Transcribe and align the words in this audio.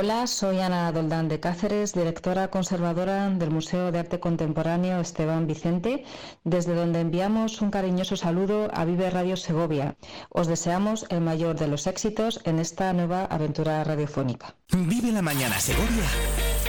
Hola, 0.00 0.28
soy 0.28 0.60
Ana 0.60 0.92
Doldán 0.92 1.26
de 1.26 1.40
Cáceres, 1.40 1.92
directora 1.92 2.52
conservadora 2.52 3.28
del 3.30 3.50
Museo 3.50 3.90
de 3.90 3.98
Arte 3.98 4.20
Contemporáneo 4.20 5.00
Esteban 5.00 5.48
Vicente, 5.48 6.04
desde 6.44 6.72
donde 6.72 7.00
enviamos 7.00 7.60
un 7.60 7.72
cariñoso 7.72 8.14
saludo 8.14 8.68
a 8.72 8.84
Vive 8.84 9.10
Radio 9.10 9.36
Segovia. 9.36 9.96
Os 10.28 10.46
deseamos 10.46 11.04
el 11.08 11.20
mayor 11.20 11.58
de 11.58 11.66
los 11.66 11.88
éxitos 11.88 12.40
en 12.44 12.60
esta 12.60 12.92
nueva 12.92 13.24
aventura 13.24 13.82
radiofónica. 13.82 14.54
Vive 14.70 15.10
la 15.10 15.20
mañana 15.20 15.58
Segovia 15.58 16.04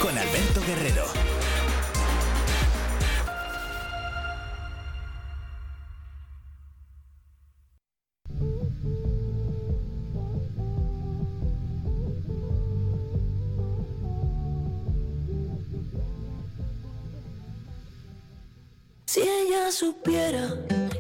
con 0.02 0.18
Alberto 0.18 0.62
Guerrero. 0.66 1.06
Supiera 19.72 20.48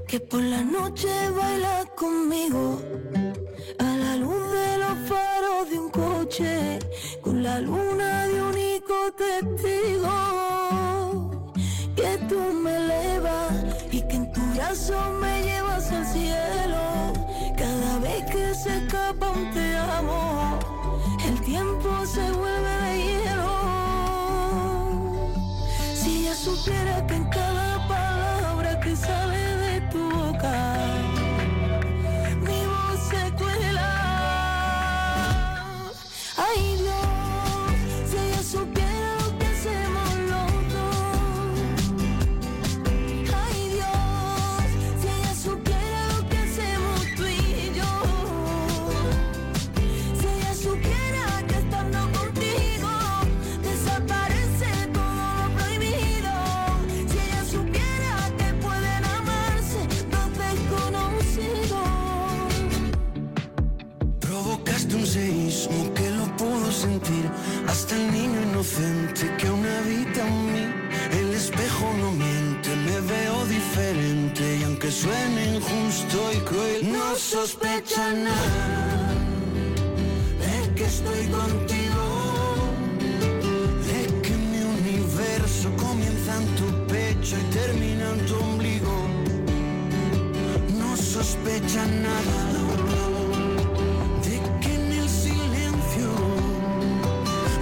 que 0.07 0.19
por 0.19 0.41
la 0.41 0.61
noche 0.61 1.07
baila 1.35 1.85
conmigo. 1.95 2.81
A 3.79 3.97
la 4.03 4.15
luz 4.17 4.51
de 4.51 4.77
los 4.77 4.97
faros 5.09 5.69
de 5.69 5.79
un 5.79 5.89
coche 5.89 6.79
con 7.21 7.41
la 7.43 7.59
luna 7.59 8.27
de 8.27 8.41
único 8.41 8.93
testigo. 9.17 10.13
Que 11.95 12.17
tú 12.29 12.39
me 12.63 12.75
elevas 12.77 13.53
y 13.91 14.01
que 14.07 14.15
en 14.15 14.31
tu 14.33 14.41
brazo 14.53 14.97
me 15.21 15.41
llevas 15.41 15.91
al 15.91 16.05
cielo. 16.05 17.13
Cada 17.57 17.99
vez 17.99 18.23
que 18.25 18.53
se 18.53 18.77
escapa 18.77 19.29
un 19.29 19.51
te 19.51 19.77
amo 19.77 20.59
el 21.25 21.41
tiempo 21.41 21.89
se 22.05 22.31
vuelve 22.31 22.75
de 22.85 22.93
hielo. 23.03 23.57
Si 25.93 26.21
ella 26.21 26.35
supiera 26.35 27.05
que 27.07 27.15
en 27.15 27.25
cada 27.25 27.58
sospecha 77.19 78.13
nada 78.13 79.13
De 80.39 80.73
que 80.73 80.85
estoy 80.85 81.27
contigo 81.27 82.03
De 83.85 84.21
que 84.21 84.35
mi 84.51 84.61
universo 84.79 85.69
comienza 85.75 86.31
en 86.41 86.47
tu 86.55 86.87
pecho 86.87 87.35
y 87.37 87.53
termina 87.53 88.09
en 88.11 88.25
tu 88.25 88.35
ombligo 88.35 88.95
No 90.79 90.95
sospecha 90.95 91.85
nada 91.85 92.39
de 94.23 94.39
que 94.61 94.75
en 94.75 94.91
el 94.93 95.09
silencio 95.09 96.09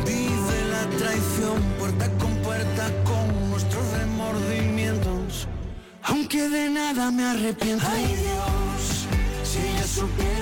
vive 0.06 0.58
la 0.70 0.84
traición 0.98 1.62
puerta 1.80 2.08
con 2.20 2.36
puerta 2.44 2.92
con 3.04 3.50
nuestros 3.50 3.84
remordimientos. 3.92 5.48
Aunque 6.04 6.50
de 6.50 6.70
nada 6.70 7.12
me 7.12 7.24
arrepiento. 7.24 7.86
Dios, 9.98 10.12
si 10.16 10.37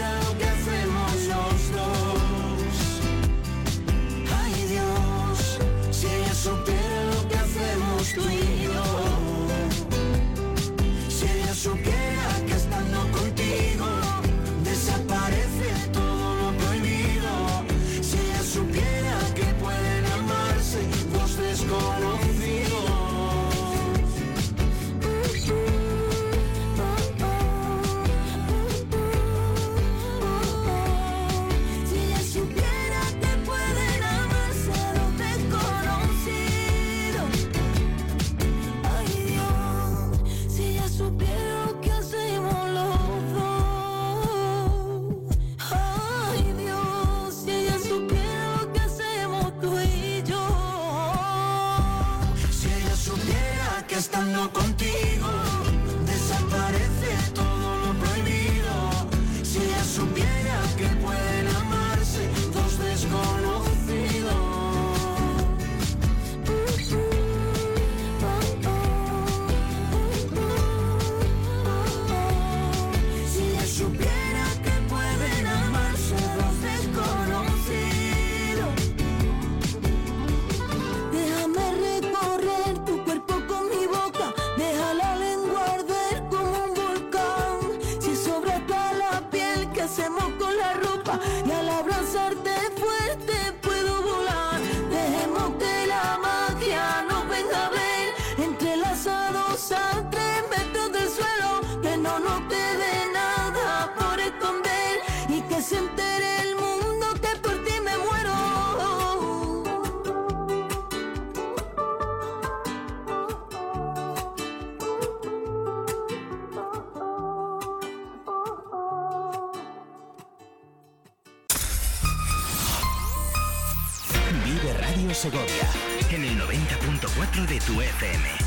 90.4 127.36 127.46
de 127.48 127.60
tu 127.60 127.82
FM. 127.82 128.45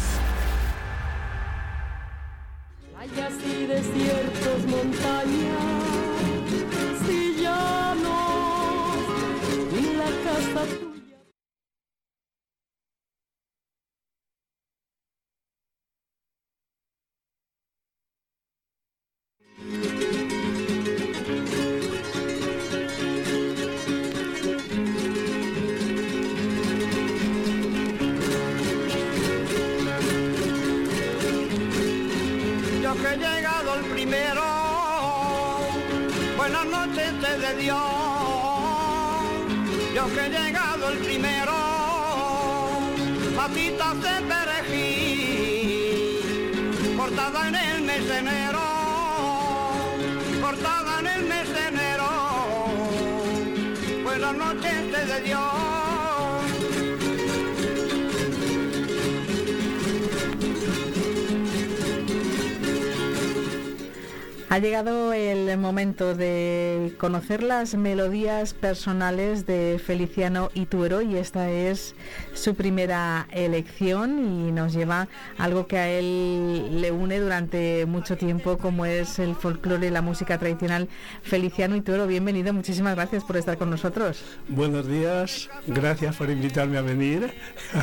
Ha 64.50 64.60
llegado 64.60 65.12
el 65.12 65.58
momento 65.58 66.14
de 66.14 66.94
conocer 66.96 67.42
las 67.42 67.74
melodías 67.74 68.54
personales 68.54 69.44
de 69.44 69.78
Feliciano 69.84 70.50
Ituero 70.54 71.02
y 71.02 71.16
esta 71.16 71.50
es 71.50 71.94
su 72.32 72.54
primera 72.54 73.26
elección 73.30 74.18
y 74.18 74.50
nos 74.50 74.72
lleva 74.72 75.08
algo 75.36 75.66
que 75.66 75.76
a 75.76 75.90
él 75.90 76.80
le 76.80 76.90
une 76.92 77.20
durante 77.20 77.84
mucho 77.84 78.16
tiempo 78.16 78.56
como 78.56 78.86
es 78.86 79.18
el 79.18 79.34
folclore 79.34 79.88
y 79.88 79.90
la 79.90 80.00
música 80.00 80.38
tradicional. 80.38 80.88
Feliciano 81.22 81.76
Ituero, 81.76 82.06
bienvenido, 82.06 82.54
muchísimas 82.54 82.94
gracias 82.94 83.24
por 83.24 83.36
estar 83.36 83.58
con 83.58 83.68
nosotros. 83.68 84.24
Buenos 84.48 84.86
días, 84.86 85.50
gracias 85.66 86.16
por 86.16 86.30
invitarme 86.30 86.78
a 86.78 86.82
venir. 86.82 87.34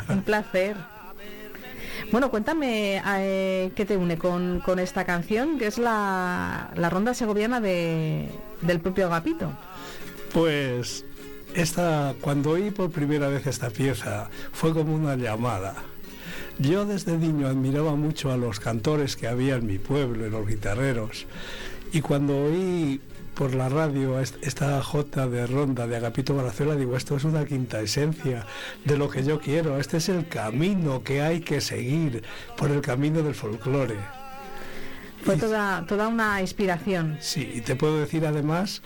Un 0.09 0.23
placer. 0.23 0.94
Bueno, 2.15 2.31
cuéntame 2.31 3.01
eh, 3.05 3.71
qué 3.75 3.85
te 3.85 3.97
une 3.97 4.17
con, 4.17 4.61
con, 4.61 4.79
esta 4.79 5.03
canción, 5.03 5.59
que 5.59 5.67
es 5.67 5.77
la, 5.77 6.71
la 6.73 6.89
ronda 6.89 7.13
segoviana 7.13 7.59
de, 7.59 8.29
del 8.61 8.79
propio 8.79 9.07
Agapito. 9.07 9.51
Pues 10.33 11.03
esta, 11.53 12.15
cuando 12.21 12.51
oí 12.51 12.71
por 12.71 12.89
primera 12.89 13.27
vez 13.27 13.45
esta 13.47 13.69
pieza, 13.69 14.29
fue 14.53 14.73
como 14.73 14.95
una 14.95 15.17
llamada. 15.17 15.75
Yo 16.57 16.85
desde 16.85 17.17
niño 17.17 17.47
admiraba 17.47 17.97
mucho 17.97 18.31
a 18.31 18.37
los 18.37 18.61
cantores 18.61 19.17
que 19.17 19.27
había 19.27 19.55
en 19.55 19.67
mi 19.67 19.77
pueblo, 19.77 20.25
en 20.25 20.31
los 20.31 20.47
guitarreros, 20.47 21.25
y 21.91 21.99
cuando 21.99 22.45
oí 22.45 23.01
por 23.35 23.53
la 23.53 23.67
radio 23.69 24.19
esta 24.19 24.81
jota 24.81 25.27
de 25.27 25.45
ronda 25.45 25.87
de 25.87 25.97
Agapito 25.97 26.33
Barazuela, 26.33 26.75
digo, 26.75 26.95
esto 26.95 27.17
es 27.17 27.25
una 27.25 27.45
quinta 27.45 27.81
esencia 27.81 28.45
de 28.85 28.97
lo 28.97 29.09
que 29.09 29.23
yo 29.23 29.39
quiero, 29.39 29.77
este 29.77 29.97
es 29.97 30.09
el 30.09 30.27
camino 30.27 31.03
que 31.03 31.21
hay 31.21 31.41
que 31.41 31.59
seguir 31.59 32.23
por 32.57 32.71
el 32.71 32.81
camino 32.81 33.21
del 33.21 33.35
folclore. 33.35 33.97
Fue 35.23 35.37
toda, 35.37 35.85
toda 35.85 36.07
una 36.07 36.39
inspiración. 36.39 37.17
Sí, 37.19 37.51
y 37.55 37.61
te 37.61 37.75
puedo 37.75 37.99
decir 37.99 38.25
además 38.25 38.81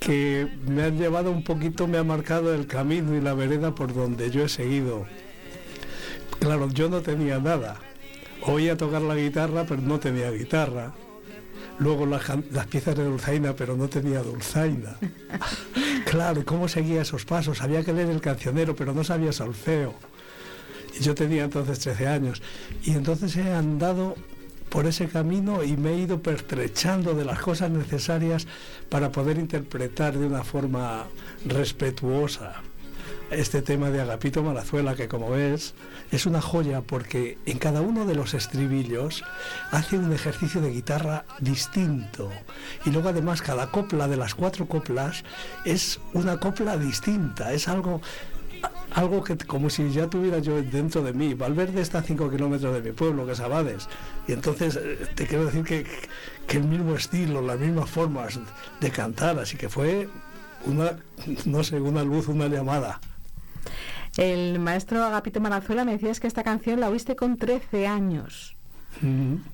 que 0.00 0.48
me 0.66 0.84
han 0.84 0.96
llevado 0.96 1.30
un 1.30 1.44
poquito, 1.44 1.86
me 1.86 1.98
ha 1.98 2.04
marcado 2.04 2.54
el 2.54 2.66
camino 2.66 3.14
y 3.14 3.20
la 3.20 3.34
vereda 3.34 3.74
por 3.74 3.94
donde 3.94 4.30
yo 4.30 4.44
he 4.44 4.48
seguido. 4.48 5.06
Claro, 6.40 6.68
yo 6.70 6.88
no 6.88 7.02
tenía 7.02 7.38
nada. 7.38 7.76
Oía 8.42 8.76
tocar 8.76 9.02
la 9.02 9.14
guitarra, 9.14 9.64
pero 9.68 9.80
no 9.82 10.00
tenía 10.00 10.30
guitarra 10.30 10.92
luego 11.78 12.06
las, 12.06 12.22
las, 12.50 12.66
piezas 12.66 12.96
de 12.96 13.04
dulzaina, 13.04 13.54
pero 13.54 13.76
no 13.76 13.88
tenía 13.88 14.22
dulzaina. 14.22 14.96
claro, 16.10 16.44
¿cómo 16.44 16.68
seguía 16.68 17.02
esos 17.02 17.24
pasos? 17.24 17.62
Había 17.62 17.84
que 17.84 17.92
leer 17.92 18.10
el 18.10 18.20
cancionero, 18.20 18.76
pero 18.76 18.92
no 18.92 19.04
sabía 19.04 19.32
solfeo. 19.32 19.94
Y 20.98 21.02
yo 21.02 21.14
tenía 21.14 21.44
entonces 21.44 21.78
13 21.80 22.06
años. 22.06 22.42
Y 22.84 22.92
entonces 22.92 23.36
he 23.36 23.52
andado 23.52 24.14
por 24.68 24.86
ese 24.86 25.06
camino 25.06 25.62
y 25.62 25.76
me 25.76 25.92
he 25.92 25.98
ido 25.98 26.22
pertrechando 26.22 27.14
de 27.14 27.24
las 27.24 27.40
cosas 27.40 27.70
necesarias 27.70 28.46
para 28.88 29.12
poder 29.12 29.38
interpretar 29.38 30.16
de 30.16 30.26
una 30.26 30.44
forma 30.44 31.04
respetuosa 31.44 32.62
este 33.32 33.62
tema 33.62 33.90
de 33.90 34.00
Agapito 34.00 34.42
Malazuela, 34.42 34.94
que 34.94 35.08
como 35.08 35.30
ves 35.30 35.74
es 36.10 36.26
una 36.26 36.40
joya 36.40 36.82
porque 36.82 37.38
en 37.46 37.58
cada 37.58 37.80
uno 37.80 38.04
de 38.04 38.14
los 38.14 38.34
estribillos 38.34 39.24
hace 39.70 39.98
un 39.98 40.12
ejercicio 40.12 40.60
de 40.60 40.70
guitarra 40.70 41.24
distinto. 41.40 42.30
Y 42.84 42.90
luego 42.90 43.08
además 43.08 43.42
cada 43.42 43.70
copla 43.70 44.08
de 44.08 44.16
las 44.16 44.34
cuatro 44.34 44.66
coplas 44.66 45.24
es 45.64 46.00
una 46.12 46.38
copla 46.38 46.76
distinta, 46.76 47.52
es 47.52 47.68
algo 47.68 48.00
algo 48.94 49.24
que 49.24 49.36
como 49.38 49.70
si 49.70 49.90
ya 49.90 50.06
tuviera 50.08 50.38
yo 50.38 50.62
dentro 50.62 51.02
de 51.02 51.12
mí. 51.12 51.34
Valverde 51.34 51.80
está 51.80 51.98
a 51.98 52.02
5 52.02 52.30
kilómetros 52.30 52.74
de 52.74 52.82
mi 52.82 52.92
pueblo, 52.92 53.26
que 53.26 53.32
es 53.32 53.40
Abades. 53.40 53.88
Y 54.28 54.32
entonces 54.32 54.76
eh, 54.76 55.06
te 55.14 55.26
quiero 55.26 55.46
decir 55.46 55.64
que, 55.64 55.86
que 56.46 56.58
el 56.58 56.64
mismo 56.64 56.94
estilo, 56.94 57.40
las 57.40 57.58
mismas 57.58 57.90
formas 57.90 58.38
de 58.80 58.90
cantar, 58.90 59.38
así 59.38 59.56
que 59.56 59.68
fue 59.68 60.08
una, 60.66 60.96
no 61.46 61.64
sé, 61.64 61.80
una 61.80 62.04
luz, 62.04 62.28
una 62.28 62.46
llamada. 62.46 63.00
El 64.16 64.58
maestro 64.58 65.02
Agapito 65.02 65.40
Marazuela 65.40 65.84
me 65.84 65.92
decías 65.92 66.20
que 66.20 66.26
esta 66.26 66.42
canción 66.42 66.80
la 66.80 66.90
oíste 66.90 67.16
con 67.16 67.36
13 67.36 67.86
años. 67.86 68.56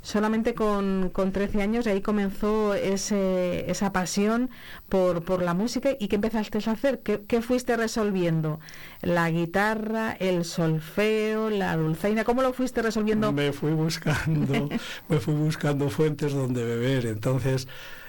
Solamente 0.03 0.53
con, 0.53 1.11
con, 1.11 1.33
13 1.33 1.63
años 1.63 1.87
ahí 1.87 2.03
comenzó 2.03 2.75
ese, 2.75 3.71
esa 3.71 3.93
pasión 3.93 4.51
por, 4.89 5.25
por, 5.25 5.43
la 5.43 5.55
música 5.55 5.91
y 5.99 6.09
¿qué 6.09 6.17
empezaste 6.17 6.59
a 6.59 6.73
hacer? 6.73 7.01
¿Qué, 7.01 7.23
¿Qué, 7.27 7.41
fuiste 7.41 7.77
resolviendo? 7.77 8.61
¿La 9.01 9.31
guitarra, 9.31 10.13
el 10.13 10.45
solfeo, 10.45 11.49
la 11.49 11.77
dulzaina? 11.77 12.25
¿Cómo 12.25 12.43
lo 12.43 12.53
fuiste 12.53 12.83
resolviendo? 12.83 13.33
Me 13.33 13.53
fui 13.53 13.73
buscando, 13.73 14.69
me 15.09 15.19
fui 15.19 15.35
buscando 15.35 15.89
fuentes 15.89 16.35
donde 16.35 16.65
beber. 16.65 17.07
Entonces 17.07 17.69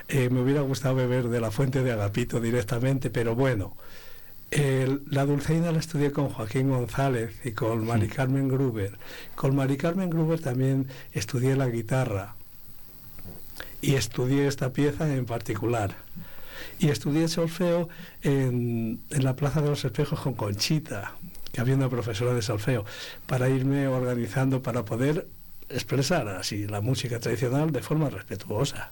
eh, 0.09 0.29
me 0.29 0.41
hubiera 0.41 0.61
gustado 0.61 0.95
beber 0.95 1.29
de 1.29 1.39
la 1.39 1.51
fuente 1.51 1.83
de 1.83 1.91
Agapito 1.91 2.41
directamente, 2.41 3.11
pero 3.11 3.35
bueno, 3.35 3.77
la 4.51 5.25
dulceina 5.25 5.71
la 5.71 5.79
estudié 5.79 6.11
con 6.11 6.29
Joaquín 6.29 6.69
González 6.69 7.35
y 7.43 7.51
con 7.51 7.85
Mari 7.85 8.07
Carmen 8.07 8.47
Gruber. 8.47 8.97
Con 9.35 9.55
Mari 9.55 9.77
Carmen 9.77 10.09
Gruber 10.09 10.39
también 10.39 10.87
estudié 11.13 11.55
la 11.55 11.67
guitarra 11.67 12.35
y 13.81 13.95
estudié 13.95 14.47
esta 14.47 14.71
pieza 14.73 15.13
en 15.13 15.25
particular. 15.25 15.95
Y 16.79 16.89
estudié 16.89 17.27
solfeo 17.27 17.89
en, 18.23 19.01
en 19.09 19.23
la 19.23 19.35
Plaza 19.35 19.61
de 19.61 19.69
los 19.69 19.85
Espejos 19.85 20.19
con 20.19 20.33
Conchita, 20.33 21.13
que 21.51 21.61
había 21.61 21.75
una 21.75 21.89
profesora 21.89 22.33
de 22.33 22.41
solfeo, 22.41 22.85
para 23.27 23.49
irme 23.49 23.87
organizando 23.87 24.61
para 24.61 24.83
poder 24.83 25.27
expresar 25.69 26.27
así 26.27 26.67
la 26.67 26.81
música 26.81 27.19
tradicional 27.19 27.71
de 27.71 27.81
forma 27.81 28.09
respetuosa. 28.09 28.91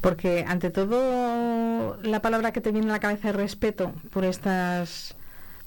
Porque 0.00 0.44
ante 0.46 0.70
todo 0.70 1.98
la 2.02 2.22
palabra 2.22 2.52
que 2.52 2.60
te 2.60 2.72
viene 2.72 2.88
a 2.88 2.92
la 2.92 3.00
cabeza 3.00 3.30
es 3.30 3.36
respeto 3.36 3.92
por 4.10 4.24
estas, 4.24 5.16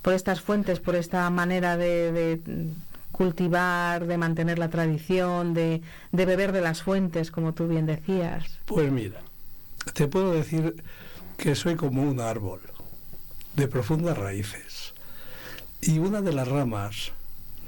por 0.01 0.13
estas 0.13 0.41
fuentes, 0.41 0.79
por 0.79 0.95
esta 0.95 1.29
manera 1.29 1.77
de, 1.77 2.39
cultivar, 3.11 4.07
de 4.07 4.17
mantener 4.17 4.59
la 4.59 4.69
tradición, 4.69 5.53
de, 5.53 5.81
de, 6.11 6.25
beber 6.25 6.51
de 6.51 6.61
las 6.61 6.81
fuentes, 6.81 7.31
como 7.31 7.53
tú 7.53 7.67
bien 7.67 7.85
decías. 7.85 8.59
Pues 8.65 8.91
mira, 8.91 9.19
te 9.93 10.07
puedo 10.07 10.31
decir 10.31 10.81
que 11.37 11.55
soy 11.55 11.75
como 11.75 12.01
un 12.01 12.19
árbol 12.19 12.61
de 13.55 13.67
profundas 13.67 14.17
raíces. 14.17 14.93
Y 15.81 15.99
una 15.99 16.21
de 16.21 16.33
las 16.33 16.47
ramas 16.47 17.11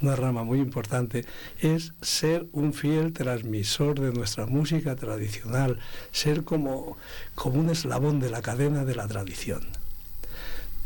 una 0.05 0.15
rama 0.15 0.43
muy 0.43 0.59
importante, 0.59 1.25
es 1.59 1.93
ser 2.01 2.45
un 2.51 2.73
fiel 2.73 3.11
transmisor 3.11 3.99
de 3.99 4.11
nuestra 4.11 4.45
música 4.45 4.95
tradicional, 4.95 5.79
ser 6.11 6.43
como, 6.43 6.97
como 7.33 7.59
un 7.59 7.71
eslabón 7.71 8.19
de 8.19 8.29
la 8.29 8.41
cadena 8.41 8.85
de 8.85 8.95
la 8.95 9.07
tradición. 9.07 9.65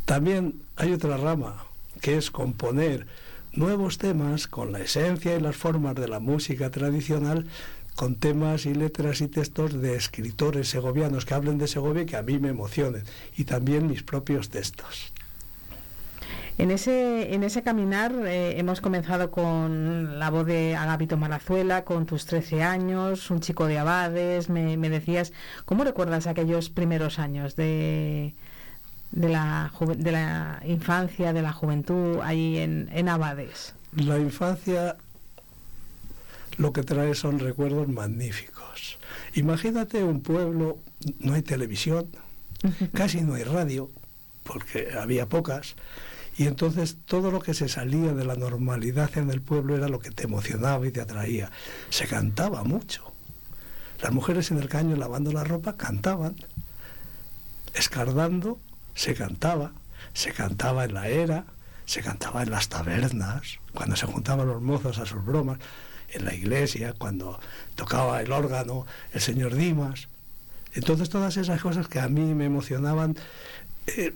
También 0.06 0.62
hay 0.78 0.94
otra 0.94 1.18
rama, 1.18 1.66
que 2.02 2.18
es 2.18 2.32
componer 2.32 3.08
nuevos 3.52 3.98
temas 3.98 4.48
con 4.48 4.72
la 4.72 4.80
esencia 4.80 5.36
y 5.36 5.42
las 5.42 5.58
formas 5.58 5.96
de 5.96 6.08
la 6.08 6.20
música 6.20 6.70
tradicional, 6.70 7.46
con 7.96 8.16
temas 8.16 8.66
y 8.66 8.74
letras 8.74 9.20
y 9.20 9.28
textos 9.28 9.82
de 9.82 9.98
escritores 9.98 10.70
segovianos 10.70 11.26
que 11.26 11.34
hablen 11.34 11.58
de 11.58 11.68
Segovia 11.68 12.04
y 12.04 12.06
que 12.06 12.16
a 12.16 12.24
mí 12.24 12.40
me 12.40 12.48
emocionen, 12.48 13.04
y 13.36 13.44
también 13.44 13.88
mis 13.88 14.04
propios 14.04 14.50
textos. 14.50 15.12
En 16.60 16.72
ese, 16.72 17.34
en 17.34 17.46
ese 17.46 17.64
caminar 17.64 18.14
eh, 18.28 18.60
hemos 18.60 18.82
comenzado 18.82 19.32
con 19.32 20.20
la 20.20 20.30
voz 20.30 20.46
de 20.46 20.76
Agapito 20.76 21.16
Malazuela, 21.16 21.86
con 21.86 22.06
tus 22.06 22.26
13 22.26 22.64
años, 22.64 23.32
un 23.32 23.40
chico 23.40 23.66
de 23.66 23.80
Abades, 23.80 24.50
me, 24.50 24.78
decías, 24.90 25.32
¿cómo 25.64 25.86
recuerdas 25.86 26.28
aquellos 26.28 26.70
primeros 26.70 27.18
años 27.18 27.56
de, 27.56 28.36
de, 29.12 29.30
la, 29.30 29.72
de 29.96 30.12
la 30.12 30.62
infancia, 30.66 31.32
de 31.32 31.42
la 31.42 31.54
juventud 31.54 32.20
ahí 32.22 32.58
en, 32.58 32.90
en 32.92 33.08
Abades? 33.08 33.74
La 33.96 34.20
infancia 34.20 34.98
lo 36.58 36.74
que 36.74 36.84
trae 36.84 37.16
son 37.16 37.40
recuerdos 37.40 37.88
magníficos. 37.88 39.00
Imagínate 39.34 40.04
un 40.04 40.20
pueblo, 40.20 40.80
no 41.20 41.36
hay 41.36 41.42
televisión, 41.42 42.10
casi 42.94 43.22
no 43.22 43.36
hay 43.36 43.44
radio, 43.46 43.90
porque 44.44 44.90
había 45.00 45.30
pocas 45.30 45.78
y 46.40 46.48
entonces 46.48 46.96
todo 47.04 47.32
lo 47.32 47.42
que 47.42 47.54
se 47.54 47.68
salía 47.68 48.14
de 48.14 48.24
la 48.24 48.36
normalidad 48.36 49.10
en 49.18 49.30
el 49.30 49.42
pueblo 49.42 49.76
era 49.76 49.90
lo 49.90 50.00
que 50.00 50.10
te 50.10 50.24
emocionaba 50.24 50.88
y 50.88 50.92
te 50.92 51.02
atraía. 51.02 51.52
Se 51.90 52.08
cantaba 52.08 52.64
mucho. 52.64 53.12
Las 54.02 54.14
mujeres 54.14 54.50
en 54.50 54.58
el 54.58 54.70
caño 54.70 54.96
lavando 54.96 55.34
la 55.34 55.44
ropa 55.44 55.76
cantaban, 55.76 56.38
escardando 57.74 58.58
se 58.96 59.16
cantaba, 59.16 59.74
se 60.14 60.32
cantaba 60.32 60.86
en 60.86 60.94
la 60.94 61.10
era, 61.10 61.44
se 61.84 62.02
cantaba 62.02 62.42
en 62.42 62.52
las 62.52 62.70
tabernas, 62.70 63.60
cuando 63.74 63.98
se 63.98 64.06
juntaban 64.06 64.48
los 64.48 64.62
mozos 64.62 64.98
a 64.98 65.06
sus 65.06 65.26
bromas, 65.26 65.60
en 66.08 66.24
la 66.24 66.34
iglesia, 66.34 66.94
cuando 66.98 67.38
tocaba 67.76 68.22
el 68.22 68.32
órgano 68.32 68.86
el 69.12 69.20
señor 69.20 69.56
Dimas. 69.56 70.08
Entonces 70.74 71.10
todas 71.10 71.36
esas 71.36 71.62
cosas 71.62 71.90
que 71.90 72.00
a 72.00 72.08
mí 72.08 72.34
me 72.34 72.46
emocionaban... 72.46 73.18
eh, 73.98 74.14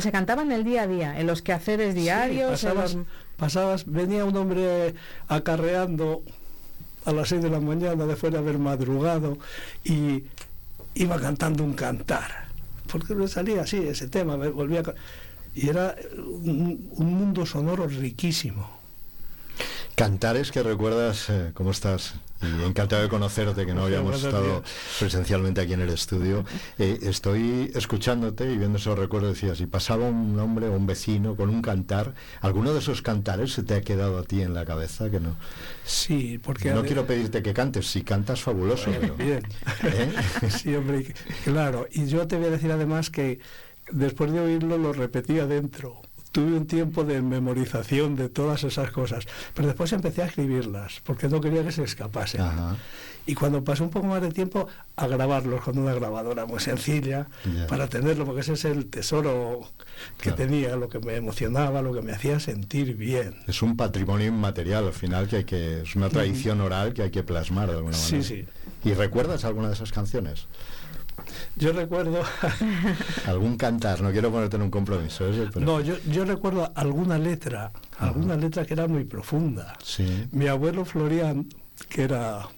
se 0.00 0.12
cantaban 0.12 0.52
el 0.52 0.64
día 0.64 0.82
a 0.82 0.86
día, 0.86 1.18
en 1.18 1.26
los 1.26 1.42
quehaceres 1.42 1.94
diarios. 1.94 2.60
Sí, 2.60 2.66
pasabas, 2.66 2.94
los... 2.94 3.06
pasabas, 3.36 3.84
venía 3.86 4.24
un 4.24 4.36
hombre 4.36 4.94
acarreando 5.28 6.22
a 7.04 7.12
las 7.12 7.28
seis 7.28 7.42
de 7.42 7.50
la 7.50 7.60
mañana 7.60 8.06
después 8.06 8.32
de 8.32 8.38
haber 8.38 8.58
madrugado 8.58 9.38
y 9.84 10.24
iba 10.94 11.20
cantando 11.20 11.64
un 11.64 11.74
cantar. 11.74 12.46
Porque 12.90 13.14
me 13.14 13.28
salía 13.28 13.62
así 13.62 13.78
ese 13.78 14.08
tema, 14.08 14.36
me 14.36 14.48
volvía 14.48 14.80
a... 14.80 14.94
Y 15.54 15.68
era 15.68 15.96
un, 16.16 16.90
un 16.90 17.14
mundo 17.14 17.46
sonoro 17.46 17.86
riquísimo. 17.88 18.68
Cantares 19.94 20.52
que 20.52 20.62
recuerdas, 20.62 21.30
eh, 21.30 21.52
¿cómo 21.54 21.70
estás? 21.70 22.14
Y 22.42 22.64
encantado 22.64 23.02
de 23.02 23.08
conocerte, 23.08 23.64
que 23.64 23.74
no 23.74 23.84
habíamos 23.84 24.22
estado 24.22 24.62
presencialmente 24.98 25.60
aquí 25.60 25.72
en 25.72 25.80
el 25.80 25.90
estudio. 25.90 26.44
Eh, 26.78 26.98
estoy 27.02 27.70
escuchándote 27.74 28.52
y 28.52 28.58
viendo 28.58 28.78
esos 28.78 28.98
recuerdos, 28.98 29.34
decías, 29.34 29.58
si 29.58 29.66
pasaba 29.66 30.06
un 30.06 30.38
hombre 30.38 30.68
o 30.68 30.72
un 30.72 30.86
vecino 30.86 31.34
con 31.34 31.48
un 31.48 31.62
cantar, 31.62 32.14
¿alguno 32.40 32.72
de 32.72 32.80
esos 32.80 33.02
cantares 33.02 33.52
se 33.52 33.62
te 33.62 33.74
ha 33.74 33.80
quedado 33.80 34.18
a 34.18 34.22
ti 34.22 34.42
en 34.42 34.54
la 34.54 34.64
cabeza? 34.64 35.10
que 35.10 35.20
no 35.20 35.36
Sí, 35.84 36.38
porque... 36.42 36.72
No 36.72 36.82
quiero 36.82 37.06
pedirte 37.06 37.42
que 37.42 37.54
cantes, 37.54 37.86
si 37.86 38.02
cantas 38.02 38.40
fabuloso. 38.40 38.90
Pero, 39.00 39.14
bien. 39.16 39.42
¿eh? 39.84 40.12
sí, 40.50 40.74
hombre, 40.74 41.14
claro. 41.44 41.86
Y 41.90 42.06
yo 42.06 42.26
te 42.26 42.36
voy 42.36 42.46
a 42.46 42.50
decir 42.50 42.70
además 42.70 43.10
que 43.10 43.40
después 43.90 44.32
de 44.32 44.40
oírlo 44.40 44.78
lo 44.78 44.92
repetía 44.92 45.46
dentro 45.46 46.02
tuve 46.36 46.54
un 46.54 46.66
tiempo 46.66 47.02
de 47.02 47.22
memorización 47.22 48.14
de 48.14 48.28
todas 48.28 48.62
esas 48.62 48.90
cosas, 48.90 49.26
pero 49.54 49.68
después 49.68 49.90
empecé 49.94 50.20
a 50.20 50.26
escribirlas, 50.26 51.00
porque 51.02 51.30
no 51.30 51.40
quería 51.40 51.64
que 51.64 51.72
se 51.72 51.82
escapasen. 51.82 52.42
Ajá. 52.42 52.76
Y 53.24 53.34
cuando 53.34 53.64
pasó 53.64 53.84
un 53.84 53.90
poco 53.90 54.06
más 54.06 54.20
de 54.20 54.30
tiempo, 54.30 54.68
a 54.96 55.06
grabarlos 55.06 55.62
con 55.62 55.78
una 55.78 55.94
grabadora 55.94 56.44
muy 56.44 56.60
sencilla, 56.60 57.26
yeah. 57.50 57.66
para 57.68 57.88
tenerlo, 57.88 58.26
porque 58.26 58.42
ese 58.42 58.52
es 58.52 58.66
el 58.66 58.84
tesoro 58.84 59.62
que 60.18 60.24
claro. 60.24 60.36
tenía, 60.36 60.76
lo 60.76 60.90
que 60.90 60.98
me 60.98 61.16
emocionaba, 61.16 61.80
lo 61.80 61.94
que 61.94 62.02
me 62.02 62.12
hacía 62.12 62.38
sentir 62.38 62.96
bien. 62.96 63.38
Es 63.46 63.62
un 63.62 63.74
patrimonio 63.74 64.26
inmaterial, 64.26 64.84
al 64.86 64.92
final, 64.92 65.28
que 65.28 65.36
hay 65.36 65.44
que, 65.44 65.80
es 65.80 65.96
una 65.96 66.10
tradición 66.10 66.60
oral 66.60 66.92
que 66.92 67.02
hay 67.02 67.10
que 67.10 67.22
plasmar 67.22 67.70
de 67.70 67.76
alguna 67.76 67.96
manera. 67.96 68.22
Sí, 68.22 68.22
sí. 68.22 68.44
¿Y 68.84 68.92
recuerdas 68.92 69.46
alguna 69.46 69.68
de 69.68 69.74
esas 69.74 69.90
canciones? 69.90 70.48
Yo 71.56 71.72
recuerdo... 71.72 72.22
Algún 73.26 73.56
cantar, 73.56 74.02
no 74.02 74.10
quiero 74.12 74.30
ponerte 74.30 74.56
en 74.56 74.62
un 74.62 74.70
compromiso. 74.70 75.26
¿eh? 75.26 75.48
Pero... 75.52 75.64
No, 75.64 75.80
yo, 75.80 75.96
yo 76.10 76.24
recuerdo 76.24 76.70
alguna 76.74 77.18
letra, 77.18 77.72
alguna 77.98 78.36
letra 78.36 78.64
que 78.64 78.74
era 78.74 78.86
muy 78.86 79.04
profunda. 79.04 79.76
Sí. 79.82 80.28
Mi 80.32 80.48
abuelo 80.48 80.84
Florian, 80.84 81.48
que 81.88 82.02
era, 82.02 82.48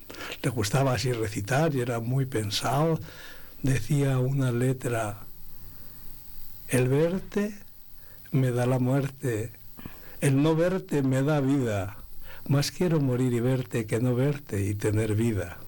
le 0.43 0.50
gustaba 0.50 0.95
así 0.95 1.12
recitar 1.12 1.75
y 1.75 1.81
era 1.81 2.00
muy 2.00 2.27
pensado, 2.27 2.99
decía 3.62 4.19
una 4.19 4.50
letra, 4.50 5.21
el 6.69 6.88
verte 6.88 7.55
me 8.31 8.50
da 8.50 8.67
la 8.67 8.79
muerte, 8.79 9.53
el 10.21 10.43
no 10.43 10.55
verte 10.55 11.03
me 11.03 11.23
da 11.23 11.41
vida, 11.41 11.97
más 12.49 12.71
quiero 12.71 13.00
morir 13.00 13.33
y 13.33 13.41
verte 13.41 13.87
que 13.87 14.00
no 14.00 14.15
verte 14.15 14.65
y 14.65 14.75
tener 14.75 15.15
vida. 15.15 15.59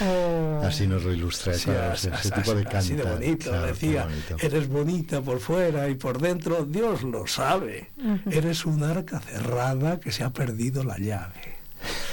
Oh. 0.00 0.60
Así 0.64 0.86
nos 0.86 1.04
lo 1.04 1.12
ilustra 1.12 1.54
sí, 1.54 1.70
ese, 1.70 2.10
ese 2.10 2.30
tipo 2.30 2.54
de 2.54 2.62
canta. 2.64 2.78
Así 2.78 2.94
de 2.94 3.02
bonito, 3.04 3.50
claro, 3.50 3.66
decía, 3.66 4.04
bonito. 4.04 4.36
eres 4.40 4.68
bonita 4.68 5.22
por 5.22 5.40
fuera 5.40 5.88
y 5.88 5.94
por 5.94 6.20
dentro, 6.20 6.64
Dios 6.64 7.02
lo 7.02 7.26
sabe. 7.26 7.90
Uh 7.96 8.16
-huh. 8.16 8.34
Eres 8.34 8.66
un 8.66 8.82
arca 8.82 9.20
cerrada 9.20 9.98
que 9.98 10.12
se 10.12 10.24
ha 10.24 10.30
perdido 10.30 10.84
la 10.84 10.98
llave. 10.98 11.58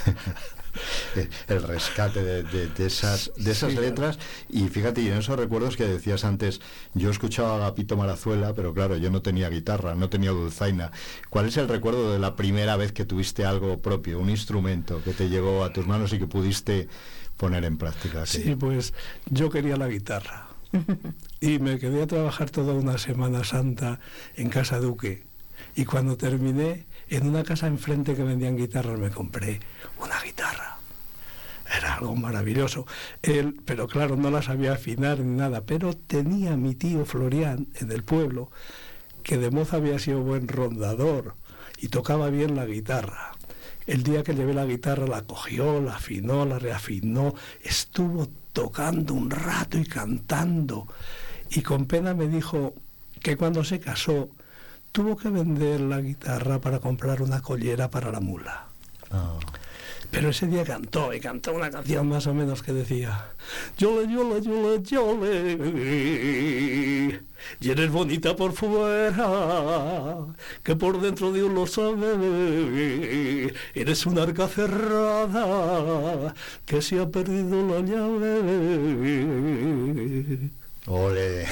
el 1.48 1.62
rescate 1.62 2.22
de, 2.22 2.42
de, 2.42 2.68
de 2.68 2.86
esas, 2.86 3.32
de 3.36 3.50
esas 3.50 3.72
sí, 3.72 3.78
letras 3.78 4.18
y 4.48 4.68
fíjate, 4.68 5.00
y 5.00 5.08
en 5.08 5.14
esos 5.18 5.38
recuerdos 5.38 5.76
que 5.76 5.86
decías 5.86 6.24
antes, 6.24 6.60
yo 6.94 7.10
escuchaba 7.10 7.52
a 7.52 7.56
Agapito 7.56 7.96
Marazuela, 7.96 8.54
pero 8.54 8.74
claro, 8.74 8.96
yo 8.96 9.10
no 9.10 9.22
tenía 9.22 9.48
guitarra, 9.48 9.94
no 9.94 10.08
tenía 10.08 10.30
dulzaina. 10.30 10.90
¿Cuál 11.30 11.46
es 11.46 11.56
el 11.56 11.68
recuerdo 11.68 12.12
de 12.12 12.18
la 12.18 12.36
primera 12.36 12.76
vez 12.76 12.92
que 12.92 13.04
tuviste 13.04 13.44
algo 13.44 13.80
propio, 13.80 14.18
un 14.18 14.30
instrumento 14.30 15.02
que 15.02 15.12
te 15.12 15.28
llegó 15.28 15.64
a 15.64 15.72
tus 15.72 15.86
manos 15.86 16.12
y 16.12 16.18
que 16.18 16.26
pudiste 16.26 16.88
poner 17.36 17.64
en 17.64 17.78
práctica. 17.78 18.26
Sí, 18.26 18.56
pues 18.58 18.94
yo 19.26 19.50
quería 19.50 19.76
la 19.76 19.88
guitarra. 19.88 20.48
y 21.40 21.58
me 21.58 21.78
quedé 21.78 22.02
a 22.02 22.06
trabajar 22.06 22.50
toda 22.50 22.74
una 22.74 22.98
Semana 22.98 23.44
Santa 23.44 24.00
en 24.36 24.50
Casa 24.50 24.78
Duque. 24.78 25.24
Y 25.74 25.84
cuando 25.84 26.16
terminé, 26.16 26.86
en 27.08 27.26
una 27.26 27.44
casa 27.44 27.66
enfrente 27.66 28.14
que 28.14 28.22
vendían 28.22 28.56
guitarras, 28.56 28.98
me 28.98 29.10
compré 29.10 29.60
una 30.02 30.20
guitarra. 30.22 30.78
Era 31.76 31.94
algo 31.94 32.14
maravilloso. 32.14 32.86
Él, 33.22 33.60
pero 33.64 33.88
claro, 33.88 34.16
no 34.16 34.30
la 34.30 34.42
sabía 34.42 34.72
afinar 34.72 35.18
ni 35.18 35.36
nada. 35.36 35.62
Pero 35.62 35.94
tenía 35.94 36.56
mi 36.56 36.74
tío 36.74 37.04
Florian 37.04 37.68
en 37.74 37.90
el 37.90 38.04
pueblo, 38.04 38.50
que 39.22 39.36
de 39.36 39.50
moza 39.50 39.76
había 39.76 39.98
sido 39.98 40.20
buen 40.20 40.48
rondador 40.48 41.34
y 41.78 41.88
tocaba 41.88 42.30
bien 42.30 42.54
la 42.54 42.66
guitarra. 42.66 43.32
El 43.86 44.02
día 44.02 44.22
que 44.22 44.34
llevé 44.34 44.52
la 44.52 44.66
guitarra 44.66 45.06
la 45.06 45.22
cogió, 45.22 45.80
la 45.80 45.96
afinó, 45.96 46.44
la 46.44 46.58
reafinó, 46.58 47.34
estuvo 47.62 48.28
tocando 48.52 49.14
un 49.14 49.30
rato 49.30 49.78
y 49.78 49.84
cantando. 49.84 50.88
Y 51.50 51.62
con 51.62 51.86
pena 51.86 52.14
me 52.14 52.26
dijo 52.26 52.74
que 53.22 53.36
cuando 53.36 53.62
se 53.62 53.78
casó 53.78 54.30
tuvo 54.90 55.16
que 55.16 55.28
vender 55.28 55.80
la 55.80 56.00
guitarra 56.00 56.60
para 56.60 56.80
comprar 56.80 57.22
una 57.22 57.42
collera 57.42 57.90
para 57.90 58.10
la 58.10 58.20
mula. 58.20 58.66
Oh. 59.10 59.38
Pero 60.10 60.30
ese 60.30 60.46
día 60.46 60.64
cantó 60.64 61.12
y 61.12 61.20
cantó 61.20 61.52
una 61.54 61.70
canción 61.70 62.08
más 62.08 62.26
o 62.26 62.34
menos 62.34 62.62
que 62.62 62.72
decía 62.72 63.26
Yole, 63.78 64.10
yole, 64.12 64.40
yole, 64.40 64.82
yole 64.82 65.56
Y 67.60 67.70
eres 67.70 67.90
bonita 67.90 68.34
por 68.36 68.52
fuera 68.52 70.16
Que 70.62 70.76
por 70.76 71.00
dentro 71.00 71.32
Dios 71.32 71.52
lo 71.52 71.66
sabe 71.66 73.52
Eres 73.74 74.06
una 74.06 74.22
arca 74.22 74.48
cerrada 74.48 76.34
Que 76.64 76.80
se 76.82 77.00
ha 77.00 77.08
perdido 77.08 77.66
la 77.66 77.80
llave 77.80 78.36
Ole. 80.86 81.46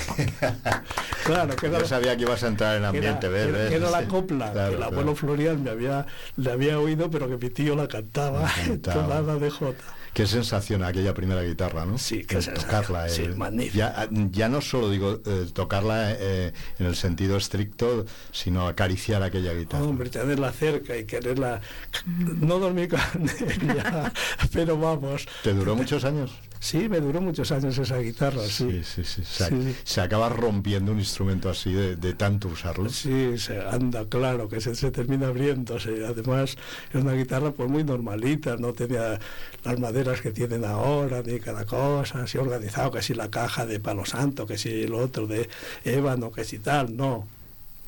claro, 1.24 1.56
que 1.56 1.68
Yo 1.68 1.76
era, 1.76 1.86
sabía 1.86 2.16
que 2.16 2.22
ibas 2.22 2.42
a 2.44 2.48
entrar 2.48 2.76
en 2.76 2.84
ambiente, 2.84 3.26
era, 3.26 3.46
¿ves? 3.46 3.72
era 3.72 3.90
la 3.90 4.04
copla, 4.06 4.52
claro, 4.52 4.70
que 4.70 4.76
el 4.76 4.82
abuelo 4.82 5.02
claro. 5.12 5.16
Florian 5.16 5.62
me 5.62 5.70
había, 5.70 6.06
le 6.36 6.52
había 6.52 6.78
oído, 6.78 7.10
pero 7.10 7.28
que 7.28 7.36
mi 7.36 7.50
tío 7.50 7.74
la 7.74 7.88
cantaba, 7.88 8.48
tonada 8.82 9.36
de 9.38 9.50
Jota. 9.50 9.84
Qué 10.14 10.28
sensación 10.28 10.84
aquella 10.84 11.12
primera 11.12 11.42
guitarra, 11.42 11.84
¿no? 11.84 11.98
Sí, 11.98 12.24
qué 12.24 12.36
el 12.36 12.54
tocarla. 12.54 13.08
Sí, 13.08 13.22
el, 13.22 13.36
magnífico. 13.36 13.78
Ya, 13.78 14.08
ya, 14.30 14.48
no 14.48 14.60
solo 14.60 14.88
digo 14.88 15.20
eh, 15.26 15.48
tocarla 15.52 16.12
eh, 16.12 16.52
en 16.78 16.86
el 16.86 16.94
sentido 16.94 17.36
estricto, 17.36 18.06
sino 18.30 18.68
acariciar 18.68 19.24
aquella 19.24 19.52
guitarra. 19.52 19.82
Hombre, 19.82 20.10
tenerla 20.10 20.52
cerca 20.52 20.96
y 20.96 21.04
quererla. 21.04 21.60
No 22.06 22.60
dormir 22.60 22.90
con 22.90 23.00
ella, 23.60 24.12
pero 24.52 24.78
vamos. 24.78 25.26
¿Te 25.42 25.52
duró 25.52 25.74
muchos 25.74 26.04
años? 26.04 26.30
Sí, 26.64 26.88
me 26.88 26.98
duró 26.98 27.20
muchos 27.20 27.52
años 27.52 27.76
esa 27.76 27.98
guitarra, 27.98 28.40
sí. 28.44 28.70
Sí, 28.70 28.82
sí, 28.82 29.04
sí. 29.04 29.22
Se, 29.22 29.48
sí. 29.50 29.76
se 29.84 30.00
acaba 30.00 30.30
rompiendo 30.30 30.92
un 30.92 30.98
instrumento 30.98 31.50
así 31.50 31.70
de, 31.70 31.94
de, 31.96 32.14
tanto 32.14 32.48
usarlo. 32.48 32.88
Sí, 32.88 33.36
se 33.36 33.60
anda, 33.60 34.06
claro, 34.08 34.48
que 34.48 34.62
se, 34.62 34.74
se 34.74 34.90
termina 34.90 35.26
abriéndose. 35.26 36.06
Además, 36.06 36.56
es 36.90 36.94
una 36.94 37.12
guitarra 37.12 37.50
pues 37.50 37.68
muy 37.68 37.84
normalita, 37.84 38.56
no 38.56 38.72
tenía 38.72 39.20
las 39.62 39.78
maderas 39.78 40.22
que 40.22 40.30
tienen 40.30 40.64
ahora, 40.64 41.22
ni 41.22 41.38
cada 41.38 41.66
cosa, 41.66 42.22
así 42.22 42.38
organizado, 42.38 42.92
que 42.92 43.02
si 43.02 43.12
la 43.12 43.30
caja 43.30 43.66
de 43.66 43.78
palo 43.78 44.06
santo, 44.06 44.46
que 44.46 44.56
si 44.56 44.84
el 44.84 44.94
otro 44.94 45.26
de 45.26 45.50
ébano, 45.84 46.32
que 46.32 46.44
si 46.44 46.60
tal, 46.60 46.96
no. 46.96 47.28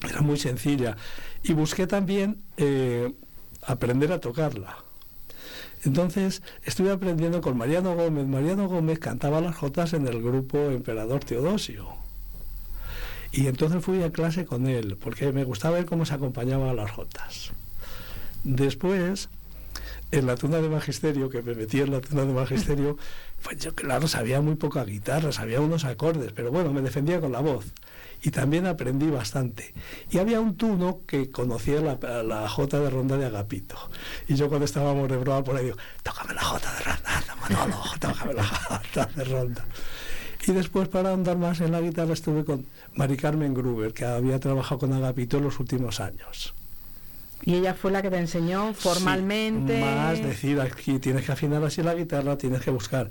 Era 0.06 0.20
muy 0.20 0.36
sencilla. 0.36 0.98
Y 1.42 1.54
busqué 1.54 1.86
también 1.86 2.42
eh, 2.58 3.10
aprender 3.62 4.12
a 4.12 4.20
tocarla. 4.20 4.85
Entonces 5.86 6.42
estuve 6.64 6.90
aprendiendo 6.90 7.40
con 7.40 7.56
Mariano 7.56 7.94
Gómez. 7.94 8.26
Mariano 8.26 8.68
Gómez 8.68 8.98
cantaba 8.98 9.40
las 9.40 9.54
jotas 9.54 9.92
en 9.92 10.08
el 10.08 10.20
grupo 10.20 10.58
Emperador 10.58 11.24
Teodosio. 11.24 11.86
Y 13.30 13.46
entonces 13.46 13.84
fui 13.84 14.02
a 14.02 14.10
clase 14.10 14.46
con 14.46 14.66
él, 14.66 14.96
porque 14.96 15.30
me 15.32 15.44
gustaba 15.44 15.76
ver 15.76 15.86
cómo 15.86 16.04
se 16.04 16.14
acompañaba 16.14 16.70
a 16.70 16.74
las 16.74 16.90
jotas. 16.90 17.52
Después, 18.42 19.28
en 20.10 20.26
la 20.26 20.36
tuna 20.36 20.58
de 20.58 20.68
magisterio, 20.68 21.28
que 21.28 21.42
me 21.42 21.54
metí 21.54 21.80
en 21.80 21.90
la 21.90 22.00
tuna 22.00 22.24
de 22.24 22.32
magisterio, 22.32 22.96
pues 23.42 23.58
yo 23.58 23.74
claro, 23.74 24.06
sabía 24.08 24.40
muy 24.40 24.54
poca 24.54 24.84
guitarra, 24.84 25.32
sabía 25.32 25.60
unos 25.60 25.84
acordes, 25.84 26.32
pero 26.32 26.50
bueno, 26.50 26.72
me 26.72 26.80
defendía 26.80 27.20
con 27.20 27.32
la 27.32 27.40
voz. 27.40 27.72
y 28.22 28.30
también 28.30 28.66
aprendí 28.66 29.10
bastante. 29.10 29.74
Y 30.10 30.18
había 30.18 30.40
un 30.40 30.56
tuno 30.56 31.02
que 31.06 31.30
conocía 31.30 31.80
la, 31.80 31.98
la 32.22 32.48
Jota 32.48 32.80
de 32.80 32.90
Ronda 32.90 33.16
de 33.16 33.26
Agapito. 33.26 33.76
Y 34.26 34.34
yo 34.34 34.48
cuando 34.48 34.64
estábamos 34.64 35.08
de 35.08 35.16
broma 35.16 35.44
por 35.44 35.56
ahí 35.56 35.66
digo, 35.66 35.76
tócame 36.02 36.34
la 36.34 36.42
Jota 36.42 36.72
de 36.74 36.80
Ronda, 36.84 37.36
Manolo, 37.40 37.82
tócame 38.00 38.34
la 38.34 38.44
Jota 38.44 39.10
de 39.14 39.24
Ronda. 39.24 39.64
Y 40.46 40.52
después 40.52 40.88
para 40.88 41.12
andar 41.12 41.36
más 41.36 41.60
en 41.60 41.72
la 41.72 41.80
guitarra 41.80 42.12
estuve 42.12 42.44
con 42.44 42.66
Mari 42.94 43.16
Carmen 43.16 43.52
Gruber, 43.52 43.92
que 43.92 44.04
había 44.04 44.38
trabajado 44.38 44.78
con 44.80 44.92
Agapito 44.92 45.38
en 45.38 45.44
los 45.44 45.58
últimos 45.58 46.00
años. 46.00 46.54
Y 47.42 47.54
ella 47.54 47.74
fue 47.74 47.90
la 47.92 48.02
que 48.02 48.10
te 48.10 48.18
enseñó 48.18 48.72
formalmente. 48.74 49.78
Sí, 49.78 49.84
más 49.84 50.22
decir, 50.22 50.60
aquí 50.60 50.98
tienes 50.98 51.24
que 51.24 51.32
afinar 51.32 51.62
así 51.64 51.82
la 51.82 51.94
guitarra, 51.94 52.36
tienes 52.38 52.62
que 52.62 52.70
buscar. 52.70 53.08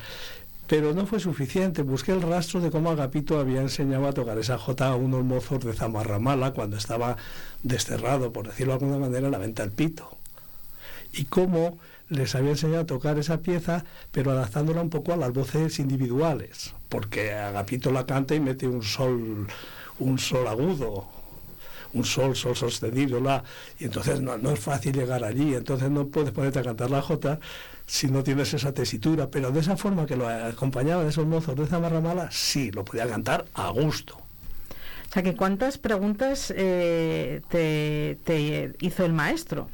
Pero 0.67 0.93
no 0.93 1.05
fue 1.05 1.19
suficiente, 1.19 1.83
busqué 1.83 2.11
el 2.11 2.23
rastro 2.23 2.59
de 2.59 2.71
cómo 2.71 2.89
Agapito 2.89 3.39
había 3.39 3.61
enseñado 3.61 4.07
a 4.07 4.13
tocar 4.13 4.37
esa 4.39 4.57
jota 4.57 4.87
a 4.87 4.95
unos 4.95 5.23
mozos 5.23 5.63
de 5.63 5.73
Zamarramala 5.73 6.53
cuando 6.53 6.75
estaba 6.75 7.17
desterrado, 7.61 8.33
por 8.33 8.47
decirlo 8.47 8.73
de 8.73 8.85
alguna 8.85 8.97
manera, 8.97 9.27
en 9.27 9.31
la 9.31 9.37
venta 9.37 9.61
del 9.61 9.71
pito. 9.71 10.17
Y 11.13 11.25
cómo 11.25 11.77
les 12.09 12.33
había 12.33 12.51
enseñado 12.51 12.81
a 12.81 12.85
tocar 12.85 13.19
esa 13.19 13.41
pieza, 13.41 13.85
pero 14.11 14.31
adaptándola 14.31 14.81
un 14.81 14.89
poco 14.89 15.13
a 15.13 15.17
las 15.17 15.33
voces 15.33 15.79
individuales, 15.79 16.73
porque 16.89 17.33
Agapito 17.33 17.91
la 17.91 18.05
canta 18.05 18.33
y 18.33 18.39
mete 18.39 18.67
un 18.67 18.81
sol, 18.81 19.47
un 19.99 20.19
sol 20.19 20.47
agudo, 20.47 21.07
un 21.95 22.05
sol, 22.05 22.35
sol 22.35 22.55
sostenido, 22.55 23.19
la, 23.19 23.43
y 23.79 23.85
entonces 23.85 24.21
no, 24.21 24.37
no, 24.37 24.51
es 24.51 24.59
fácil 24.59 24.93
llegar 24.93 25.23
allí, 25.23 25.55
entonces 25.55 25.89
no 25.89 26.07
puedes 26.07 26.31
ponerte 26.31 26.59
a 26.59 26.63
cantar 26.63 26.91
la 26.91 27.01
jota 27.01 27.39
si 27.87 28.07
no 28.07 28.23
tienes 28.23 28.53
esa 28.53 28.73
tesitura, 28.73 29.29
pero 29.29 29.51
de 29.51 29.61
esa 29.61 29.77
forma 29.77 30.05
que 30.05 30.15
lo 30.15 30.27
acompañaba 30.27 31.03
de 31.03 31.09
esos 31.09 31.25
mozos 31.25 31.55
de 31.55 31.65
Zamarramala, 31.65 32.29
sí, 32.31 32.71
lo 32.71 32.85
podía 32.85 33.07
cantar 33.07 33.45
a 33.53 33.69
gusto. 33.69 34.17
O 34.17 35.13
sea, 35.13 35.23
que 35.23 35.35
¿cuántas 35.35 35.77
preguntas 35.77 36.53
eh, 36.55 37.41
te 37.49 38.73
hizo 38.79 39.05
el 39.05 39.13
maestro? 39.13 39.69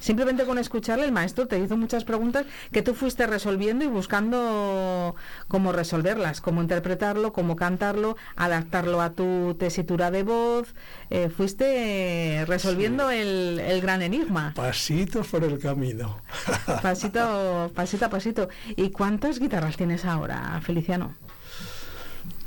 Simplemente 0.00 0.44
con 0.44 0.58
escucharle 0.58 1.04
el 1.04 1.12
maestro 1.12 1.46
te 1.46 1.58
hizo 1.58 1.76
muchas 1.76 2.04
preguntas 2.04 2.46
que 2.72 2.82
tú 2.82 2.94
fuiste 2.94 3.26
resolviendo 3.26 3.84
y 3.84 3.88
buscando 3.88 5.14
cómo 5.48 5.72
resolverlas, 5.72 6.40
cómo 6.40 6.62
interpretarlo, 6.62 7.32
cómo 7.32 7.56
cantarlo, 7.56 8.16
adaptarlo 8.36 9.00
a 9.00 9.10
tu 9.10 9.56
tesitura 9.58 10.10
de 10.10 10.22
voz. 10.22 10.74
Eh, 11.10 11.28
fuiste 11.28 12.44
resolviendo 12.46 13.10
sí. 13.10 13.16
el, 13.16 13.60
el, 13.60 13.80
gran 13.80 14.02
enigma. 14.02 14.52
Pasitos 14.54 15.26
por 15.28 15.44
el 15.44 15.58
camino. 15.58 16.20
pasito, 16.82 17.70
pasito 17.74 18.06
a 18.06 18.10
pasito. 18.10 18.48
¿Y 18.76 18.90
cuántas 18.90 19.38
guitarras 19.38 19.76
tienes 19.76 20.04
ahora, 20.04 20.60
Feliciano? 20.62 21.14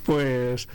Pues 0.05 0.67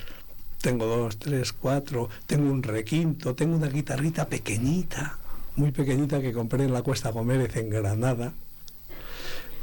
tengo 0.60 0.86
dos, 0.86 1.18
tres, 1.18 1.52
cuatro, 1.52 2.08
tengo 2.26 2.50
un 2.50 2.62
requinto, 2.62 3.34
tengo 3.34 3.56
una 3.56 3.68
guitarrita 3.68 4.28
pequeñita 4.28 5.18
muy 5.56 5.72
pequeñita 5.72 6.20
que 6.20 6.32
compré 6.32 6.64
en 6.64 6.72
la 6.72 6.82
Cuesta 6.82 7.10
Gómez 7.10 7.56
en 7.56 7.70
Granada, 7.70 8.34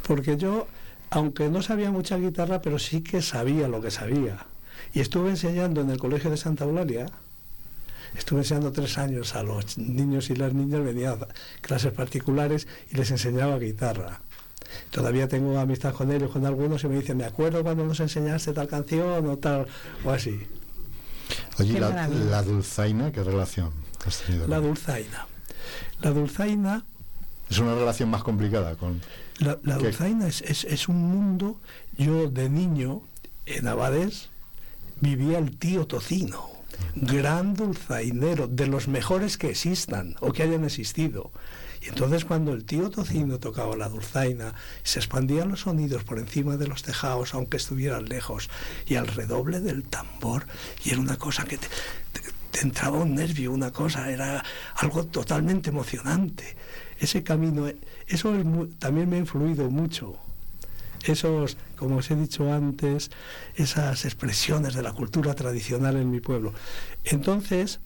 porque 0.06 0.38
yo, 0.38 0.68
aunque 1.10 1.50
no 1.50 1.62
sabía 1.62 1.92
mucha 1.92 2.18
guitarra, 2.18 2.62
pero 2.62 2.80
sí 2.80 3.02
que 3.02 3.22
sabía 3.22 3.68
lo 3.68 3.82
que 3.82 3.92
sabía. 3.92 4.46
Y 4.94 5.00
estuve 5.00 5.30
enseñando 5.30 5.82
en 5.82 5.90
el 5.90 5.98
Colegio 5.98 6.30
de 6.30 6.38
Santa 6.38 6.66
Eulalia, 6.66 7.06
estuve 8.18 8.40
enseñando 8.40 8.72
tres 8.72 8.98
años 8.98 9.36
a 9.36 9.44
los 9.44 9.78
niños 9.78 10.30
y 10.30 10.36
las 10.36 10.54
niñas, 10.54 10.84
venía 10.84 11.12
a 11.12 11.28
clases 11.62 11.94
particulares 11.94 12.68
y 12.92 12.98
les 12.98 13.10
enseñaba 13.12 13.58
guitarra. 13.60 14.22
Todavía 14.90 15.28
tengo 15.28 15.58
amistad 15.60 15.94
con 15.94 16.12
ellos, 16.12 16.32
con 16.32 16.46
algunos, 16.46 16.84
y 16.84 16.88
me 16.88 16.96
dicen, 16.96 17.18
me 17.18 17.26
acuerdo 17.26 17.64
cuando 17.64 17.86
nos 17.86 18.00
enseñaste 18.00 18.54
tal 18.54 18.68
canción 18.68 19.28
o 19.28 19.38
tal, 19.38 19.68
o 20.04 20.10
así. 20.10 20.48
Oye, 21.60 21.80
la, 21.80 22.08
la, 22.08 22.42
dulzaina, 22.42 23.12
¿qué 23.12 23.24
relación 23.24 23.72
has 24.06 24.22
tenido? 24.22 24.48
La 24.48 24.60
dulzaina. 24.60 25.28
La 26.02 26.12
dulzaina... 26.12 26.86
Es 27.50 27.60
una 27.60 27.76
relación 27.76 28.10
más 28.10 28.24
complicada 28.24 28.76
con... 28.76 29.02
La, 29.40 29.60
la 29.64 29.78
dulzaina 29.78 30.28
es, 30.28 30.42
es, 30.42 30.64
es, 30.64 30.88
un 30.88 31.02
mundo... 31.02 31.60
Yo 31.98 32.30
de 32.30 32.50
niño, 32.50 33.02
en 33.46 33.68
Abades, 33.68 34.30
vivía 35.00 35.38
el 35.38 35.58
tío 35.58 35.86
Tocino, 35.86 36.50
gran 36.96 37.54
dulzainero, 37.54 38.48
de 38.48 38.68
los 38.68 38.88
mejores 38.88 39.38
que 39.38 39.50
existan 39.50 40.16
o 40.22 40.32
que 40.32 40.44
hayan 40.44 40.64
existido. 40.64 41.32
Y 41.84 41.90
entonces 41.90 42.24
cuando 42.24 42.54
el 42.54 42.64
tío 42.64 42.90
Tocino 42.90 43.40
tocaba 43.40 43.76
la 43.76 43.90
dulzaina, 43.90 44.54
se 44.84 45.00
expandían 45.00 45.50
los 45.50 45.62
sonidos 45.62 46.04
por 46.06 46.18
encima 46.18 46.56
de 46.56 46.68
los 46.68 46.82
tejados, 46.82 47.34
aunque 47.34 47.58
estuvieran 47.58 48.06
lejos, 48.06 48.50
y 48.88 48.96
al 48.96 49.08
redoble 49.08 49.60
del 49.60 49.84
tambor, 49.84 50.46
y 50.86 50.92
era 50.92 51.02
una 51.02 51.18
cosa 51.18 51.44
que 51.44 51.58
te, 51.58 51.68
te, 52.14 52.22
te 52.54 52.62
entraba 52.62 53.00
un 53.00 53.16
nervio, 53.16 53.52
una 53.52 53.72
cosa, 53.72 54.12
era 54.12 54.44
algo 54.76 55.06
totalmente 55.08 55.72
emocionante. 55.72 56.56
Ese 57.00 57.24
camino, 57.24 57.68
eso 58.08 58.36
es 58.36 58.46
muy, 58.46 58.68
también 58.78 59.10
me 59.10 59.16
ha 59.16 59.20
influido 59.20 59.72
mucho. 59.72 60.20
Esos, 61.04 61.58
como 61.76 61.98
os 61.98 62.12
he 62.12 62.16
dicho 62.16 62.54
antes, 62.54 63.10
esas 63.56 64.06
expresiones 64.06 64.76
de 64.76 64.84
la 64.84 64.94
cultura 64.94 65.34
tradicional 65.34 65.98
en 65.98 66.12
mi 66.12 66.20
pueblo. 66.20 66.54
Entonces, 67.04 67.80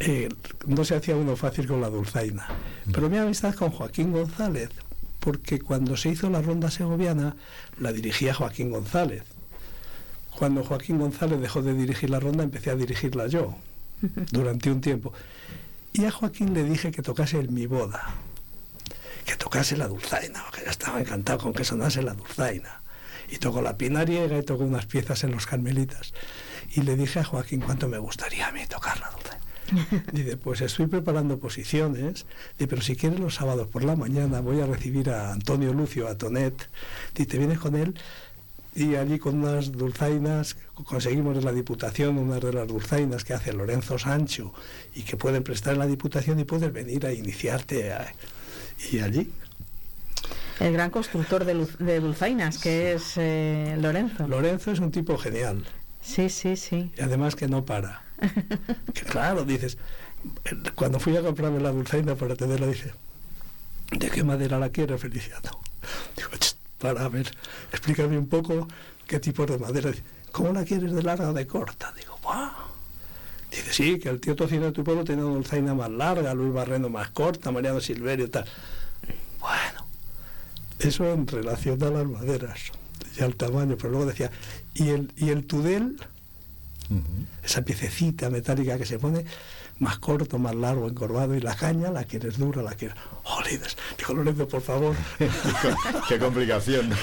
eh, 0.00 0.30
no 0.66 0.84
se 0.86 0.96
hacía 0.96 1.14
uno 1.14 1.36
fácil 1.36 1.66
con 1.66 1.82
la 1.82 1.90
dulzaina. 1.90 2.48
Pero 2.90 3.10
mi 3.10 3.18
amistad 3.18 3.54
con 3.54 3.70
Joaquín 3.70 4.12
González, 4.12 4.70
porque 5.20 5.60
cuando 5.60 5.98
se 5.98 6.08
hizo 6.08 6.30
la 6.30 6.40
ronda 6.40 6.70
segoviana, 6.70 7.36
la 7.78 7.92
dirigía 7.92 8.32
Joaquín 8.32 8.70
González 8.70 9.35
cuando 10.38 10.64
Joaquín 10.64 10.98
González 10.98 11.40
dejó 11.40 11.62
de 11.62 11.74
dirigir 11.74 12.10
la 12.10 12.20
ronda, 12.20 12.44
empecé 12.44 12.70
a 12.70 12.76
dirigirla 12.76 13.26
yo 13.26 13.54
durante 14.30 14.70
un 14.70 14.80
tiempo. 14.80 15.12
Y 15.92 16.04
a 16.04 16.10
Joaquín 16.10 16.52
le 16.52 16.62
dije 16.62 16.92
que 16.92 17.02
tocase 17.02 17.38
en 17.38 17.54
mi 17.54 17.66
boda, 17.66 18.14
que 19.24 19.36
tocase 19.36 19.76
la 19.76 19.88
dulzaina, 19.88 20.44
que 20.54 20.62
ya 20.62 20.70
estaba 20.70 21.00
encantado 21.00 21.38
con 21.38 21.54
que 21.54 21.64
sonase 21.64 22.02
la 22.02 22.14
dulzaina. 22.14 22.82
Y 23.28 23.38
tocó 23.38 23.60
la 23.60 23.76
pinariega 23.76 24.38
y 24.38 24.42
tocó 24.42 24.64
unas 24.64 24.86
piezas 24.86 25.24
en 25.24 25.32
los 25.32 25.46
carmelitas. 25.46 26.12
Y 26.74 26.82
le 26.82 26.96
dije 26.96 27.20
a 27.20 27.24
Joaquín 27.24 27.60
cuánto 27.60 27.88
me 27.88 27.98
gustaría 27.98 28.46
a 28.46 28.52
mí 28.52 28.64
tocar 28.66 29.00
la 29.00 29.10
dulzaina. 29.10 29.36
Dice, 30.12 30.36
pues 30.36 30.60
estoy 30.60 30.86
preparando 30.86 31.38
posiciones, 31.38 32.26
Dice, 32.58 32.68
pero 32.68 32.82
si 32.82 32.94
quieres 32.94 33.18
los 33.18 33.34
sábados 33.34 33.66
por 33.68 33.84
la 33.84 33.96
mañana 33.96 34.40
voy 34.40 34.60
a 34.60 34.66
recibir 34.66 35.10
a 35.10 35.32
Antonio 35.32 35.72
Lucio, 35.72 36.08
a 36.08 36.16
Tonet. 36.16 36.68
Dice, 37.14 37.38
vienes 37.38 37.58
con 37.58 37.74
él 37.74 37.98
y 38.76 38.94
allí 38.94 39.18
con 39.18 39.42
unas 39.42 39.72
dulzainas 39.72 40.56
conseguimos 40.84 41.38
en 41.38 41.46
la 41.46 41.52
Diputación 41.52 42.18
unas 42.18 42.42
de 42.42 42.52
las 42.52 42.68
dulzainas 42.68 43.24
que 43.24 43.32
hace 43.32 43.54
Lorenzo 43.54 43.98
Sancho 43.98 44.52
y 44.94 45.02
que 45.02 45.16
pueden 45.16 45.42
prestar 45.42 45.72
en 45.72 45.78
la 45.78 45.86
Diputación 45.86 46.38
y 46.38 46.44
puedes 46.44 46.70
venir 46.72 47.06
a 47.06 47.12
iniciarte 47.12 47.92
a, 47.92 48.12
y 48.92 49.00
allí. 49.00 49.32
El 50.60 50.74
gran 50.74 50.90
constructor 50.90 51.44
de, 51.46 51.54
luz, 51.54 51.78
de 51.78 52.00
dulzainas 52.00 52.58
que 52.58 52.92
es 52.92 53.14
eh, 53.16 53.76
Lorenzo. 53.80 54.28
Lorenzo 54.28 54.70
es 54.72 54.78
un 54.78 54.90
tipo 54.90 55.16
genial. 55.16 55.64
Sí, 56.02 56.28
sí, 56.28 56.56
sí. 56.56 56.92
Y 56.96 57.00
además 57.00 57.34
que 57.34 57.48
no 57.48 57.64
para. 57.64 58.02
que 58.94 59.02
claro, 59.02 59.44
dices, 59.44 59.78
cuando 60.74 61.00
fui 61.00 61.16
a 61.16 61.22
comprarme 61.22 61.60
la 61.60 61.72
dulzaina 61.72 62.14
para 62.14 62.36
tenerla, 62.36 62.66
dice, 62.66 62.92
¿de 63.90 64.10
qué 64.10 64.22
madera 64.22 64.58
la 64.58 64.68
quiere 64.68 64.98
Feliciano? 64.98 65.60
Digo, 66.16 66.30
para 66.78 67.08
ver, 67.08 67.30
explícame 67.72 68.18
un 68.18 68.28
poco 68.28 68.68
qué 69.06 69.20
tipo 69.20 69.46
de 69.46 69.58
madera. 69.58 69.90
¿Cómo 70.32 70.52
la 70.52 70.64
quieres 70.64 70.92
de 70.92 71.02
larga 71.02 71.30
o 71.30 71.32
de 71.32 71.46
corta? 71.46 71.92
Digo, 71.96 72.18
¡wow! 72.22 72.50
Dice, 73.50 73.72
sí, 73.72 73.98
que 73.98 74.10
el 74.10 74.20
tío 74.20 74.36
Tocino 74.36 74.66
de 74.66 74.72
tu 74.72 74.84
pueblo 74.84 75.04
tenía 75.04 75.24
una 75.24 75.34
dulzaina 75.34 75.74
más 75.74 75.90
larga, 75.90 76.34
Luis 76.34 76.52
Barreno 76.52 76.88
más 76.90 77.10
corta, 77.10 77.50
Mariano 77.50 77.80
Silverio 77.80 78.28
tal. 78.30 78.44
Bueno, 79.40 79.86
eso 80.78 81.10
en 81.10 81.26
relación 81.26 81.82
a 81.82 81.90
las 81.90 82.06
maderas 82.06 82.60
y 83.18 83.22
al 83.22 83.36
tamaño, 83.36 83.76
pero 83.76 83.90
luego 83.90 84.06
decía, 84.06 84.30
y 84.74 84.90
el, 84.90 85.12
y 85.16 85.30
el 85.30 85.46
tudel, 85.46 85.96
uh 86.90 86.94
-huh. 86.94 87.26
esa 87.42 87.62
piececita 87.62 88.28
metálica 88.28 88.76
que 88.76 88.84
se 88.84 88.98
pone, 88.98 89.24
más 89.78 89.98
corto, 89.98 90.38
más 90.38 90.54
largo, 90.54 90.88
encorvado, 90.88 91.34
y 91.34 91.40
la 91.40 91.54
caña 91.54 91.90
la 91.90 92.04
quieres 92.04 92.38
dura, 92.38 92.62
la 92.62 92.72
quieres... 92.72 92.96
¡Jolines! 93.22 93.76
Dijo 93.98 94.14
Lorenzo, 94.14 94.48
por 94.48 94.62
favor. 94.62 94.96
Qué 96.08 96.18
complicación, 96.18 96.88
¿no? 96.90 96.96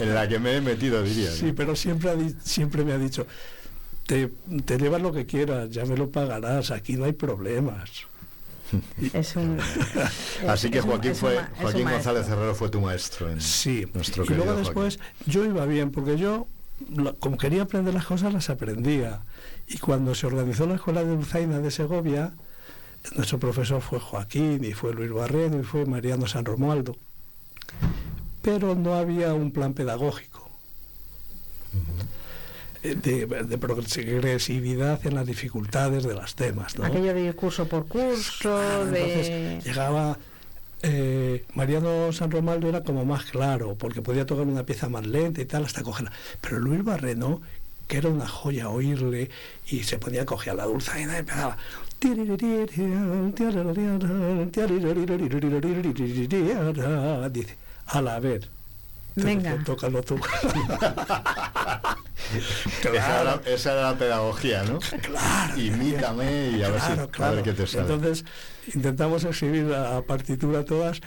En 0.00 0.14
la 0.14 0.28
que 0.28 0.38
me 0.38 0.56
he 0.56 0.60
metido, 0.60 1.02
diría. 1.02 1.30
Sí, 1.30 1.52
pero 1.52 1.74
siempre, 1.76 2.10
ha 2.10 2.16
siempre 2.44 2.84
me 2.84 2.92
ha 2.92 2.98
dicho, 2.98 3.26
te, 4.06 4.30
te 4.64 4.78
llevas 4.78 5.00
lo 5.00 5.12
que 5.12 5.24
quieras, 5.26 5.70
ya 5.70 5.84
me 5.84 5.96
lo 5.96 6.10
pagarás, 6.10 6.70
aquí 6.70 6.94
no 6.94 7.04
hay 7.04 7.12
problemas. 7.12 7.90
Es 9.12 9.34
un, 9.36 9.58
Así 10.48 10.70
que 10.70 10.80
Joaquín, 10.80 11.12
es 11.12 11.22
un 11.22 11.28
fue, 11.28 11.38
un 11.38 11.44
Joaquín. 11.62 11.90
González 11.90 12.28
Herrero 12.28 12.54
fue 12.54 12.68
tu 12.68 12.80
maestro. 12.80 13.30
En 13.30 13.40
Sí, 13.40 13.84
nuestro 13.94 14.24
y 14.24 14.28
luego 14.28 14.54
después 14.54 15.00
yo 15.26 15.44
iba 15.44 15.64
bien, 15.66 15.90
porque 15.90 16.16
yo, 16.16 16.46
como 17.18 17.36
quería 17.36 17.62
aprender 17.62 17.94
las 17.94 18.06
cosas, 18.06 18.32
las 18.32 18.48
aprendía. 18.50 19.22
Y 19.72 19.78
cuando 19.78 20.14
se 20.14 20.26
organizó 20.26 20.66
la 20.66 20.74
Escuela 20.74 21.04
de 21.04 21.14
Dulzaina 21.14 21.60
de 21.60 21.70
Segovia, 21.70 22.32
nuestro 23.14 23.38
profesor 23.38 23.80
fue 23.80 24.00
Joaquín, 24.00 24.64
y 24.64 24.72
fue 24.72 24.92
Luis 24.92 25.12
Barreno, 25.12 25.60
y 25.60 25.62
fue 25.62 25.86
Mariano 25.86 26.26
San 26.26 26.44
Romualdo. 26.44 26.96
Pero 28.42 28.74
no 28.74 28.94
había 28.94 29.32
un 29.32 29.52
plan 29.52 29.72
pedagógico. 29.74 30.50
eh, 32.82 32.94
de, 32.96 33.26
de 33.26 33.58
progresividad 33.58 35.06
en 35.06 35.14
las 35.14 35.26
dificultades 35.26 36.02
de 36.02 36.14
los 36.14 36.34
temas. 36.34 36.76
¿no? 36.78 36.84
Aquello 36.86 37.14
de 37.14 37.32
curso 37.34 37.66
por 37.68 37.86
curso, 37.86 38.32
Claro, 38.40 38.86
de... 38.86 39.00
entonces 39.02 39.64
llegaba 39.64 40.18
eh, 40.82 41.44
Mariano 41.54 42.10
San 42.12 42.30
Romaldo 42.30 42.68
era 42.70 42.82
como 42.82 43.04
más 43.04 43.24
claro, 43.26 43.76
porque 43.76 44.02
podía 44.02 44.26
tocar 44.26 44.46
una 44.46 44.64
pieza 44.64 44.88
más 44.88 45.06
lenta 45.06 45.40
y 45.42 45.44
tal, 45.44 45.64
hasta 45.64 45.82
cogerla. 45.82 46.10
Pero 46.40 46.58
Luis 46.58 46.82
Barreno, 46.82 47.40
que 47.90 47.96
era 47.98 48.08
una 48.08 48.28
joya 48.28 48.68
oírle, 48.68 49.28
y 49.66 49.82
se 49.82 49.98
ponía 49.98 50.22
a 50.22 50.24
coger 50.24 50.54
la 50.54 50.64
dulzaina 50.64 51.16
y 51.16 51.18
empezaba. 51.18 51.56
Dice, 57.32 57.56
a 57.86 58.20
ver. 58.20 58.48
Venga. 59.16 59.58
Tócalo 59.64 60.02
tú. 60.02 60.20
Esa, 62.80 63.22
era, 63.22 63.40
esa 63.44 63.72
era 63.72 63.82
la 63.90 63.98
pedagogía, 63.98 64.62
¿no? 64.62 64.78
Claro. 64.78 65.60
Imítame 65.60 66.50
y 66.50 66.62
a 66.62 66.70
ver, 66.70 66.80
si, 66.80 66.86
Claro, 66.86 67.02
a 67.02 67.08
claro. 67.08 67.34
ver 67.34 67.44
qué 67.44 67.52
te 67.54 67.66
sale. 67.66 67.92
Entonces 67.92 68.24
intentamos 68.72 69.24
escribir 69.24 69.64
la 69.64 70.00
partitura 70.02 70.64
todas 70.64 71.00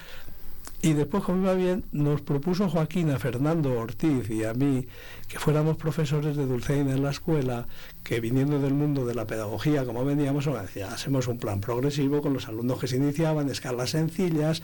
y 0.84 0.94
después, 0.94 1.24
como 1.24 1.42
iba 1.44 1.54
bien, 1.54 1.86
nos 1.94 2.22
propuso 2.22 2.70
Joaquín 2.70 3.10
a 3.10 3.18
Fernando 3.18 3.72
Ortiz 3.80 4.30
y 4.30 4.44
a 4.44 4.54
mí 4.54 4.86
que 5.30 5.40
fuéramos 5.40 5.78
profesores 5.78 6.36
de 6.36 6.46
Dulceina 6.46 6.92
en 6.92 7.02
la 7.02 7.12
escuela, 7.12 7.68
que 8.04 8.20
viniendo 8.20 8.60
del 8.60 8.74
mundo 8.74 9.06
de 9.06 9.16
la 9.16 9.26
pedagogía, 9.26 9.86
como 9.86 10.04
veníamos, 10.06 10.46
decía, 10.46 10.90
hacemos 10.94 11.28
un 11.28 11.40
plan 11.40 11.62
progresivo 11.62 12.22
con 12.22 12.34
los 12.34 12.48
alumnos 12.50 12.80
que 12.80 12.88
se 12.88 12.98
iniciaban, 12.98 13.50
escalas 13.50 13.92
sencillas, 13.92 14.62